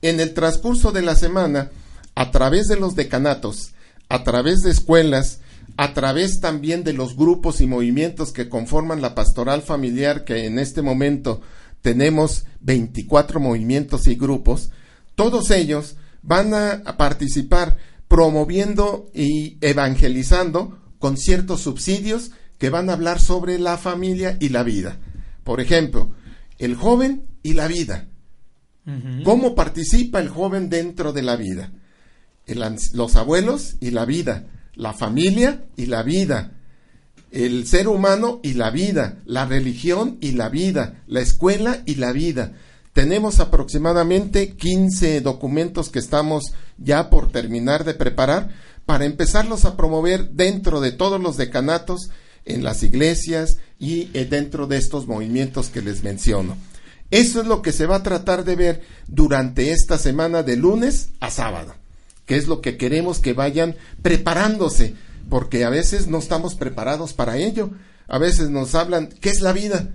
En 0.02 0.20
el 0.20 0.34
transcurso 0.34 0.92
de 0.92 1.02
la 1.02 1.16
semana, 1.16 1.70
a 2.14 2.30
través 2.30 2.66
de 2.66 2.76
los 2.76 2.94
decanatos, 2.94 3.72
a 4.08 4.22
través 4.22 4.60
de 4.60 4.70
escuelas, 4.70 5.40
a 5.76 5.94
través 5.94 6.40
también 6.40 6.84
de 6.84 6.92
los 6.92 7.16
grupos 7.16 7.60
y 7.60 7.66
movimientos 7.66 8.32
que 8.32 8.48
conforman 8.48 9.00
la 9.00 9.14
pastoral 9.14 9.62
familiar, 9.62 10.24
que 10.24 10.46
en 10.46 10.58
este 10.58 10.82
momento 10.82 11.40
tenemos 11.82 12.44
24 12.60 13.40
movimientos 13.40 14.06
y 14.06 14.14
grupos, 14.14 14.70
todos 15.14 15.50
ellos 15.50 15.96
van 16.22 16.54
a 16.54 16.96
participar 16.96 17.76
promoviendo 18.08 19.10
y 19.14 19.58
evangelizando 19.60 20.78
con 20.98 21.16
ciertos 21.16 21.62
subsidios 21.62 22.30
que 22.64 22.70
van 22.70 22.88
a 22.88 22.94
hablar 22.94 23.20
sobre 23.20 23.58
la 23.58 23.76
familia 23.76 24.38
y 24.40 24.48
la 24.48 24.62
vida. 24.62 24.96
Por 25.44 25.60
ejemplo, 25.60 26.14
el 26.56 26.76
joven 26.76 27.26
y 27.42 27.52
la 27.52 27.68
vida. 27.68 28.06
¿Cómo 29.22 29.54
participa 29.54 30.18
el 30.18 30.30
joven 30.30 30.70
dentro 30.70 31.12
de 31.12 31.20
la 31.20 31.36
vida? 31.36 31.72
los 32.94 33.16
abuelos 33.16 33.76
y 33.80 33.90
la 33.90 34.06
vida, 34.06 34.46
la 34.76 34.94
familia 34.94 35.66
y 35.76 35.84
la 35.84 36.02
vida, 36.02 36.52
el 37.30 37.66
ser 37.66 37.86
humano 37.86 38.40
y 38.42 38.54
la 38.54 38.70
vida, 38.70 39.18
la 39.26 39.44
religión 39.44 40.16
y 40.22 40.32
la 40.32 40.48
vida, 40.48 41.02
la 41.06 41.20
escuela 41.20 41.82
y 41.84 41.96
la 41.96 42.12
vida. 42.12 42.52
Tenemos 42.94 43.40
aproximadamente 43.40 44.56
15 44.56 45.20
documentos 45.20 45.90
que 45.90 45.98
estamos 45.98 46.54
ya 46.78 47.10
por 47.10 47.30
terminar 47.30 47.84
de 47.84 47.92
preparar 47.92 48.48
para 48.86 49.04
empezarlos 49.04 49.66
a 49.66 49.76
promover 49.76 50.30
dentro 50.30 50.80
de 50.80 50.92
todos 50.92 51.20
los 51.20 51.36
decanatos 51.36 52.08
en 52.44 52.64
las 52.64 52.82
iglesias 52.82 53.58
y 53.78 54.10
eh, 54.14 54.24
dentro 54.24 54.66
de 54.66 54.76
estos 54.76 55.06
movimientos 55.06 55.68
que 55.68 55.82
les 55.82 56.02
menciono. 56.02 56.56
Eso 57.10 57.40
es 57.40 57.46
lo 57.46 57.62
que 57.62 57.72
se 57.72 57.86
va 57.86 57.96
a 57.96 58.02
tratar 58.02 58.44
de 58.44 58.56
ver 58.56 58.82
durante 59.06 59.72
esta 59.72 59.98
semana 59.98 60.42
de 60.42 60.56
lunes 60.56 61.10
a 61.20 61.30
sábado, 61.30 61.74
que 62.26 62.36
es 62.36 62.48
lo 62.48 62.60
que 62.60 62.76
queremos 62.76 63.20
que 63.20 63.34
vayan 63.34 63.76
preparándose, 64.02 64.94
porque 65.28 65.64
a 65.64 65.70
veces 65.70 66.06
no 66.06 66.18
estamos 66.18 66.54
preparados 66.54 67.12
para 67.12 67.36
ello. 67.36 67.70
A 68.06 68.18
veces 68.18 68.50
nos 68.50 68.74
hablan, 68.74 69.08
¿qué 69.20 69.30
es 69.30 69.40
la 69.40 69.52
vida? 69.52 69.90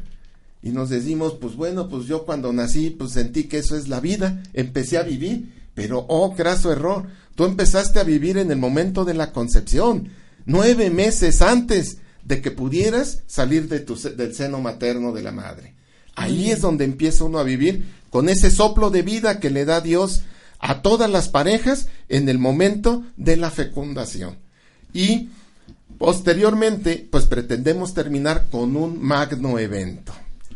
Y 0.62 0.72
nos 0.72 0.89
decimos, 0.89 1.36
pues 1.39 1.56
bueno, 1.56 1.89
pues 1.89 2.06
yo 2.06 2.26
cuando 2.26 2.52
nací, 2.52 2.89
pues 2.89 3.12
sentí 3.12 3.45
que 3.45 3.60
eso 3.60 3.78
es 3.78 3.88
la 3.88 4.00
vida, 4.00 4.43
empecé 4.54 4.97
a 4.97 5.04
vivir, 5.04 5.54
pero 5.74 6.06
oh, 6.10 6.34
graso 6.36 6.72
error, 6.72 7.06
tú 7.36 7.45
empezaste 7.45 8.00
a 8.00 8.04
vivir 8.04 8.38
en 8.38 8.52
el 8.52 8.58
momento 8.58 9.06
de 9.06 9.14
la 9.14 9.32
concepción, 9.32 10.10
nueve 10.45 10.89
meses 10.89 11.41
antes 11.41 11.97
de 12.24 12.41
que 12.41 12.51
pudieras 12.51 13.24
salir 13.28 13.67
de 13.67 13.80
tu, 13.80 13.95
del 13.95 14.36
seno 14.36 14.59
materno 14.59 15.11
de 15.11 15.24
la 15.24 15.32
madre. 15.32 15.76
Ahí 16.15 16.51
es 16.51 16.61
donde 16.61 16.86
empieza 16.86 17.24
uno 17.24 17.39
a 17.39 17.43
vivir 17.43 17.86
con 18.09 18.30
ese 18.30 18.51
soplo 18.51 18.89
de 18.89 19.01
vida 19.01 19.39
que 19.39 19.49
le 19.49 19.65
da 19.65 19.82
Dios 19.82 20.24
a 20.59 20.82
todas 20.82 21.09
las 21.09 21.30
parejas 21.30 21.88
en 22.09 22.28
el 22.30 22.38
momento 22.38 23.03
de 23.17 23.38
la 23.38 23.49
fecundación. 23.51 24.38
Y 24.93 25.30
posteriormente, 25.97 27.07
pues 27.09 27.26
pretendemos 27.26 27.93
terminar 27.93 28.47
con 28.51 28.76
un 28.76 29.01
magno 29.01 29.59
evento. 29.59 30.13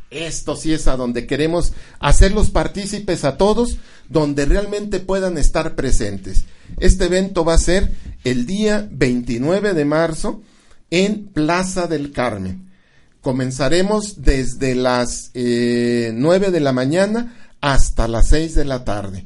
Esto 0.09 0.55
sí 0.55 0.74
es 0.74 0.88
a 0.88 0.95
donde 0.95 1.26
queremos 1.26 1.74
hacerlos 1.99 2.51
partícipes 2.51 3.24
a 3.24 3.38
todos, 3.38 3.78
donde 4.09 4.45
realmente 4.45 4.99
puedan 4.99 5.38
estar 5.38 5.76
presentes. 5.76 6.45
Este 6.80 7.05
evento 7.05 7.43
va 7.43 7.55
a 7.55 7.59
ser 7.59 7.91
el 8.24 8.45
día 8.45 8.88
29 8.91 9.74
de 9.74 9.86
marzo 9.86 10.43
en 10.94 11.26
Plaza 11.26 11.88
del 11.88 12.12
Carmen. 12.12 12.70
Comenzaremos 13.20 14.22
desde 14.22 14.76
las 14.76 15.32
eh, 15.34 16.12
9 16.14 16.52
de 16.52 16.60
la 16.60 16.72
mañana 16.72 17.36
hasta 17.62 18.08
las 18.08 18.28
6 18.28 18.54
de 18.54 18.66
la 18.66 18.86
tarde. 18.86 19.26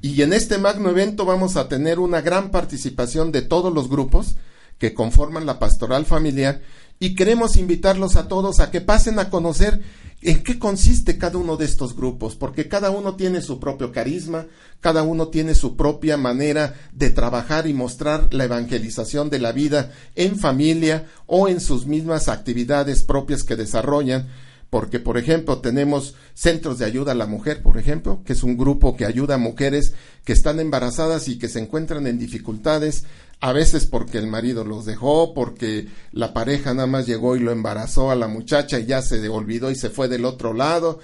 Y 0.00 0.22
en 0.22 0.32
este 0.32 0.58
magno 0.58 0.88
evento 0.88 1.24
vamos 1.24 1.56
a 1.56 1.66
tener 1.66 1.98
una 1.98 2.20
gran 2.20 2.52
participación 2.52 3.32
de 3.32 3.42
todos 3.42 3.74
los 3.74 3.88
grupos 3.88 4.36
que 4.78 4.94
conforman 4.94 5.46
la 5.46 5.58
pastoral 5.58 6.06
familiar 6.06 6.60
y 7.00 7.14
queremos 7.14 7.56
invitarlos 7.56 8.14
a 8.16 8.28
todos 8.28 8.60
a 8.60 8.70
que 8.70 8.82
pasen 8.82 9.18
a 9.18 9.30
conocer 9.30 9.80
en 10.22 10.42
qué 10.42 10.58
consiste 10.58 11.16
cada 11.16 11.38
uno 11.38 11.56
de 11.56 11.64
estos 11.64 11.96
grupos, 11.96 12.36
porque 12.36 12.68
cada 12.68 12.90
uno 12.90 13.16
tiene 13.16 13.40
su 13.40 13.58
propio 13.58 13.90
carisma, 13.90 14.46
cada 14.80 15.02
uno 15.02 15.28
tiene 15.28 15.54
su 15.54 15.76
propia 15.76 16.18
manera 16.18 16.74
de 16.92 17.08
trabajar 17.08 17.66
y 17.66 17.72
mostrar 17.72 18.32
la 18.34 18.44
evangelización 18.44 19.30
de 19.30 19.38
la 19.38 19.52
vida 19.52 19.92
en 20.14 20.38
familia 20.38 21.06
o 21.26 21.48
en 21.48 21.60
sus 21.60 21.86
mismas 21.86 22.28
actividades 22.28 23.02
propias 23.02 23.44
que 23.44 23.56
desarrollan 23.56 24.28
porque 24.70 25.00
por 25.00 25.18
ejemplo 25.18 25.58
tenemos 25.58 26.14
centros 26.32 26.78
de 26.78 26.84
ayuda 26.84 27.12
a 27.12 27.16
la 27.16 27.26
mujer, 27.26 27.60
por 27.60 27.76
ejemplo, 27.76 28.22
que 28.24 28.34
es 28.34 28.44
un 28.44 28.56
grupo 28.56 28.96
que 28.96 29.04
ayuda 29.04 29.34
a 29.34 29.38
mujeres 29.38 29.94
que 30.24 30.32
están 30.32 30.60
embarazadas 30.60 31.26
y 31.26 31.38
que 31.38 31.48
se 31.48 31.58
encuentran 31.58 32.06
en 32.06 32.18
dificultades, 32.18 33.04
a 33.40 33.52
veces 33.52 33.86
porque 33.86 34.18
el 34.18 34.26
marido 34.26 34.64
los 34.64 34.84
dejó, 34.84 35.32
porque 35.32 35.88
la 36.12 36.34
pareja 36.34 36.74
nada 36.74 36.86
más 36.86 37.06
llegó 37.06 37.36
y 37.36 37.40
lo 37.40 37.52
embarazó 37.52 38.10
a 38.10 38.16
la 38.16 38.28
muchacha 38.28 38.78
y 38.78 38.86
ya 38.86 39.00
se 39.00 39.26
olvidó 39.28 39.70
y 39.70 39.76
se 39.76 39.88
fue 39.88 40.08
del 40.08 40.26
otro 40.26 40.52
lado, 40.52 40.98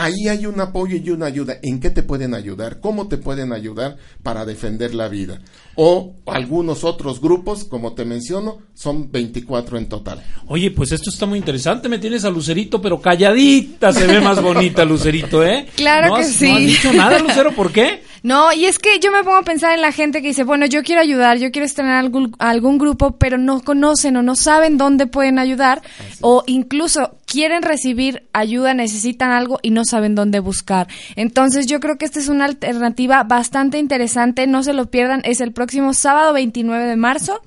Ahí 0.00 0.28
hay 0.28 0.46
un 0.46 0.58
apoyo 0.58 0.96
y 0.96 1.10
una 1.10 1.26
ayuda. 1.26 1.58
¿En 1.62 1.78
qué 1.78 1.90
te 1.90 2.02
pueden 2.02 2.32
ayudar? 2.32 2.80
¿Cómo 2.80 3.06
te 3.06 3.18
pueden 3.18 3.52
ayudar 3.52 3.98
para 4.22 4.46
defender 4.46 4.94
la 4.94 5.08
vida? 5.08 5.42
O 5.74 6.14
algunos 6.24 6.84
otros 6.84 7.20
grupos, 7.20 7.64
como 7.64 7.92
te 7.92 8.06
menciono, 8.06 8.60
son 8.72 9.12
24 9.12 9.76
en 9.76 9.90
total. 9.90 10.24
Oye, 10.46 10.70
pues 10.70 10.92
esto 10.92 11.10
está 11.10 11.26
muy 11.26 11.38
interesante. 11.38 11.90
Me 11.90 11.98
tienes 11.98 12.24
a 12.24 12.30
Lucerito, 12.30 12.80
pero 12.80 12.98
calladita 12.98 13.92
se 13.92 14.06
ve 14.06 14.22
más 14.22 14.40
bonita 14.42 14.86
Lucerito, 14.86 15.44
¿eh? 15.44 15.66
Claro 15.76 16.08
¿No 16.08 16.16
que 16.16 16.24
sí. 16.24 16.48
No 16.48 16.56
has 16.56 16.62
dicho 16.62 16.92
nada, 16.94 17.18
Lucero, 17.18 17.54
¿por 17.54 17.70
qué? 17.70 18.02
No, 18.22 18.52
y 18.52 18.66
es 18.66 18.78
que 18.78 18.98
yo 19.00 19.10
me 19.12 19.24
pongo 19.24 19.38
a 19.38 19.42
pensar 19.42 19.72
en 19.72 19.80
la 19.80 19.92
gente 19.92 20.20
que 20.20 20.28
dice, 20.28 20.44
bueno, 20.44 20.66
yo 20.66 20.82
quiero 20.82 21.00
ayudar, 21.00 21.38
yo 21.38 21.50
quiero 21.50 21.64
estar 21.64 21.84
en 21.84 21.92
algún, 21.92 22.36
algún 22.38 22.76
grupo, 22.76 23.16
pero 23.16 23.38
no 23.38 23.62
conocen 23.62 24.16
o 24.16 24.22
no 24.22 24.36
saben 24.36 24.76
dónde 24.76 25.06
pueden 25.06 25.38
ayudar, 25.38 25.80
o 26.20 26.42
incluso 26.46 27.16
quieren 27.30 27.62
recibir 27.62 28.24
ayuda, 28.32 28.74
necesitan 28.74 29.30
algo 29.30 29.60
y 29.62 29.70
no 29.70 29.84
saben 29.84 30.16
dónde 30.16 30.40
buscar. 30.40 30.88
Entonces 31.14 31.66
yo 31.66 31.78
creo 31.78 31.96
que 31.96 32.04
esta 32.04 32.18
es 32.18 32.28
una 32.28 32.44
alternativa 32.44 33.22
bastante 33.22 33.78
interesante, 33.78 34.48
no 34.48 34.64
se 34.64 34.72
lo 34.72 34.90
pierdan, 34.90 35.22
es 35.24 35.40
el 35.40 35.52
próximo 35.52 35.94
sábado 35.94 36.32
29 36.32 36.86
de 36.86 36.96
marzo 36.96 37.40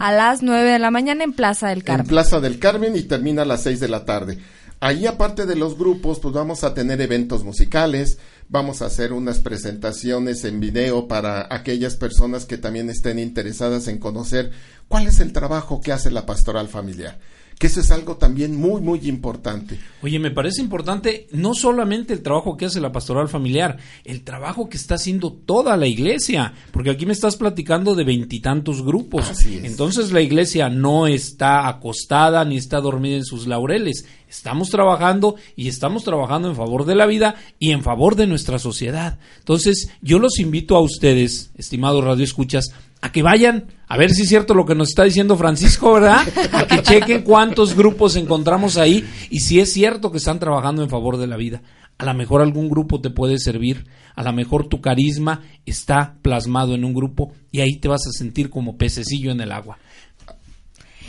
a 0.00 0.12
las 0.12 0.42
9 0.42 0.72
de 0.72 0.78
la 0.80 0.90
mañana 0.90 1.22
en 1.22 1.32
Plaza 1.32 1.68
del 1.68 1.78
en 1.78 1.84
Carmen. 1.84 2.06
Plaza 2.08 2.40
del 2.40 2.58
Carmen 2.58 2.96
y 2.96 3.02
termina 3.02 3.42
a 3.42 3.44
las 3.44 3.62
6 3.62 3.78
de 3.78 3.88
la 3.88 4.04
tarde. 4.04 4.38
Ahí 4.80 5.06
aparte 5.06 5.46
de 5.46 5.56
los 5.56 5.76
grupos, 5.76 6.20
pues 6.20 6.34
vamos 6.34 6.62
a 6.62 6.72
tener 6.72 7.00
eventos 7.00 7.42
musicales, 7.42 8.18
vamos 8.48 8.80
a 8.80 8.86
hacer 8.86 9.12
unas 9.12 9.38
presentaciones 9.38 10.44
en 10.44 10.60
video 10.60 11.08
para 11.08 11.46
aquellas 11.50 11.96
personas 11.96 12.44
que 12.44 12.58
también 12.58 12.90
estén 12.90 13.18
interesadas 13.18 13.88
en 13.88 13.98
conocer 13.98 14.50
cuál 14.86 15.06
es 15.06 15.20
el 15.20 15.32
trabajo 15.32 15.80
que 15.80 15.92
hace 15.92 16.12
la 16.12 16.26
pastoral 16.26 16.68
familiar, 16.68 17.18
que 17.58 17.66
eso 17.66 17.80
es 17.80 17.90
algo 17.90 18.16
también 18.16 18.56
muy, 18.56 18.80
muy 18.80 19.00
importante. 19.08 19.78
Oye, 20.02 20.18
me 20.18 20.30
parece 20.30 20.62
importante 20.62 21.26
no 21.32 21.54
solamente 21.54 22.12
el 22.12 22.22
trabajo 22.22 22.56
que 22.56 22.66
hace 22.66 22.80
la 22.80 22.92
pastoral 22.92 23.28
familiar, 23.28 23.78
el 24.04 24.22
trabajo 24.22 24.68
que 24.68 24.76
está 24.76 24.94
haciendo 24.94 25.32
toda 25.32 25.76
la 25.76 25.86
iglesia, 25.86 26.54
porque 26.70 26.90
aquí 26.90 27.04
me 27.04 27.12
estás 27.12 27.36
platicando 27.36 27.94
de 27.94 28.04
veintitantos 28.04 28.82
grupos. 28.82 29.28
Así 29.28 29.56
es. 29.56 29.64
Entonces 29.64 30.12
la 30.12 30.20
iglesia 30.20 30.68
no 30.68 31.06
está 31.06 31.66
acostada 31.68 32.44
ni 32.44 32.56
está 32.56 32.80
dormida 32.80 33.16
en 33.16 33.24
sus 33.24 33.46
laureles. 33.46 34.06
Estamos 34.28 34.68
trabajando 34.68 35.36
y 35.56 35.68
estamos 35.68 36.04
trabajando 36.04 36.50
en 36.50 36.56
favor 36.56 36.84
de 36.84 36.94
la 36.94 37.06
vida 37.06 37.34
y 37.58 37.70
en 37.70 37.82
favor 37.82 38.14
de 38.14 38.26
nuestra 38.26 38.58
sociedad. 38.58 39.18
Entonces, 39.38 39.90
yo 40.02 40.18
los 40.18 40.38
invito 40.38 40.76
a 40.76 40.80
ustedes, 40.80 41.50
estimados 41.56 42.04
radioescuchas, 42.04 42.72
a 43.00 43.12
que 43.12 43.22
vayan 43.22 43.66
a 43.86 43.96
ver 43.96 44.10
si 44.10 44.22
es 44.22 44.28
cierto 44.28 44.54
lo 44.54 44.66
que 44.66 44.74
nos 44.74 44.90
está 44.90 45.04
diciendo 45.04 45.36
Francisco, 45.36 45.94
¿verdad? 45.94 46.26
A 46.52 46.66
que 46.66 46.82
chequen 46.82 47.22
cuántos 47.22 47.74
grupos 47.74 48.16
encontramos 48.16 48.76
ahí 48.76 49.08
y 49.30 49.40
si 49.40 49.60
es 49.60 49.72
cierto 49.72 50.10
que 50.10 50.18
están 50.18 50.38
trabajando 50.38 50.82
en 50.82 50.90
favor 50.90 51.16
de 51.16 51.26
la 51.26 51.36
vida. 51.36 51.62
A 51.96 52.04
lo 52.04 52.14
mejor 52.14 52.42
algún 52.42 52.68
grupo 52.68 53.00
te 53.00 53.10
puede 53.10 53.38
servir, 53.38 53.86
a 54.14 54.22
lo 54.22 54.32
mejor 54.32 54.68
tu 54.68 54.80
carisma 54.80 55.42
está 55.66 56.14
plasmado 56.22 56.74
en 56.74 56.84
un 56.84 56.94
grupo 56.94 57.32
y 57.50 57.60
ahí 57.60 57.76
te 57.76 57.88
vas 57.88 58.06
a 58.06 58.12
sentir 58.12 58.50
como 58.50 58.76
pececillo 58.76 59.32
en 59.32 59.40
el 59.40 59.50
agua. 59.50 59.78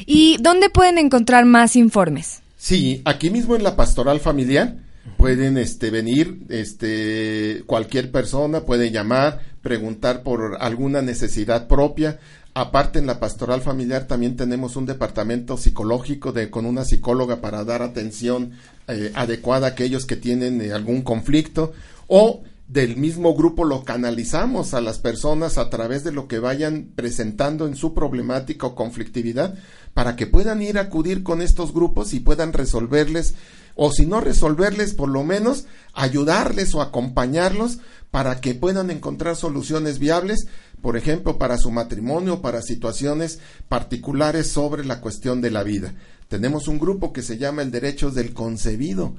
¿Y 0.06 0.38
dónde 0.40 0.70
pueden 0.70 0.98
encontrar 0.98 1.46
más 1.46 1.76
informes? 1.76 2.42
Sí, 2.58 3.02
aquí 3.06 3.30
mismo 3.30 3.56
en 3.56 3.64
la 3.64 3.76
pastoral 3.76 4.20
familiar 4.20 4.78
pueden 5.18 5.58
este 5.58 5.90
venir 5.90 6.40
este 6.50 7.64
cualquier 7.66 8.12
persona 8.12 8.62
puede 8.62 8.92
llamar, 8.92 9.42
preguntar 9.62 10.24
por 10.24 10.58
alguna 10.60 11.02
necesidad 11.02 11.68
propia. 11.68 12.20
Aparte 12.54 13.00
en 13.00 13.06
la 13.06 13.20
pastoral 13.20 13.62
familiar 13.62 14.08
también 14.08 14.36
tenemos 14.36 14.76
un 14.76 14.86
departamento 14.86 15.56
psicológico 15.56 16.32
de 16.32 16.50
con 16.50 16.66
una 16.66 16.84
psicóloga 16.84 17.42
para 17.42 17.64
dar 17.64 17.82
atención 17.82 18.52
eh, 18.88 19.12
adecuada 19.16 19.68
a 19.68 19.70
aquellos 19.72 20.06
que 20.06 20.16
tienen 20.16 20.60
eh, 20.62 20.74
algún 20.74 21.04
conflicto 21.04 21.74
o 22.08 22.44
del 22.70 22.98
mismo 22.98 23.36
grupo 23.36 23.66
lo 23.66 23.84
canalizamos 23.84 24.76
a 24.76 24.82
las 24.82 25.00
personas 25.00 25.58
a 25.58 25.72
través 25.72 26.04
de 26.04 26.12
lo 26.12 26.28
que 26.28 26.38
vayan 26.38 26.92
presentando 26.96 27.66
en 27.66 27.76
su 27.76 27.96
problemática 27.96 28.68
o 28.68 28.76
conflictividad 28.76 29.56
para 29.96 30.16
que 30.16 30.28
puedan 30.28 30.62
ir 30.62 30.78
a 30.78 30.82
acudir 30.82 31.24
con 31.24 31.42
estos 31.42 31.74
grupos 31.74 32.14
y 32.14 32.20
puedan 32.20 32.54
resolverles 32.54 33.34
o 33.82 33.92
si 33.92 34.06
no 34.06 34.20
resolverles 34.20 34.94
por 34.94 35.08
lo 35.08 35.24
menos 35.24 35.66
ayudarles 35.94 36.76
o 36.76 36.82
acompañarlos 36.82 37.80
para 38.12 38.42
que 38.42 38.54
puedan 38.54 38.92
encontrar 38.92 39.38
soluciones 39.38 40.00
viables 40.00 40.48
por 40.82 40.98
ejemplo 40.98 41.38
para 41.38 41.58
su 41.58 41.72
matrimonio 41.72 42.42
para 42.42 42.62
situaciones 42.62 43.40
particulares 43.70 44.48
sobre 44.48 44.84
la 44.84 45.00
cuestión 45.00 45.40
de 45.40 45.52
la 45.52 45.64
vida. 45.64 45.94
Tenemos 46.28 46.68
un 46.68 46.78
grupo 46.78 47.14
que 47.14 47.22
se 47.22 47.38
llama 47.38 47.62
el 47.62 47.72
derechos 47.72 48.16
del 48.16 48.34
concebido 48.34 49.16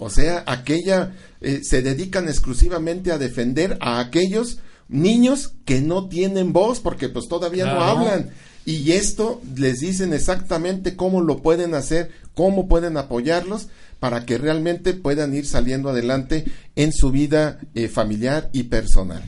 o 0.00 0.08
sea, 0.08 0.44
aquella 0.46 1.12
eh, 1.42 1.60
se 1.62 1.82
dedican 1.82 2.26
exclusivamente 2.26 3.12
a 3.12 3.18
defender 3.18 3.76
a 3.80 4.00
aquellos 4.00 4.58
niños 4.88 5.52
que 5.66 5.82
no 5.82 6.08
tienen 6.08 6.54
voz 6.54 6.80
porque 6.80 7.10
pues 7.10 7.28
todavía 7.28 7.66
no 7.66 7.82
hablan. 7.82 8.30
Y 8.64 8.92
esto 8.92 9.42
les 9.56 9.80
dicen 9.80 10.14
exactamente 10.14 10.96
cómo 10.96 11.20
lo 11.20 11.42
pueden 11.42 11.74
hacer, 11.74 12.10
cómo 12.34 12.66
pueden 12.66 12.96
apoyarlos 12.96 13.68
para 14.00 14.26
que 14.26 14.38
realmente 14.38 14.94
puedan 14.94 15.34
ir 15.34 15.46
saliendo 15.46 15.90
adelante 15.90 16.44
en 16.74 16.92
su 16.92 17.10
vida 17.10 17.60
eh, 17.74 17.88
familiar 17.88 18.50
y 18.52 18.64
personal. 18.64 19.22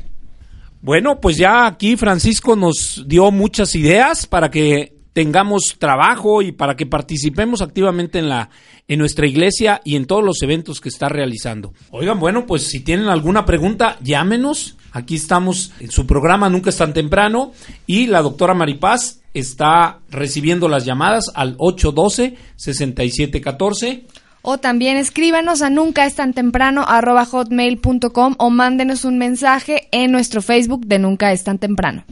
Bueno, 0.80 1.20
pues 1.20 1.36
ya 1.36 1.66
aquí 1.66 1.96
Francisco 1.96 2.56
nos 2.56 3.04
dio 3.06 3.30
muchas 3.30 3.76
ideas 3.76 4.26
para 4.26 4.50
que 4.50 4.96
tengamos 5.12 5.76
trabajo 5.78 6.42
y 6.42 6.52
para 6.52 6.74
que 6.74 6.86
participemos 6.86 7.60
activamente 7.62 8.18
en 8.18 8.28
la 8.28 8.50
en 8.88 8.98
nuestra 8.98 9.26
iglesia 9.26 9.80
y 9.84 9.96
en 9.96 10.06
todos 10.06 10.24
los 10.24 10.42
eventos 10.42 10.80
que 10.80 10.88
está 10.88 11.08
realizando. 11.08 11.72
Oigan, 11.90 12.18
bueno, 12.18 12.46
pues 12.46 12.66
si 12.66 12.80
tienen 12.80 13.08
alguna 13.08 13.44
pregunta, 13.44 13.96
llámenos. 14.02 14.76
Aquí 14.94 15.14
estamos 15.14 15.72
en 15.80 15.90
su 15.90 16.06
programa 16.06 16.50
Nunca 16.50 16.68
es 16.68 16.76
tan 16.76 16.92
temprano 16.92 17.52
y 17.86 18.08
la 18.08 18.20
doctora 18.20 18.52
Maripaz 18.52 19.22
está 19.32 20.00
recibiendo 20.10 20.68
las 20.68 20.84
llamadas 20.84 21.30
al 21.34 21.54
812 21.58 22.36
6714 22.56 24.06
O 24.42 24.58
también 24.58 24.96
escríbanos 24.96 25.62
a 25.62 25.70
nunca 25.70 26.04
es 26.04 26.16
tan 26.16 26.34
temprano 26.34 26.84
hotmail.com 26.84 28.34
o 28.38 28.50
mándenos 28.50 29.04
un 29.04 29.18
mensaje 29.18 29.88
en 29.92 30.10
nuestro 30.10 30.42
Facebook 30.42 30.84
de 30.86 30.98
Nunca 30.98 31.32
es 31.32 31.44
tan 31.44 31.58
temprano. 31.58 32.04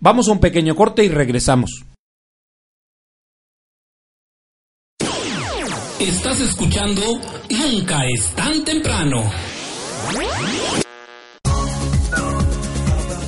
Vamos 0.00 0.28
a 0.28 0.32
un 0.32 0.40
pequeño 0.40 0.74
corte 0.74 1.04
y 1.04 1.08
regresamos. 1.08 1.84
Estás 6.00 6.40
escuchando 6.40 7.02
Nunca 7.48 8.04
es 8.06 8.34
tan 8.34 8.64
temprano. 8.64 9.22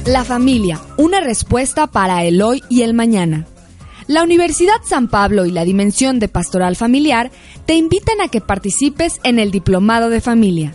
La 0.06 0.24
familia, 0.24 0.80
una 0.98 1.20
respuesta 1.20 1.86
para 1.86 2.24
el 2.24 2.42
hoy 2.42 2.62
y 2.68 2.82
el 2.82 2.94
mañana. 2.94 3.46
La 4.06 4.22
Universidad 4.22 4.76
San 4.84 5.08
Pablo 5.08 5.46
y 5.46 5.50
la 5.50 5.64
Dimensión 5.64 6.20
de 6.20 6.28
Pastoral 6.28 6.76
Familiar 6.76 7.32
te 7.66 7.74
invitan 7.74 8.20
a 8.20 8.28
que 8.28 8.40
participes 8.40 9.18
en 9.24 9.40
el 9.40 9.50
Diplomado 9.50 10.10
de 10.10 10.20
Familia. 10.20 10.74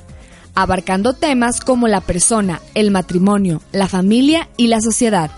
abarcando 0.53 1.13
temas 1.13 1.61
como 1.61 1.87
la 1.87 2.01
persona, 2.01 2.61
el 2.73 2.91
matrimonio, 2.91 3.61
la 3.71 3.87
familia 3.87 4.49
y 4.57 4.67
la 4.67 4.81
sociedad, 4.81 5.31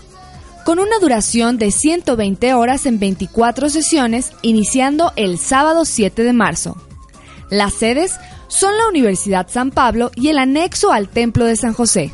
con 0.64 0.80
una 0.80 0.98
duración 1.00 1.56
de 1.56 1.70
120 1.70 2.52
horas 2.54 2.84
en 2.84 2.98
24 2.98 3.68
sesiones, 3.68 4.32
iniciando 4.42 5.12
el 5.14 5.38
sábado 5.38 5.84
7 5.84 6.24
de 6.24 6.32
marzo. 6.32 6.76
Las 7.48 7.74
sedes 7.74 8.14
son 8.48 8.76
la 8.76 8.88
Universidad 8.88 9.46
San 9.48 9.70
Pablo 9.70 10.10
y 10.16 10.30
el 10.30 10.38
anexo 10.38 10.90
al 10.90 11.08
Templo 11.08 11.44
de 11.44 11.54
San 11.54 11.74
José. 11.74 12.10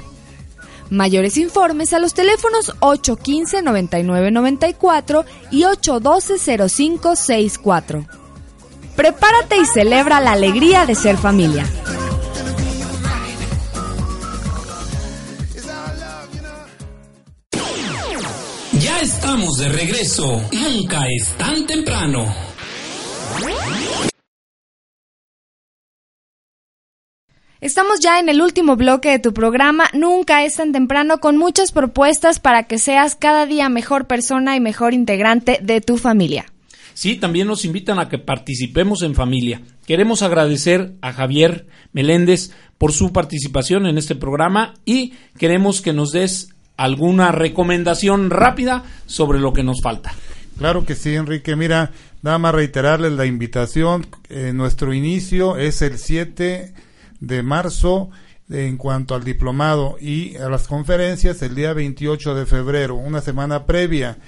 Mayores 0.90 1.36
informes 1.36 1.92
a 1.92 2.00
los 2.00 2.14
teléfonos 2.14 2.72
815-9994 2.80 5.24
y 5.52 5.62
812-0564. 5.62 8.08
Prepárate 8.96 9.56
y 9.56 9.64
celebra 9.64 10.20
la 10.20 10.32
alegría 10.32 10.86
de 10.86 10.96
ser 10.96 11.16
familia. 11.16 11.64
Ya 18.72 19.00
estamos 19.00 19.58
de 19.58 19.68
regreso. 19.68 20.42
Nunca 20.52 21.06
es 21.08 21.28
tan 21.38 21.66
temprano. 21.66 22.32
Estamos 27.60 28.00
ya 28.00 28.18
en 28.18 28.30
el 28.30 28.40
último 28.40 28.76
bloque 28.76 29.10
de 29.10 29.18
tu 29.18 29.34
programa 29.34 29.84
Nunca 29.92 30.46
es 30.46 30.56
tan 30.56 30.72
temprano 30.72 31.18
con 31.18 31.36
muchas 31.36 31.72
propuestas 31.72 32.40
para 32.40 32.62
que 32.62 32.78
seas 32.78 33.16
cada 33.16 33.44
día 33.44 33.68
mejor 33.68 34.06
persona 34.06 34.56
y 34.56 34.60
mejor 34.60 34.94
integrante 34.94 35.58
de 35.60 35.82
tu 35.82 35.98
familia. 35.98 36.46
Sí, 36.94 37.16
también 37.16 37.46
nos 37.46 37.66
invitan 37.66 37.98
a 37.98 38.08
que 38.08 38.16
participemos 38.16 39.02
en 39.02 39.14
familia. 39.14 39.60
Queremos 39.86 40.22
agradecer 40.22 40.94
a 41.02 41.12
Javier 41.12 41.66
Meléndez 41.92 42.50
por 42.78 42.92
su 42.92 43.12
participación 43.12 43.84
en 43.84 43.98
este 43.98 44.14
programa 44.14 44.72
y 44.86 45.12
queremos 45.36 45.82
que 45.82 45.92
nos 45.92 46.12
des 46.12 46.54
alguna 46.78 47.30
recomendación 47.30 48.30
rápida 48.30 48.84
sobre 49.04 49.38
lo 49.38 49.52
que 49.52 49.64
nos 49.64 49.82
falta. 49.82 50.14
Claro 50.56 50.86
que 50.86 50.94
sí, 50.94 51.14
Enrique. 51.14 51.56
Mira, 51.56 51.90
nada 52.22 52.38
más 52.38 52.54
reiterarles 52.54 53.12
la 53.12 53.26
invitación. 53.26 54.06
Eh, 54.30 54.52
nuestro 54.54 54.94
inicio 54.94 55.58
es 55.58 55.82
el 55.82 55.98
7 55.98 56.72
de 57.20 57.42
marzo 57.42 58.10
en 58.50 58.76
cuanto 58.76 59.14
al 59.14 59.22
diplomado 59.22 59.96
y 60.00 60.36
a 60.36 60.48
las 60.48 60.66
conferencias 60.66 61.40
el 61.42 61.54
día 61.54 61.72
28 61.72 62.34
de 62.34 62.46
febrero, 62.46 62.96
una 62.96 63.20
semana 63.20 63.64
previa. 63.64 64.18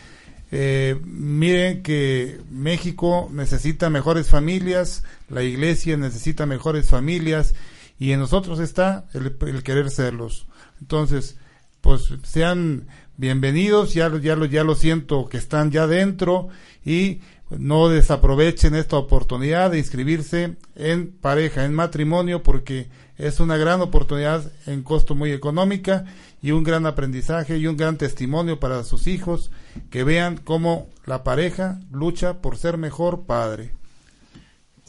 Eh, 0.53 1.01
miren 1.05 1.83
que 1.83 2.39
México 2.51 3.29
necesita 3.33 3.91
mejores 3.91 4.29
familias, 4.29 5.03
la 5.29 5.43
iglesia 5.43 5.97
necesita 5.97 6.47
mejores 6.47 6.89
familias 6.89 7.55
y 7.99 8.13
en 8.13 8.21
nosotros 8.21 8.61
está 8.61 9.07
el, 9.15 9.63
querer 9.63 9.91
serlos. 9.91 10.47
Entonces, 10.81 11.37
pues 11.81 12.13
sean 12.23 12.87
bienvenidos, 13.17 13.95
ya, 13.95 14.13
ya, 14.21 14.37
lo, 14.37 14.45
ya 14.45 14.63
lo 14.63 14.75
siento 14.75 15.29
que 15.29 15.39
están 15.39 15.71
ya 15.71 15.87
dentro 15.87 16.49
y 16.85 17.23
no 17.59 17.89
desaprovechen 17.89 18.75
esta 18.75 18.97
oportunidad 18.97 19.71
de 19.71 19.79
inscribirse 19.79 20.57
en 20.77 21.13
pareja, 21.13 21.65
en 21.65 21.75
matrimonio, 21.75 22.43
porque 22.43 22.89
es 23.19 23.41
una 23.41 23.57
gran 23.57 23.81
oportunidad 23.81 24.51
en 24.67 24.83
costo 24.83 25.15
muy 25.15 25.33
económica 25.33 26.05
y 26.43 26.51
un 26.51 26.65
gran 26.65 26.87
aprendizaje 26.87 27.59
y 27.59 27.67
un 27.67 27.77
gran 27.77 27.97
testimonio 27.99 28.59
para 28.59 28.85
sus 28.85 29.07
hijos 29.07 29.51
que 29.91 30.05
vean 30.05 30.39
cómo 30.43 30.89
la 31.07 31.23
pareja 31.23 31.81
lucha 31.91 32.41
por 32.41 32.57
ser 32.57 32.79
mejor 32.79 33.23
padre. 33.27 33.73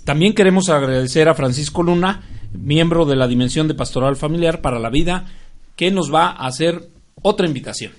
También 0.03 0.33
queremos 0.33 0.69
agradecer 0.69 1.29
a 1.29 1.35
Francisco 1.35 1.83
Luna, 1.83 2.23
miembro 2.53 3.05
de 3.05 3.15
la 3.15 3.27
Dimensión 3.27 3.67
de 3.67 3.73
Pastoral 3.73 4.15
Familiar 4.15 4.61
para 4.61 4.79
la 4.79 4.89
Vida, 4.89 5.25
que 5.75 5.91
nos 5.91 6.13
va 6.13 6.27
a 6.27 6.47
hacer 6.47 6.89
otra 7.21 7.47
invitación. 7.47 7.93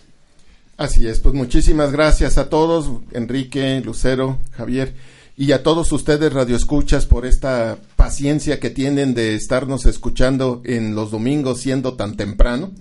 Así 0.77 1.07
es, 1.07 1.21
pues 1.21 1.35
muchísimas 1.35 1.93
gracias 1.93 2.37
a 2.37 2.49
todos, 2.49 2.91
Enrique, 3.13 3.81
Lucero, 3.85 4.41
Javier, 4.53 4.95
y 5.37 5.53
a 5.53 5.63
todos 5.63 5.93
ustedes 5.93 6.33
radioescuchas 6.33 7.07
por 7.07 7.27
esta 7.27 7.79
paciencia 7.95 8.59
que 8.59 8.71
tienen 8.71 9.15
de 9.15 9.35
estarnos 9.35 9.87
escuchando 9.87 10.63
en 10.65 10.97
los 10.97 11.13
domingos 11.13 11.61
siendo 11.61 11.95
tan 11.95 12.17
temprano. 12.17 12.73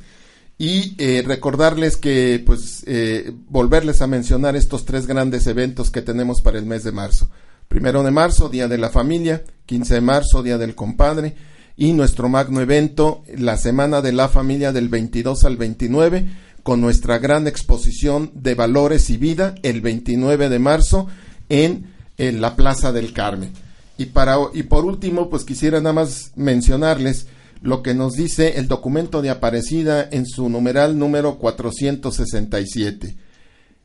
Y 0.58 0.96
eh, 0.98 1.24
recordarles 1.26 1.98
que, 1.98 2.41
pues, 2.46 2.84
eh, 2.86 3.32
volverles 3.50 4.02
a 4.02 4.08
mencionar 4.08 4.56
estos 4.56 4.86
tres 4.86 5.08
grandes 5.08 5.48
eventos 5.48 5.89
que 5.89 6.04
tenemos 6.04 6.41
para 6.41 6.60
el 6.60 6.66
mes 6.66 6.84
de 6.84 6.91
marzo. 6.91 7.30
Primero 7.68 8.04
de 8.04 8.12
marzo, 8.12 8.50
Día 8.50 8.68
de 8.68 8.78
la 8.78 8.89
Familia, 8.89 9.44
15 9.66 9.96
de 9.96 10.02
marzo, 10.02 10.44
Día 10.44 10.60
del 10.60 10.76
Compadre, 10.76 11.36
y 11.76 11.94
nuestro 11.94 12.30
magno 12.30 12.62
evento, 12.62 13.24
la 13.36 13.58
Semana 13.58 14.02
de 14.02 14.14
la 14.14 14.30
Familia 14.30 14.72
del 14.72 14.89
22 14.89 15.44
al 15.44 15.58
29, 15.58 16.28
con 16.64 16.82
nuestra 16.82 17.20
gran 17.20 17.45
exposición 17.45 18.32
de 18.34 18.55
valores 18.55 19.09
y 19.09 19.18
vida 19.18 19.55
el 19.64 19.82
29 19.82 20.49
de 20.49 20.59
marzo 20.59 21.07
en, 21.49 21.91
la 22.18 22.55
Plaza 22.55 22.91
del 22.91 23.11
Carmen. 23.11 23.51
Y, 23.97 24.05
para, 24.05 24.38
y 24.53 24.64
por 24.64 24.86
último, 24.86 25.30
pues 25.30 25.43
quisiera 25.43 25.80
nada 25.80 25.93
más 25.93 26.32
mencionarles 26.36 27.28
lo 27.61 27.84
que 27.84 27.93
nos 27.93 28.14
dice 28.14 28.57
el 28.57 28.68
documento 28.68 29.22
de 29.22 29.30
Aparecida 29.30 30.07
en 30.11 30.26
su 30.26 30.49
numeral 30.49 30.97
número 30.97 31.38
467. 31.38 33.16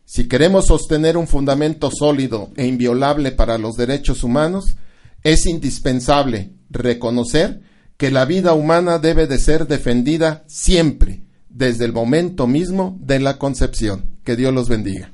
Si 0.05 0.29
queremos 0.29 0.67
sostener 0.67 1.17
un 1.17 1.27
fundamento 1.27 1.91
sólido 1.91 2.51
e 2.57 2.67
inviolable 2.67 3.33
para 3.33 3.59
los 3.59 3.77
derechos 3.77 4.25
humanos, 4.25 4.77
es 5.23 5.47
indispensable 5.47 6.53
reconocer 6.71 7.61
que 7.97 8.11
la 8.11 8.25
vida 8.25 8.55
humana 8.55 8.99
debe 8.99 9.27
de 9.27 9.39
ser 9.39 9.67
defendida 9.67 10.45
siempre, 10.47 11.23
desde 11.59 11.85
el 11.85 11.93
momento 11.93 12.47
mismo 12.47 12.97
de 13.01 13.19
la 13.19 13.37
concepción. 13.37 14.07
Que 14.25 14.37
Dios 14.37 14.55
los 14.55 14.69
bendiga. 14.69 15.11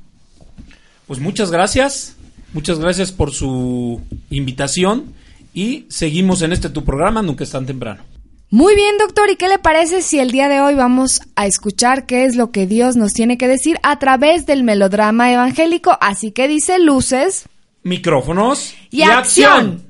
Pues 1.07 1.19
muchas 1.19 1.51
gracias, 1.51 2.17
muchas 2.53 2.79
gracias 2.79 3.13
por 3.13 3.33
su 3.33 4.01
invitación 4.31 5.15
y 5.55 5.87
seguimos 5.89 6.43
en 6.43 6.53
este 6.53 6.69
tu 6.69 6.85
programa, 6.85 7.23
nunca 7.23 7.45
es 7.45 7.51
tan 7.51 7.67
temprano. 7.67 8.03
Muy 8.51 8.75
bien, 8.75 8.99
doctor, 8.99 9.31
¿y 9.31 9.37
qué 9.37 9.49
le 9.49 9.59
parece 9.59 10.03
si 10.03 10.21
el 10.21 10.31
día 10.31 10.49
de 10.49 10.61
hoy 10.61 10.75
vamos 10.75 11.23
a 11.35 11.47
escuchar 11.47 12.07
qué 12.07 12.25
es 12.25 12.37
lo 12.37 12.51
que 12.51 12.67
Dios 12.67 12.95
nos 12.95 13.13
tiene 13.13 13.37
que 13.39 13.49
decir 13.49 13.79
a 13.83 13.99
través 13.99 14.47
del 14.47 14.63
melodrama 14.65 15.33
evangélico? 15.33 15.97
Así 16.01 16.31
que 16.31 16.47
dice 16.47 16.79
luces, 16.79 17.47
micrófonos 17.83 18.75
y, 18.91 18.99
y 18.99 19.03
acción. 19.03 19.83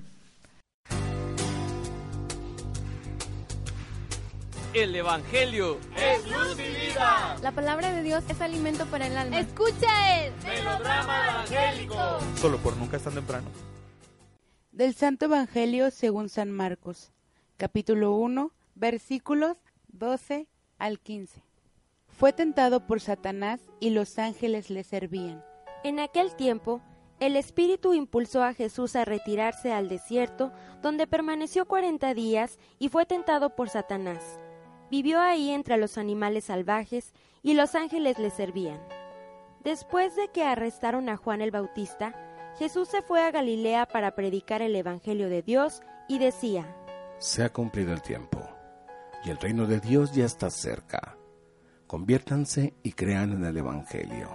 El 4.75 4.93
Evangelio 4.97 5.79
es 5.97 6.29
luz 6.29 6.59
y 6.59 6.89
vida. 6.89 7.37
La 7.41 7.53
palabra 7.53 7.93
de 7.93 8.03
Dios 8.03 8.25
es 8.29 8.41
alimento 8.41 8.87
para 8.87 9.07
el 9.07 9.17
alma. 9.17 9.39
Escucha 9.39 10.25
el 10.25 10.33
melodrama 10.45 11.31
evangélico. 11.31 11.95
Solo 12.35 12.59
por 12.59 12.77
nunca 12.77 12.97
es 12.97 13.05
tan 13.05 13.15
temprano. 13.15 13.47
Del 14.73 14.95
Santo 14.95 15.27
Evangelio 15.27 15.93
según 15.93 16.29
San 16.29 16.51
Marcos, 16.51 17.13
capítulo 17.57 18.17
1, 18.17 18.51
versículos 18.75 19.57
12 19.93 20.49
al 20.79 20.99
15. 20.99 21.45
Fue 22.09 22.33
tentado 22.33 22.85
por 22.85 23.01
Satanás 23.01 23.61
y 23.79 23.91
los 23.91 24.19
ángeles 24.19 24.71
le 24.71 24.83
servían. 24.83 25.45
En 25.85 26.01
aquel 26.01 26.35
tiempo, 26.35 26.83
el 27.21 27.37
Espíritu 27.37 27.95
impulsó 27.95 28.43
a 28.43 28.55
Jesús 28.55 28.97
a 28.97 29.05
retirarse 29.05 29.73
al 29.73 29.89
desierto, 29.89 30.53
donde 30.83 31.07
permaneció 31.07 31.65
cuarenta 31.67 32.13
días 32.13 32.59
y 32.81 32.89
fue 32.89 33.07
tentado 33.07 33.51
por 33.55 33.69
Satanás. 33.69 34.41
Vivió 34.95 35.21
ahí 35.21 35.51
entre 35.51 35.77
los 35.77 35.99
animales 35.99 36.45
salvajes 36.45 37.15
y 37.43 37.55
los 37.55 37.75
ángeles 37.75 38.17
le 38.21 38.31
servían. 38.31 38.81
Después 39.65 40.15
de 40.15 40.29
que 40.29 40.45
arrestaron 40.45 41.09
a 41.09 41.17
Juan 41.17 41.41
el 41.41 41.51
Bautista, 41.51 42.15
Jesús 42.61 42.91
se 42.91 43.03
fue 43.03 43.21
a 43.21 43.33
Galilea 43.33 43.87
para 43.87 44.15
predicar 44.15 44.63
el 44.63 44.77
Evangelio 44.77 45.29
de 45.29 45.43
Dios 45.43 45.83
y 46.09 46.21
decía, 46.21 46.77
Se 47.19 47.43
ha 47.43 47.53
cumplido 47.53 47.93
el 47.93 48.03
tiempo, 48.03 48.39
y 49.25 49.31
el 49.31 49.39
reino 49.39 49.67
de 49.67 49.81
Dios 49.81 50.13
ya 50.13 50.27
está 50.27 50.49
cerca. 50.49 51.19
Conviértanse 51.89 52.75
y 52.85 52.93
crean 52.93 53.33
en 53.33 53.45
el 53.47 53.57
Evangelio. 53.57 54.29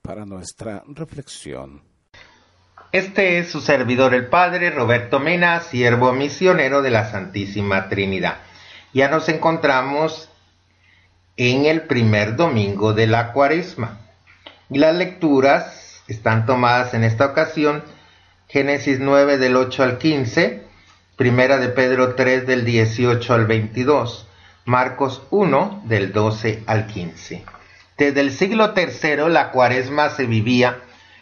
Para 0.00 0.24
nuestra 0.24 0.82
reflexión, 0.86 1.89
este 2.92 3.38
es 3.38 3.50
su 3.50 3.60
servidor 3.60 4.14
el 4.14 4.26
Padre 4.26 4.70
Roberto 4.70 5.20
Mena, 5.20 5.60
siervo 5.60 6.12
misionero 6.12 6.82
de 6.82 6.90
la 6.90 7.08
Santísima 7.08 7.88
Trinidad. 7.88 8.38
Ya 8.92 9.08
nos 9.08 9.28
encontramos 9.28 10.28
en 11.36 11.66
el 11.66 11.82
primer 11.82 12.34
domingo 12.34 12.92
de 12.92 13.06
la 13.06 13.32
cuaresma. 13.32 14.00
Y 14.68 14.78
las 14.78 14.96
lecturas 14.96 16.02
están 16.08 16.46
tomadas 16.46 16.92
en 16.94 17.04
esta 17.04 17.26
ocasión 17.26 17.84
Génesis 18.48 18.98
9 18.98 19.38
del 19.38 19.54
8 19.54 19.84
al 19.84 19.98
15, 19.98 20.64
Primera 21.14 21.58
de 21.58 21.68
Pedro 21.68 22.16
3 22.16 22.44
del 22.44 22.64
18 22.64 23.34
al 23.34 23.46
22, 23.46 24.26
Marcos 24.64 25.22
1 25.30 25.84
del 25.86 26.12
12 26.12 26.64
al 26.66 26.88
15. 26.88 27.44
Desde 27.96 28.20
el 28.20 28.32
siglo 28.32 28.74
III 28.76 29.28
la 29.28 29.52
cuaresma 29.52 30.10
se 30.10 30.26
vivía 30.26 30.80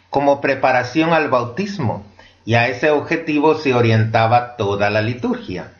como 0.09 0.41
preparación 0.41 1.13
al 1.13 1.29
bautismo 1.29 2.05
y 2.45 2.55
a 2.55 2.67
ese 2.67 2.89
objetivo 2.89 3.55
se 3.55 3.73
orientaba 3.73 4.55
toda 4.55 4.89
la 4.89 5.01
liturgia. 5.01 5.71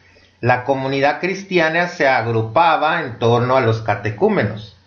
La 0.42 0.64
comunidad 0.64 1.20
cristiana 1.20 1.88
se 1.88 2.08
agrupaba 2.08 3.02
en 3.02 3.20
torno 3.20 3.58
a 3.58 3.62
los 3.62 3.82
catecúmenos. 3.82 4.78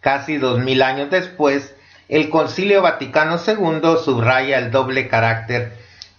Casi 0.00 0.36
dos 0.36 0.60
mil 0.60 0.82
años 0.82 1.10
después, 1.10 1.74
el 2.08 2.28
Concilio 2.28 2.82
Vaticano 2.82 3.38
II 3.44 3.96
subraya 4.04 4.58
el 4.58 4.70
doble 4.70 5.08
carácter 5.08 5.72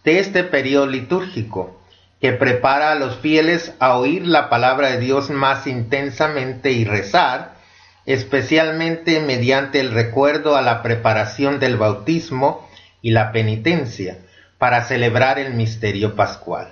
de 0.04 0.20
este 0.20 0.44
periodo 0.44 0.88
litúrgico, 0.88 1.80
que 2.20 2.32
prepara 2.34 2.92
a 2.92 2.96
los 2.96 3.18
fieles 3.18 3.74
a 3.80 3.98
oír 3.98 4.26
la 4.26 4.50
palabra 4.50 4.90
de 4.92 5.00
Dios 5.00 5.30
más 5.30 5.68
intensamente 5.68 6.72
y 6.72 6.86
rezar, 6.86 7.56
especialmente 8.06 9.20
mediante 9.20 9.80
el 9.80 9.92
recuerdo 9.92 10.56
a 10.56 10.62
la 10.62 10.82
preparación 10.82 11.60
del 11.60 11.78
bautismo 11.78 12.68
y 13.02 13.12
la 13.12 13.32
penitencia, 13.32 14.18
para 14.58 14.84
celebrar 14.84 15.40
el 15.40 15.54
misterio 15.54 16.16
pascual. 16.16 16.72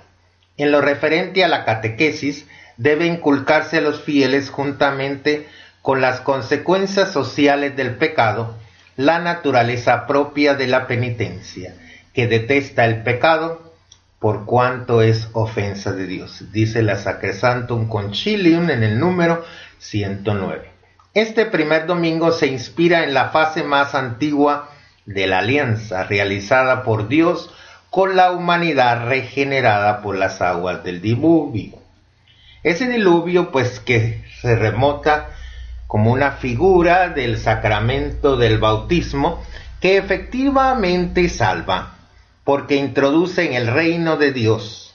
En 0.56 0.70
lo 0.70 0.80
referente 0.80 1.44
a 1.44 1.48
la 1.48 1.64
catequesis, 1.64 2.46
debe 2.76 3.06
inculcarse 3.06 3.78
a 3.78 3.80
los 3.80 4.02
fieles 4.02 4.50
juntamente 4.50 5.48
con 5.82 6.00
las 6.00 6.20
consecuencias 6.20 7.12
sociales 7.12 7.76
del 7.76 7.96
pecado, 7.96 8.56
la 8.96 9.18
naturaleza 9.18 10.06
propia 10.06 10.54
de 10.54 10.66
la 10.66 10.86
penitencia, 10.86 11.74
que 12.12 12.26
detesta 12.26 12.84
el 12.84 13.02
pecado 13.02 13.72
por 14.18 14.44
cuanto 14.44 15.00
es 15.00 15.28
ofensa 15.32 15.92
de 15.92 16.06
Dios, 16.06 16.52
dice 16.52 16.82
la 16.82 16.96
Sacresantum 16.96 17.88
Concilium 17.88 18.68
en 18.68 18.82
el 18.82 19.00
número 19.00 19.44
109. 19.78 20.70
Este 21.14 21.46
primer 21.46 21.86
domingo 21.86 22.30
se 22.30 22.46
inspira 22.46 23.02
en 23.02 23.14
la 23.14 23.30
fase 23.30 23.62
más 23.62 23.94
antigua 23.94 24.70
de 25.06 25.26
la 25.26 25.38
alianza 25.38 26.04
realizada 26.04 26.82
por 26.82 27.08
Dios 27.08 27.50
con 27.90 28.16
la 28.16 28.30
humanidad 28.30 29.08
regenerada 29.08 30.00
por 30.00 30.16
las 30.16 30.40
aguas 30.40 30.84
del 30.84 31.00
diluvio. 31.00 31.78
Ese 32.62 32.88
diluvio 32.88 33.50
pues 33.50 33.80
que 33.80 34.24
se 34.40 34.54
remota 34.54 35.30
como 35.86 36.12
una 36.12 36.32
figura 36.32 37.08
del 37.08 37.38
sacramento 37.38 38.36
del 38.36 38.58
bautismo 38.58 39.42
que 39.80 39.96
efectivamente 39.96 41.28
salva, 41.28 41.94
porque 42.44 42.76
introduce 42.76 43.44
en 43.46 43.54
el 43.54 43.66
reino 43.66 44.16
de 44.16 44.32
Dios. 44.32 44.94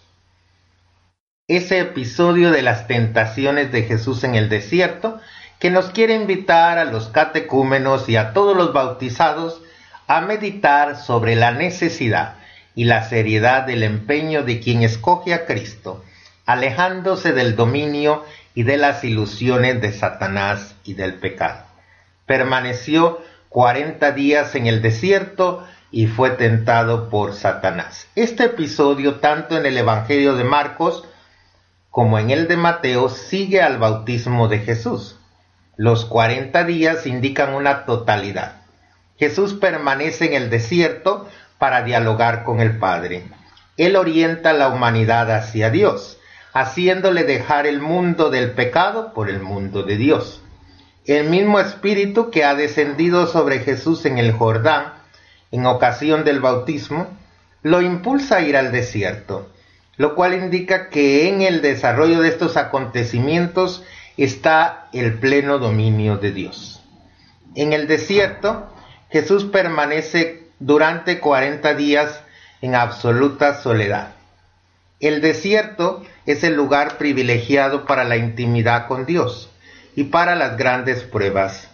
Ese 1.47 1.79
episodio 1.79 2.51
de 2.51 2.61
las 2.61 2.87
tentaciones 2.87 3.71
de 3.71 3.83
Jesús 3.83 4.23
en 4.23 4.35
el 4.35 4.47
desierto, 4.47 5.19
que 5.59 5.69
nos 5.69 5.89
quiere 5.89 6.15
invitar 6.15 6.77
a 6.77 6.85
los 6.85 7.07
catecúmenos 7.07 8.07
y 8.07 8.15
a 8.15 8.31
todos 8.33 8.55
los 8.55 8.73
bautizados 8.73 9.61
a 10.07 10.21
meditar 10.21 10.97
sobre 10.97 11.35
la 11.35 11.51
necesidad 11.51 12.35
y 12.75 12.83
la 12.85 13.07
seriedad 13.07 13.63
del 13.63 13.83
empeño 13.83 14.43
de 14.43 14.59
quien 14.59 14.83
escoge 14.83 15.33
a 15.33 15.45
Cristo, 15.45 16.03
alejándose 16.45 17.31
del 17.31 17.55
dominio 17.55 18.23
y 18.53 18.63
de 18.63 18.77
las 18.77 19.03
ilusiones 19.03 19.81
de 19.81 19.91
Satanás 19.91 20.75
y 20.83 20.93
del 20.93 21.15
pecado. 21.15 21.63
Permaneció 22.25 23.21
cuarenta 23.49 24.11
días 24.11 24.55
en 24.55 24.67
el 24.67 24.81
desierto 24.81 25.65
y 25.91 26.07
fue 26.07 26.31
tentado 26.31 27.09
por 27.09 27.33
Satanás. 27.33 28.07
Este 28.15 28.45
episodio, 28.45 29.15
tanto 29.15 29.57
en 29.57 29.65
el 29.65 29.77
Evangelio 29.77 30.35
de 30.35 30.43
Marcos 30.43 31.05
como 31.89 32.19
en 32.19 32.31
el 32.31 32.47
de 32.49 32.57
Mateo, 32.57 33.07
sigue 33.07 33.61
al 33.61 33.77
bautismo 33.77 34.49
de 34.49 34.59
Jesús. 34.59 35.17
Los 35.77 36.03
cuarenta 36.03 36.65
días 36.65 37.05
indican 37.05 37.53
una 37.53 37.85
totalidad. 37.85 38.64
Jesús 39.17 39.53
permanece 39.53 40.25
en 40.25 40.33
el 40.33 40.49
desierto 40.49 41.27
para 41.57 41.83
dialogar 41.83 42.43
con 42.43 42.59
el 42.59 42.77
Padre. 42.77 43.23
Él 43.77 43.95
orienta 43.95 44.53
la 44.53 44.69
humanidad 44.69 45.31
hacia 45.31 45.69
Dios 45.69 46.19
haciéndole 46.55 47.25
dejar 47.25 47.67
el 47.67 47.81
mundo 47.81 48.29
del 48.29 48.51
pecado 48.51 49.13
por 49.13 49.29
el 49.29 49.41
mundo 49.41 49.83
de 49.83 49.97
Dios. 49.97 50.41
El 51.05 51.29
mismo 51.29 51.59
espíritu 51.59 52.31
que 52.31 52.45
ha 52.45 52.55
descendido 52.55 53.27
sobre 53.27 53.59
Jesús 53.59 54.05
en 54.05 54.17
el 54.17 54.31
Jordán, 54.31 54.93
en 55.51 55.65
ocasión 55.65 56.23
del 56.23 56.39
bautismo, 56.39 57.07
lo 57.61 57.81
impulsa 57.81 58.37
a 58.37 58.41
ir 58.41 58.55
al 58.55 58.71
desierto, 58.71 59.49
lo 59.97 60.15
cual 60.15 60.33
indica 60.33 60.89
que 60.89 61.27
en 61.27 61.41
el 61.41 61.61
desarrollo 61.61 62.21
de 62.21 62.29
estos 62.29 62.55
acontecimientos 62.55 63.83
está 64.15 64.87
el 64.93 65.15
pleno 65.15 65.59
dominio 65.59 66.19
de 66.19 66.31
Dios. 66.31 66.81
En 67.55 67.73
el 67.73 67.85
desierto, 67.85 68.73
Jesús 69.15 69.45
permanece 69.45 70.43
durante 70.59 71.21
40 71.21 71.73
días 71.75 72.19
en 72.61 72.75
absoluta 72.75 73.61
soledad. 73.61 74.09
El 74.99 75.21
desierto 75.21 76.03
es 76.25 76.43
el 76.43 76.55
lugar 76.55 76.97
privilegiado 76.97 77.85
para 77.85 78.03
la 78.03 78.17
intimidad 78.17 78.87
con 78.89 79.05
Dios 79.05 79.49
y 79.95 80.03
para 80.03 80.35
las 80.35 80.57
grandes 80.57 81.03
pruebas. 81.03 81.69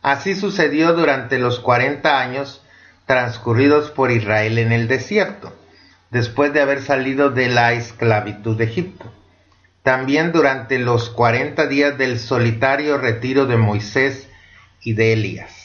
Así 0.00 0.36
sucedió 0.36 0.92
durante 0.92 1.40
los 1.40 1.58
cuarenta 1.58 2.20
años 2.20 2.62
transcurridos 3.04 3.90
por 3.90 4.12
Israel 4.12 4.56
en 4.56 4.70
el 4.70 4.86
desierto, 4.86 5.52
después 6.12 6.52
de 6.52 6.60
haber 6.60 6.82
salido 6.82 7.30
de 7.30 7.48
la 7.48 7.72
esclavitud 7.72 8.56
de 8.56 8.66
Egipto. 8.66 9.12
También 9.82 10.30
durante 10.30 10.78
los 10.78 11.10
cuarenta 11.10 11.66
días 11.66 11.98
del 11.98 12.20
solitario 12.20 12.96
retiro 12.96 13.46
de 13.46 13.56
Moisés 13.56 14.28
y 14.82 14.92
de 14.92 15.14
Elías. 15.14 15.59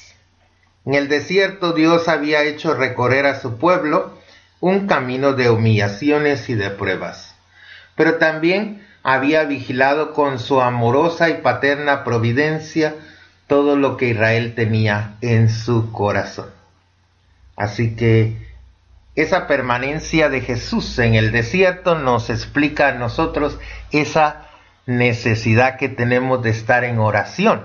En 0.85 0.93
el 0.93 1.07
desierto 1.07 1.73
Dios 1.73 2.07
había 2.07 2.43
hecho 2.43 2.75
recorrer 2.75 3.25
a 3.25 3.39
su 3.39 3.57
pueblo 3.57 4.17
un 4.59 4.87
camino 4.87 5.33
de 5.33 5.49
humillaciones 5.49 6.49
y 6.49 6.55
de 6.55 6.69
pruebas 6.69 7.35
pero 7.95 8.15
también 8.15 8.85
había 9.03 9.43
vigilado 9.45 10.13
con 10.13 10.39
su 10.39 10.61
amorosa 10.61 11.29
y 11.29 11.35
paterna 11.35 12.03
providencia 12.03 12.95
todo 13.47 13.75
lo 13.75 13.97
que 13.97 14.09
Israel 14.09 14.53
tenía 14.55 15.15
en 15.21 15.49
su 15.49 15.91
corazón. 15.91 16.49
Así 17.55 17.95
que 17.95 18.35
esa 19.15 19.47
permanencia 19.47 20.29
de 20.29 20.41
Jesús 20.41 20.99
en 20.99 21.15
el 21.15 21.31
desierto 21.31 21.95
nos 21.95 22.29
explica 22.29 22.89
a 22.89 22.93
nosotros 22.93 23.59
esa 23.91 24.47
necesidad 24.85 25.77
que 25.77 25.87
tenemos 25.87 26.43
de 26.43 26.49
estar 26.49 26.83
en 26.83 26.99
oración, 26.99 27.63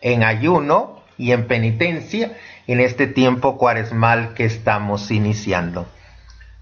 en 0.00 0.22
ayuno 0.22 0.99
y 1.20 1.32
en 1.32 1.46
penitencia 1.46 2.32
en 2.66 2.80
este 2.80 3.06
tiempo 3.06 3.58
cuaresmal 3.58 4.32
que 4.32 4.46
estamos 4.46 5.10
iniciando. 5.10 5.86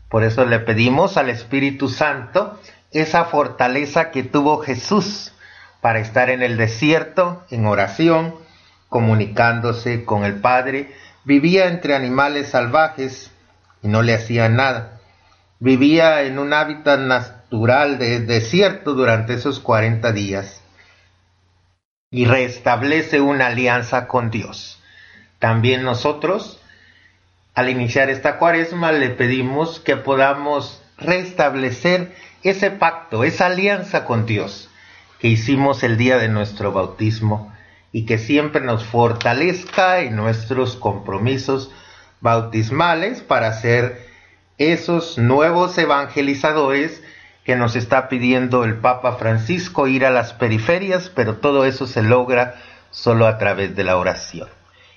Por 0.09 0.25
eso 0.25 0.45
le 0.45 0.59
pedimos 0.59 1.17
al 1.17 1.31
Espíritu 1.31 1.89
Santo 1.89 2.59
esa 2.91 3.27
fortaleza 3.27 4.11
que 4.11 4.25
tuvo 4.25 4.59
Jesús 4.59 5.33
para 5.81 6.01
estar 6.01 6.29
en 6.29 6.43
el 6.43 6.57
desierto, 6.57 7.45
en 7.51 7.67
oración, 7.67 8.35
comunicándose 8.89 10.05
con 10.05 10.25
el 10.25 10.41
Padre, 10.41 10.91
vivía 11.23 11.69
entre 11.69 11.95
animales 11.95 12.49
salvajes 12.49 13.31
y 13.81 13.87
no 13.87 14.03
le 14.03 14.15
hacían 14.15 14.57
nada. 14.57 14.99
Vivía 15.61 16.23
en 16.23 16.41
un 16.41 16.53
hábitat 16.53 16.99
natural 16.99 17.99
de 17.99 18.21
desierto 18.21 18.95
durante 18.95 19.35
esos 19.35 19.61
40 19.61 20.11
días 20.11 20.58
y 22.11 22.25
restablece 22.25 23.21
una 23.21 23.49
alianza 23.49 24.07
con 24.07 24.31
Dios. 24.31 24.83
También 25.39 25.83
nosotros, 25.83 26.61
al 27.55 27.69
iniciar 27.69 28.09
esta 28.11 28.39
cuaresma, 28.39 28.93
le 28.93 29.11
pedimos 29.11 29.79
que 29.81 29.97
podamos 29.97 30.83
restablecer 30.97 32.15
ese 32.43 32.71
pacto, 32.71 33.25
esa 33.25 33.47
alianza 33.47 34.05
con 34.05 34.27
Dios 34.27 34.71
que 35.19 35.29
hicimos 35.29 35.83
el 35.83 35.97
día 35.97 36.17
de 36.19 36.29
nuestro 36.29 36.73
bautismo 36.73 37.53
y 37.93 38.07
que 38.07 38.19
siempre 38.19 38.61
nos 38.61 38.85
fortalezca 38.85 40.01
en 40.01 40.17
nuestros 40.17 40.77
compromisos 40.77 41.73
bautismales 42.21 43.21
para 43.21 43.53
ser 43.53 44.07
esos 44.59 45.19
nuevos 45.19 45.77
evangelizadores 45.77 47.03
que 47.49 47.57
nos 47.57 47.77
está 47.77 48.11
pidiendo 48.11 48.63
el 48.63 48.77
Papa 48.77 49.17
Francisco 49.17 49.87
ir 49.87 50.05
a 50.05 50.11
las 50.11 50.35
periferias, 50.35 51.09
pero 51.09 51.37
todo 51.37 51.65
eso 51.65 51.87
se 51.87 52.03
logra 52.03 52.57
solo 52.91 53.27
a 53.27 53.39
través 53.39 53.75
de 53.75 53.85
la 53.85 53.97
oración. 53.97 54.51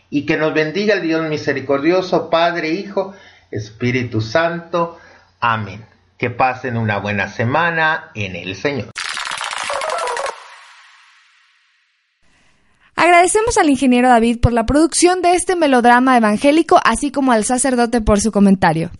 Y 0.09 0.25
que 0.25 0.35
nos 0.35 0.53
bendiga 0.53 0.95
el 0.95 1.01
Dios 1.01 1.25
misericordioso, 1.29 2.29
Padre, 2.29 2.71
Hijo, 2.71 3.13
Espíritu 3.51 4.19
Santo. 4.19 4.99
Amén. 5.39 5.85
Que 6.17 6.29
pasen 6.29 6.75
una 6.75 6.97
buena 6.97 7.29
semana 7.29 8.11
en 8.15 8.35
el 8.35 8.53
Señor. 8.57 8.89
Agradecemos 12.97 13.57
al 13.57 13.69
ingeniero 13.69 14.09
David 14.09 14.41
por 14.41 14.51
la 14.51 14.65
producción 14.65 15.21
de 15.21 15.35
este 15.35 15.55
melodrama 15.55 16.17
evangélico, 16.17 16.81
así 16.83 17.13
como 17.13 17.31
al 17.31 17.45
sacerdote 17.45 18.01
por 18.01 18.19
su 18.19 18.33
comentario. 18.33 18.91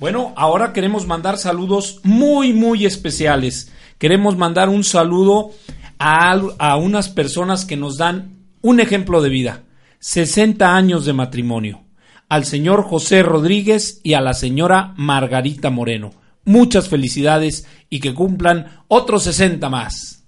Bueno, 0.00 0.32
ahora 0.34 0.72
queremos 0.72 1.06
mandar 1.06 1.36
saludos 1.36 2.00
muy, 2.04 2.54
muy 2.54 2.86
especiales. 2.86 3.70
Queremos 3.98 4.34
mandar 4.34 4.70
un 4.70 4.82
saludo 4.82 5.50
a, 5.98 6.32
a 6.58 6.76
unas 6.78 7.10
personas 7.10 7.66
que 7.66 7.76
nos 7.76 7.98
dan 7.98 8.38
un 8.62 8.80
ejemplo 8.80 9.20
de 9.20 9.28
vida. 9.28 9.62
60 9.98 10.74
años 10.74 11.04
de 11.04 11.12
matrimonio. 11.12 11.84
al 12.30 12.46
señor 12.46 12.84
José 12.84 13.22
Rodríguez 13.22 14.00
y 14.02 14.14
a 14.14 14.22
la 14.22 14.32
señora 14.32 14.94
Margarita 14.96 15.68
Moreno. 15.68 16.12
Muchas 16.44 16.88
felicidades 16.88 17.66
y 17.90 18.00
que 18.00 18.14
cumplan 18.14 18.84
otros 18.88 19.24
60 19.24 19.68
más. 19.68 20.24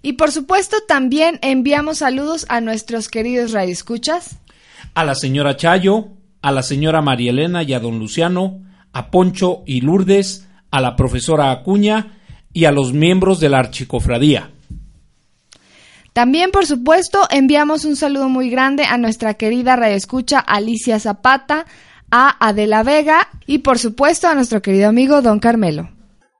Y 0.00 0.14
por 0.14 0.32
supuesto 0.32 0.78
también 0.88 1.38
enviamos 1.42 1.98
saludos 1.98 2.46
a 2.48 2.62
nuestros 2.62 3.08
queridos 3.08 3.52
radioescuchas. 3.52 4.38
A 4.94 5.04
la 5.04 5.14
señora 5.14 5.56
Chayo, 5.56 6.08
a 6.40 6.52
la 6.52 6.62
señora 6.62 7.02
María 7.02 7.32
Elena 7.32 7.64
y 7.64 7.74
a 7.74 7.80
don 7.80 7.98
Luciano, 7.98 8.60
a 8.92 9.10
Poncho 9.10 9.62
y 9.66 9.80
Lourdes, 9.80 10.48
a 10.70 10.80
la 10.80 10.96
profesora 10.96 11.50
Acuña 11.50 12.18
y 12.52 12.64
a 12.64 12.72
los 12.72 12.92
miembros 12.92 13.40
de 13.40 13.48
la 13.48 13.58
Archicofradía. 13.58 14.50
También, 16.12 16.50
por 16.50 16.66
supuesto, 16.66 17.20
enviamos 17.30 17.84
un 17.84 17.94
saludo 17.96 18.28
muy 18.28 18.50
grande 18.50 18.84
a 18.84 18.98
nuestra 18.98 19.34
querida 19.34 19.76
radioescucha 19.76 20.40
Alicia 20.40 20.98
Zapata, 20.98 21.66
a 22.10 22.36
Adela 22.44 22.82
Vega 22.82 23.28
y, 23.46 23.58
por 23.58 23.78
supuesto, 23.78 24.26
a 24.26 24.34
nuestro 24.34 24.60
querido 24.60 24.88
amigo 24.88 25.22
Don 25.22 25.38
Carmelo. 25.38 25.88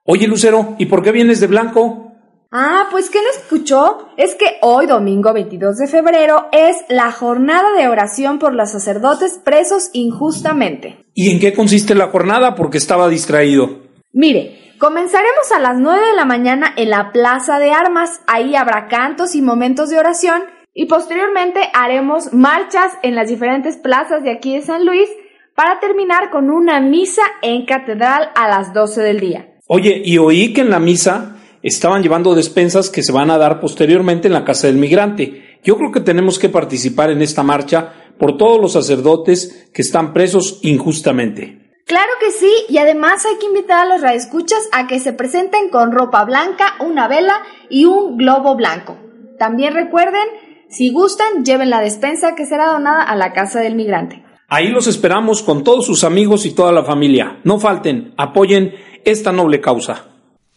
Oye, 0.05 0.26
Lucero, 0.26 0.74
¿y 0.78 0.86
por 0.86 1.05
qué 1.05 1.12
vienes 1.12 1.38
de 1.40 1.46
blanco? 1.46 2.09
Ah, 2.53 2.88
pues 2.90 3.11
¿qué 3.11 3.18
no 3.22 3.30
escuchó? 3.30 4.09
Es 4.16 4.34
que 4.34 4.57
hoy, 4.62 4.86
domingo 4.86 5.32
22 5.32 5.76
de 5.76 5.86
febrero, 5.86 6.48
es 6.51 6.78
la 6.88 7.12
jornada 7.12 7.72
de 7.78 7.86
oración 7.86 8.40
por 8.40 8.57
los 8.57 8.72
sacerdotes 8.72 9.38
presos 9.44 9.90
injustamente. 9.92 11.07
¿Y 11.14 11.30
en 11.30 11.38
qué 11.38 11.53
consiste 11.53 11.94
la 11.94 12.09
jornada? 12.09 12.57
Porque 12.57 12.78
estaba 12.78 13.09
distraído. 13.09 13.82
Mire, 14.12 14.74
comenzaremos 14.80 15.53
a 15.55 15.61
las 15.61 15.78
9 15.78 16.05
de 16.05 16.16
la 16.16 16.24
mañana 16.24 16.74
en 16.76 16.90
la 16.90 17.12
Plaza 17.12 17.61
de 17.61 17.70
Armas. 17.70 18.20
Ahí 18.26 18.57
habrá 18.57 18.88
cantos 18.88 19.36
y 19.36 19.42
momentos 19.42 19.88
de 19.88 20.01
oración. 20.01 20.42
Y 20.74 20.86
posteriormente 20.86 21.61
haremos 21.72 22.32
marchas 22.32 22.98
en 23.05 23.14
las 23.14 23.28
diferentes 23.28 23.76
plazas 23.76 24.24
de 24.24 24.32
aquí 24.32 24.57
de 24.57 24.62
San 24.62 24.84
Luis 24.84 25.09
para 25.55 25.78
terminar 25.78 26.30
con 26.30 26.51
una 26.51 26.80
misa 26.80 27.22
en 27.42 27.64
catedral 27.64 28.30
a 28.34 28.48
las 28.48 28.74
12 28.74 29.03
del 29.03 29.20
día. 29.20 29.46
Oye, 29.68 30.03
y 30.05 30.18
oí 30.18 30.53
que 30.53 30.62
en 30.62 30.70
la 30.70 30.80
misa 30.80 31.36
estaban 31.62 32.02
llevando 32.02 32.34
despensas 32.34 32.90
que 32.90 33.02
se 33.02 33.12
van 33.12 33.30
a 33.30 33.38
dar 33.38 33.61
posteriormente 33.61 34.28
en 34.28 34.34
la 34.34 34.44
Casa 34.44 34.66
del 34.66 34.76
Migrante. 34.76 35.58
Yo 35.62 35.76
creo 35.76 35.92
que 35.92 36.00
tenemos 36.00 36.38
que 36.38 36.48
participar 36.48 37.11
en 37.11 37.22
esta 37.22 37.42
marcha 37.42 37.92
por 38.18 38.36
todos 38.36 38.61
los 38.61 38.72
sacerdotes 38.72 39.70
que 39.72 39.82
están 39.82 40.12
presos 40.12 40.61
injustamente. 40.62 41.61
Claro 41.86 42.12
que 42.20 42.30
sí, 42.30 42.52
y 42.68 42.78
además 42.78 43.26
hay 43.26 43.36
que 43.38 43.46
invitar 43.46 43.84
a 43.84 43.88
los 43.88 44.00
radioescuchas 44.00 44.61
a 44.72 44.86
que 44.86 45.00
se 45.00 45.12
presenten 45.12 45.70
con 45.70 45.90
ropa 45.90 46.24
blanca, 46.24 46.74
una 46.78 47.08
vela 47.08 47.42
y 47.68 47.86
un 47.86 48.16
globo 48.16 48.54
blanco. 48.54 48.96
También 49.38 49.74
recuerden, 49.74 50.22
si 50.68 50.92
gustan, 50.92 51.44
lleven 51.44 51.70
la 51.70 51.80
despensa 51.80 52.36
que 52.36 52.46
será 52.46 52.70
donada 52.70 53.02
a 53.02 53.16
la 53.16 53.32
Casa 53.32 53.61
del 53.61 53.74
Migrante. 53.74 54.24
Ahí 54.48 54.68
los 54.68 54.86
esperamos 54.86 55.42
con 55.42 55.64
todos 55.64 55.86
sus 55.86 56.04
amigos 56.04 56.46
y 56.46 56.54
toda 56.54 56.72
la 56.72 56.84
familia. 56.84 57.40
No 57.44 57.58
falten, 57.58 58.14
apoyen 58.16 58.74
esta 59.04 59.32
noble 59.32 59.61
causa. 59.61 60.06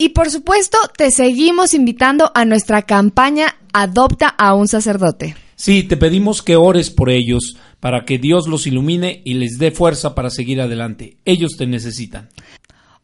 Y 0.04 0.10
por 0.10 0.30
supuesto, 0.30 0.78
te 0.97 1.12
seguimos 1.12 1.74
invitando 1.74 2.30
a 2.36 2.43
nuestra 2.43 2.82
campaña 2.82 3.56
Adopta 3.72 4.28
a 4.28 4.54
un 4.54 4.68
sacerdote. 4.68 5.34
Sí, 5.56 5.84
te 5.84 5.95
pedimos 5.95 6.41
que 6.41 6.58
ores 6.58 6.89
por 6.89 7.10
ellos, 7.10 7.56
para 7.80 8.04
que 8.04 8.18
Dios 8.18 8.49
los 8.49 8.68
ilumine 8.68 9.22
y 9.24 9.36
les 9.36 9.58
dé 9.60 9.72
fuerza 9.72 10.14
para 10.14 10.30
seguir 10.30 10.60
adelante. 10.60 11.20
Ellos 11.24 11.51
te 11.58 11.68
necesitan. 11.68 12.28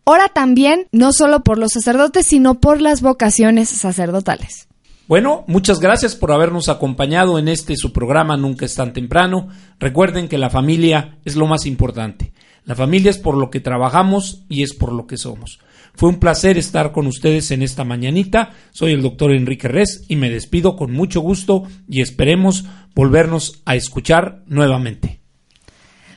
Ora 0.04 0.28
también, 0.28 0.88
no 0.91 1.14
solo 1.14 1.39
por 1.39 1.58
los 1.58 1.72
sacerdotes, 1.72 2.26
sino 2.26 2.60
por 2.60 2.82
las 2.82 3.02
vocaciones 3.02 3.70
sacerdotales. 3.70 4.68
Bueno, 5.08 5.45
muchas 5.47 5.80
gracias 5.80 6.18
por 6.18 6.34
habernos 6.34 6.68
acompañado 6.68 7.39
en 7.39 7.47
este 7.47 7.78
su 7.78 7.93
programa 7.93 8.36
Nunca 8.36 8.66
es 8.66 8.76
tan 8.76 8.91
temprano. 8.91 9.47
Recuerden 9.80 10.28
que 10.28 10.38
la 10.38 10.50
familia 10.50 11.18
es 11.24 11.38
lo 11.38 11.47
más 11.47 11.66
importante. 11.66 12.34
La 12.66 12.76
familia 12.76 13.10
es 13.10 13.18
por 13.18 13.38
lo 13.38 13.50
que 13.50 13.62
trabajamos 13.62 14.43
y 14.50 14.64
es 14.64 14.74
por 14.74 14.91
lo 14.91 15.08
que 15.08 15.16
somos. 15.16 15.60
Fue 15.96 16.10
un 16.10 16.20
placer 16.20 16.58
estar 16.58 16.92
con 16.92 17.08
ustedes 17.08 17.52
en 17.52 17.62
esta 17.62 17.84
mañanita. 17.84 18.52
Soy 18.72 18.94
el 18.94 19.02
doctor 19.02 19.32
Enrique 19.32 19.68
Res 19.68 20.06
y 20.08 20.16
me 20.16 20.30
despido 20.30 20.76
con 20.76 20.92
mucho 20.92 21.22
gusto 21.22 21.64
y 21.88 22.02
esperemos 22.02 22.66
volvernos 22.96 23.62
a 23.66 23.76
escuchar 23.76 24.44
nuevamente. 24.48 25.20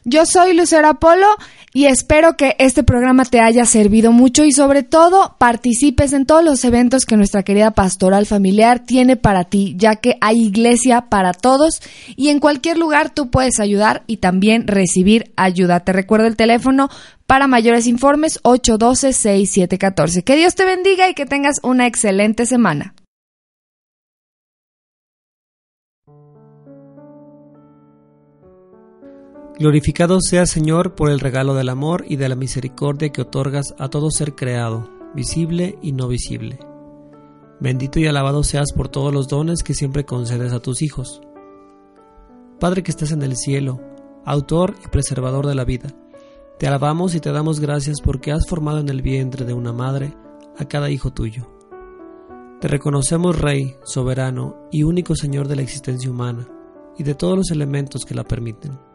Yo 0.04 0.26
soy 0.26 0.54
Lucero 0.54 0.88
Apolo 0.88 1.28
y 1.74 1.86
espero 1.86 2.36
que 2.36 2.54
este 2.58 2.82
programa 2.82 3.24
te 3.24 3.40
haya 3.40 3.64
servido 3.64 4.12
mucho 4.12 4.44
y 4.44 4.52
sobre 4.52 4.82
todo 4.82 5.36
participes 5.38 6.12
en 6.12 6.26
todos 6.26 6.44
los 6.44 6.64
eventos 6.64 7.06
que 7.06 7.16
nuestra 7.16 7.42
querida 7.42 7.70
pastoral 7.70 8.26
familiar 8.26 8.80
tiene 8.80 9.16
para 9.16 9.44
ti, 9.44 9.74
ya 9.78 9.96
que 9.96 10.16
hay 10.20 10.42
iglesia 10.42 11.06
para 11.08 11.32
todos 11.32 11.80
y 12.14 12.28
en 12.28 12.40
cualquier 12.40 12.76
lugar 12.76 13.14
tú 13.14 13.30
puedes 13.30 13.58
ayudar 13.58 14.02
y 14.06 14.18
también 14.18 14.66
recibir 14.66 15.32
ayuda. 15.36 15.80
Te 15.80 15.92
recuerdo 15.92 16.26
el 16.26 16.36
teléfono 16.36 16.90
para 17.26 17.46
mayores 17.46 17.86
informes 17.86 18.42
812-6714. 18.42 20.24
Que 20.24 20.36
Dios 20.36 20.54
te 20.54 20.66
bendiga 20.66 21.08
y 21.08 21.14
que 21.14 21.24
tengas 21.24 21.56
una 21.62 21.86
excelente 21.86 22.44
semana. 22.44 22.94
Glorificado 29.62 30.18
sea 30.20 30.44
Señor 30.44 30.96
por 30.96 31.08
el 31.08 31.20
regalo 31.20 31.54
del 31.54 31.68
amor 31.68 32.04
y 32.08 32.16
de 32.16 32.28
la 32.28 32.34
misericordia 32.34 33.10
que 33.10 33.22
otorgas 33.22 33.76
a 33.78 33.88
todo 33.88 34.10
ser 34.10 34.34
creado, 34.34 34.90
visible 35.14 35.78
y 35.80 35.92
no 35.92 36.08
visible. 36.08 36.58
Bendito 37.60 38.00
y 38.00 38.08
alabado 38.08 38.42
seas 38.42 38.72
por 38.72 38.88
todos 38.88 39.14
los 39.14 39.28
dones 39.28 39.62
que 39.62 39.72
siempre 39.72 40.04
concedes 40.04 40.52
a 40.52 40.58
tus 40.58 40.82
hijos. 40.82 41.20
Padre 42.58 42.82
que 42.82 42.90
estás 42.90 43.12
en 43.12 43.22
el 43.22 43.36
cielo, 43.36 43.78
autor 44.24 44.74
y 44.84 44.88
preservador 44.88 45.46
de 45.46 45.54
la 45.54 45.64
vida, 45.64 45.90
te 46.58 46.66
alabamos 46.66 47.14
y 47.14 47.20
te 47.20 47.30
damos 47.30 47.60
gracias 47.60 48.00
porque 48.00 48.32
has 48.32 48.48
formado 48.48 48.80
en 48.80 48.88
el 48.88 49.00
vientre 49.00 49.44
de 49.44 49.54
una 49.54 49.72
madre 49.72 50.12
a 50.58 50.64
cada 50.64 50.90
hijo 50.90 51.12
tuyo. 51.12 51.46
Te 52.60 52.66
reconocemos 52.66 53.40
Rey, 53.40 53.76
soberano 53.84 54.56
y 54.72 54.82
único 54.82 55.14
Señor 55.14 55.46
de 55.46 55.54
la 55.54 55.62
existencia 55.62 56.10
humana 56.10 56.48
y 56.98 57.04
de 57.04 57.14
todos 57.14 57.36
los 57.36 57.52
elementos 57.52 58.04
que 58.04 58.16
la 58.16 58.24
permiten. 58.24 58.91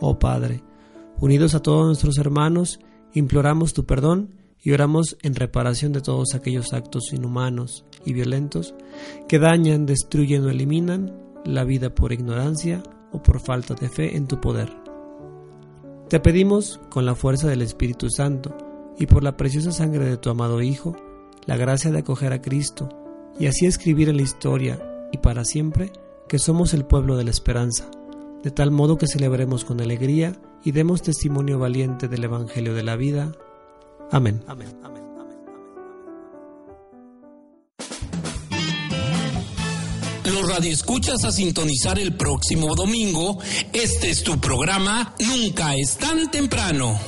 Oh 0.00 0.18
Padre, 0.18 0.62
unidos 1.20 1.54
a 1.54 1.60
todos 1.60 1.86
nuestros 1.86 2.18
hermanos, 2.18 2.78
imploramos 3.14 3.72
tu 3.72 3.84
perdón 3.84 4.34
y 4.62 4.72
oramos 4.72 5.16
en 5.22 5.34
reparación 5.34 5.92
de 5.92 6.00
todos 6.00 6.34
aquellos 6.34 6.72
actos 6.72 7.12
inhumanos 7.12 7.84
y 8.04 8.12
violentos 8.12 8.74
que 9.28 9.38
dañan, 9.38 9.86
destruyen 9.86 10.44
o 10.44 10.50
eliminan 10.50 11.16
la 11.44 11.64
vida 11.64 11.94
por 11.94 12.12
ignorancia 12.12 12.82
o 13.12 13.22
por 13.22 13.40
falta 13.40 13.74
de 13.74 13.88
fe 13.88 14.16
en 14.16 14.28
tu 14.28 14.40
poder. 14.40 14.70
Te 16.08 16.20
pedimos, 16.20 16.80
con 16.90 17.04
la 17.04 17.14
fuerza 17.14 17.48
del 17.48 17.62
Espíritu 17.62 18.08
Santo 18.08 18.56
y 18.98 19.06
por 19.06 19.24
la 19.24 19.36
preciosa 19.36 19.72
sangre 19.72 20.04
de 20.04 20.16
tu 20.16 20.30
amado 20.30 20.62
Hijo, 20.62 20.96
la 21.46 21.56
gracia 21.56 21.90
de 21.90 21.98
acoger 21.98 22.32
a 22.32 22.40
Cristo 22.40 22.88
y 23.38 23.46
así 23.46 23.66
escribir 23.66 24.08
en 24.08 24.16
la 24.16 24.22
historia 24.22 25.08
y 25.12 25.18
para 25.18 25.44
siempre 25.44 25.92
que 26.28 26.38
somos 26.38 26.72
el 26.72 26.84
pueblo 26.84 27.16
de 27.16 27.24
la 27.24 27.30
esperanza 27.30 27.90
de 28.42 28.50
tal 28.50 28.70
modo 28.70 28.98
que 28.98 29.06
celebremos 29.06 29.64
con 29.64 29.80
alegría 29.80 30.36
y 30.64 30.72
demos 30.72 31.02
testimonio 31.02 31.58
valiente 31.58 32.08
del 32.08 32.24
Evangelio 32.24 32.74
de 32.74 32.82
la 32.82 32.96
vida. 32.96 33.32
Amén. 34.10 34.42
Amén. 34.46 34.68
Amén. 34.82 34.98
Los 40.24 40.48
radioescuchas 40.48 41.24
a 41.24 41.32
sintonizar 41.32 41.98
el 41.98 42.14
próximo 42.14 42.74
domingo. 42.74 43.38
Este 43.72 44.10
es 44.10 44.22
tu 44.22 44.38
programa 44.38 45.14
Nunca 45.18 45.74
es 45.74 45.96
tan 45.96 46.30
temprano. 46.30 46.98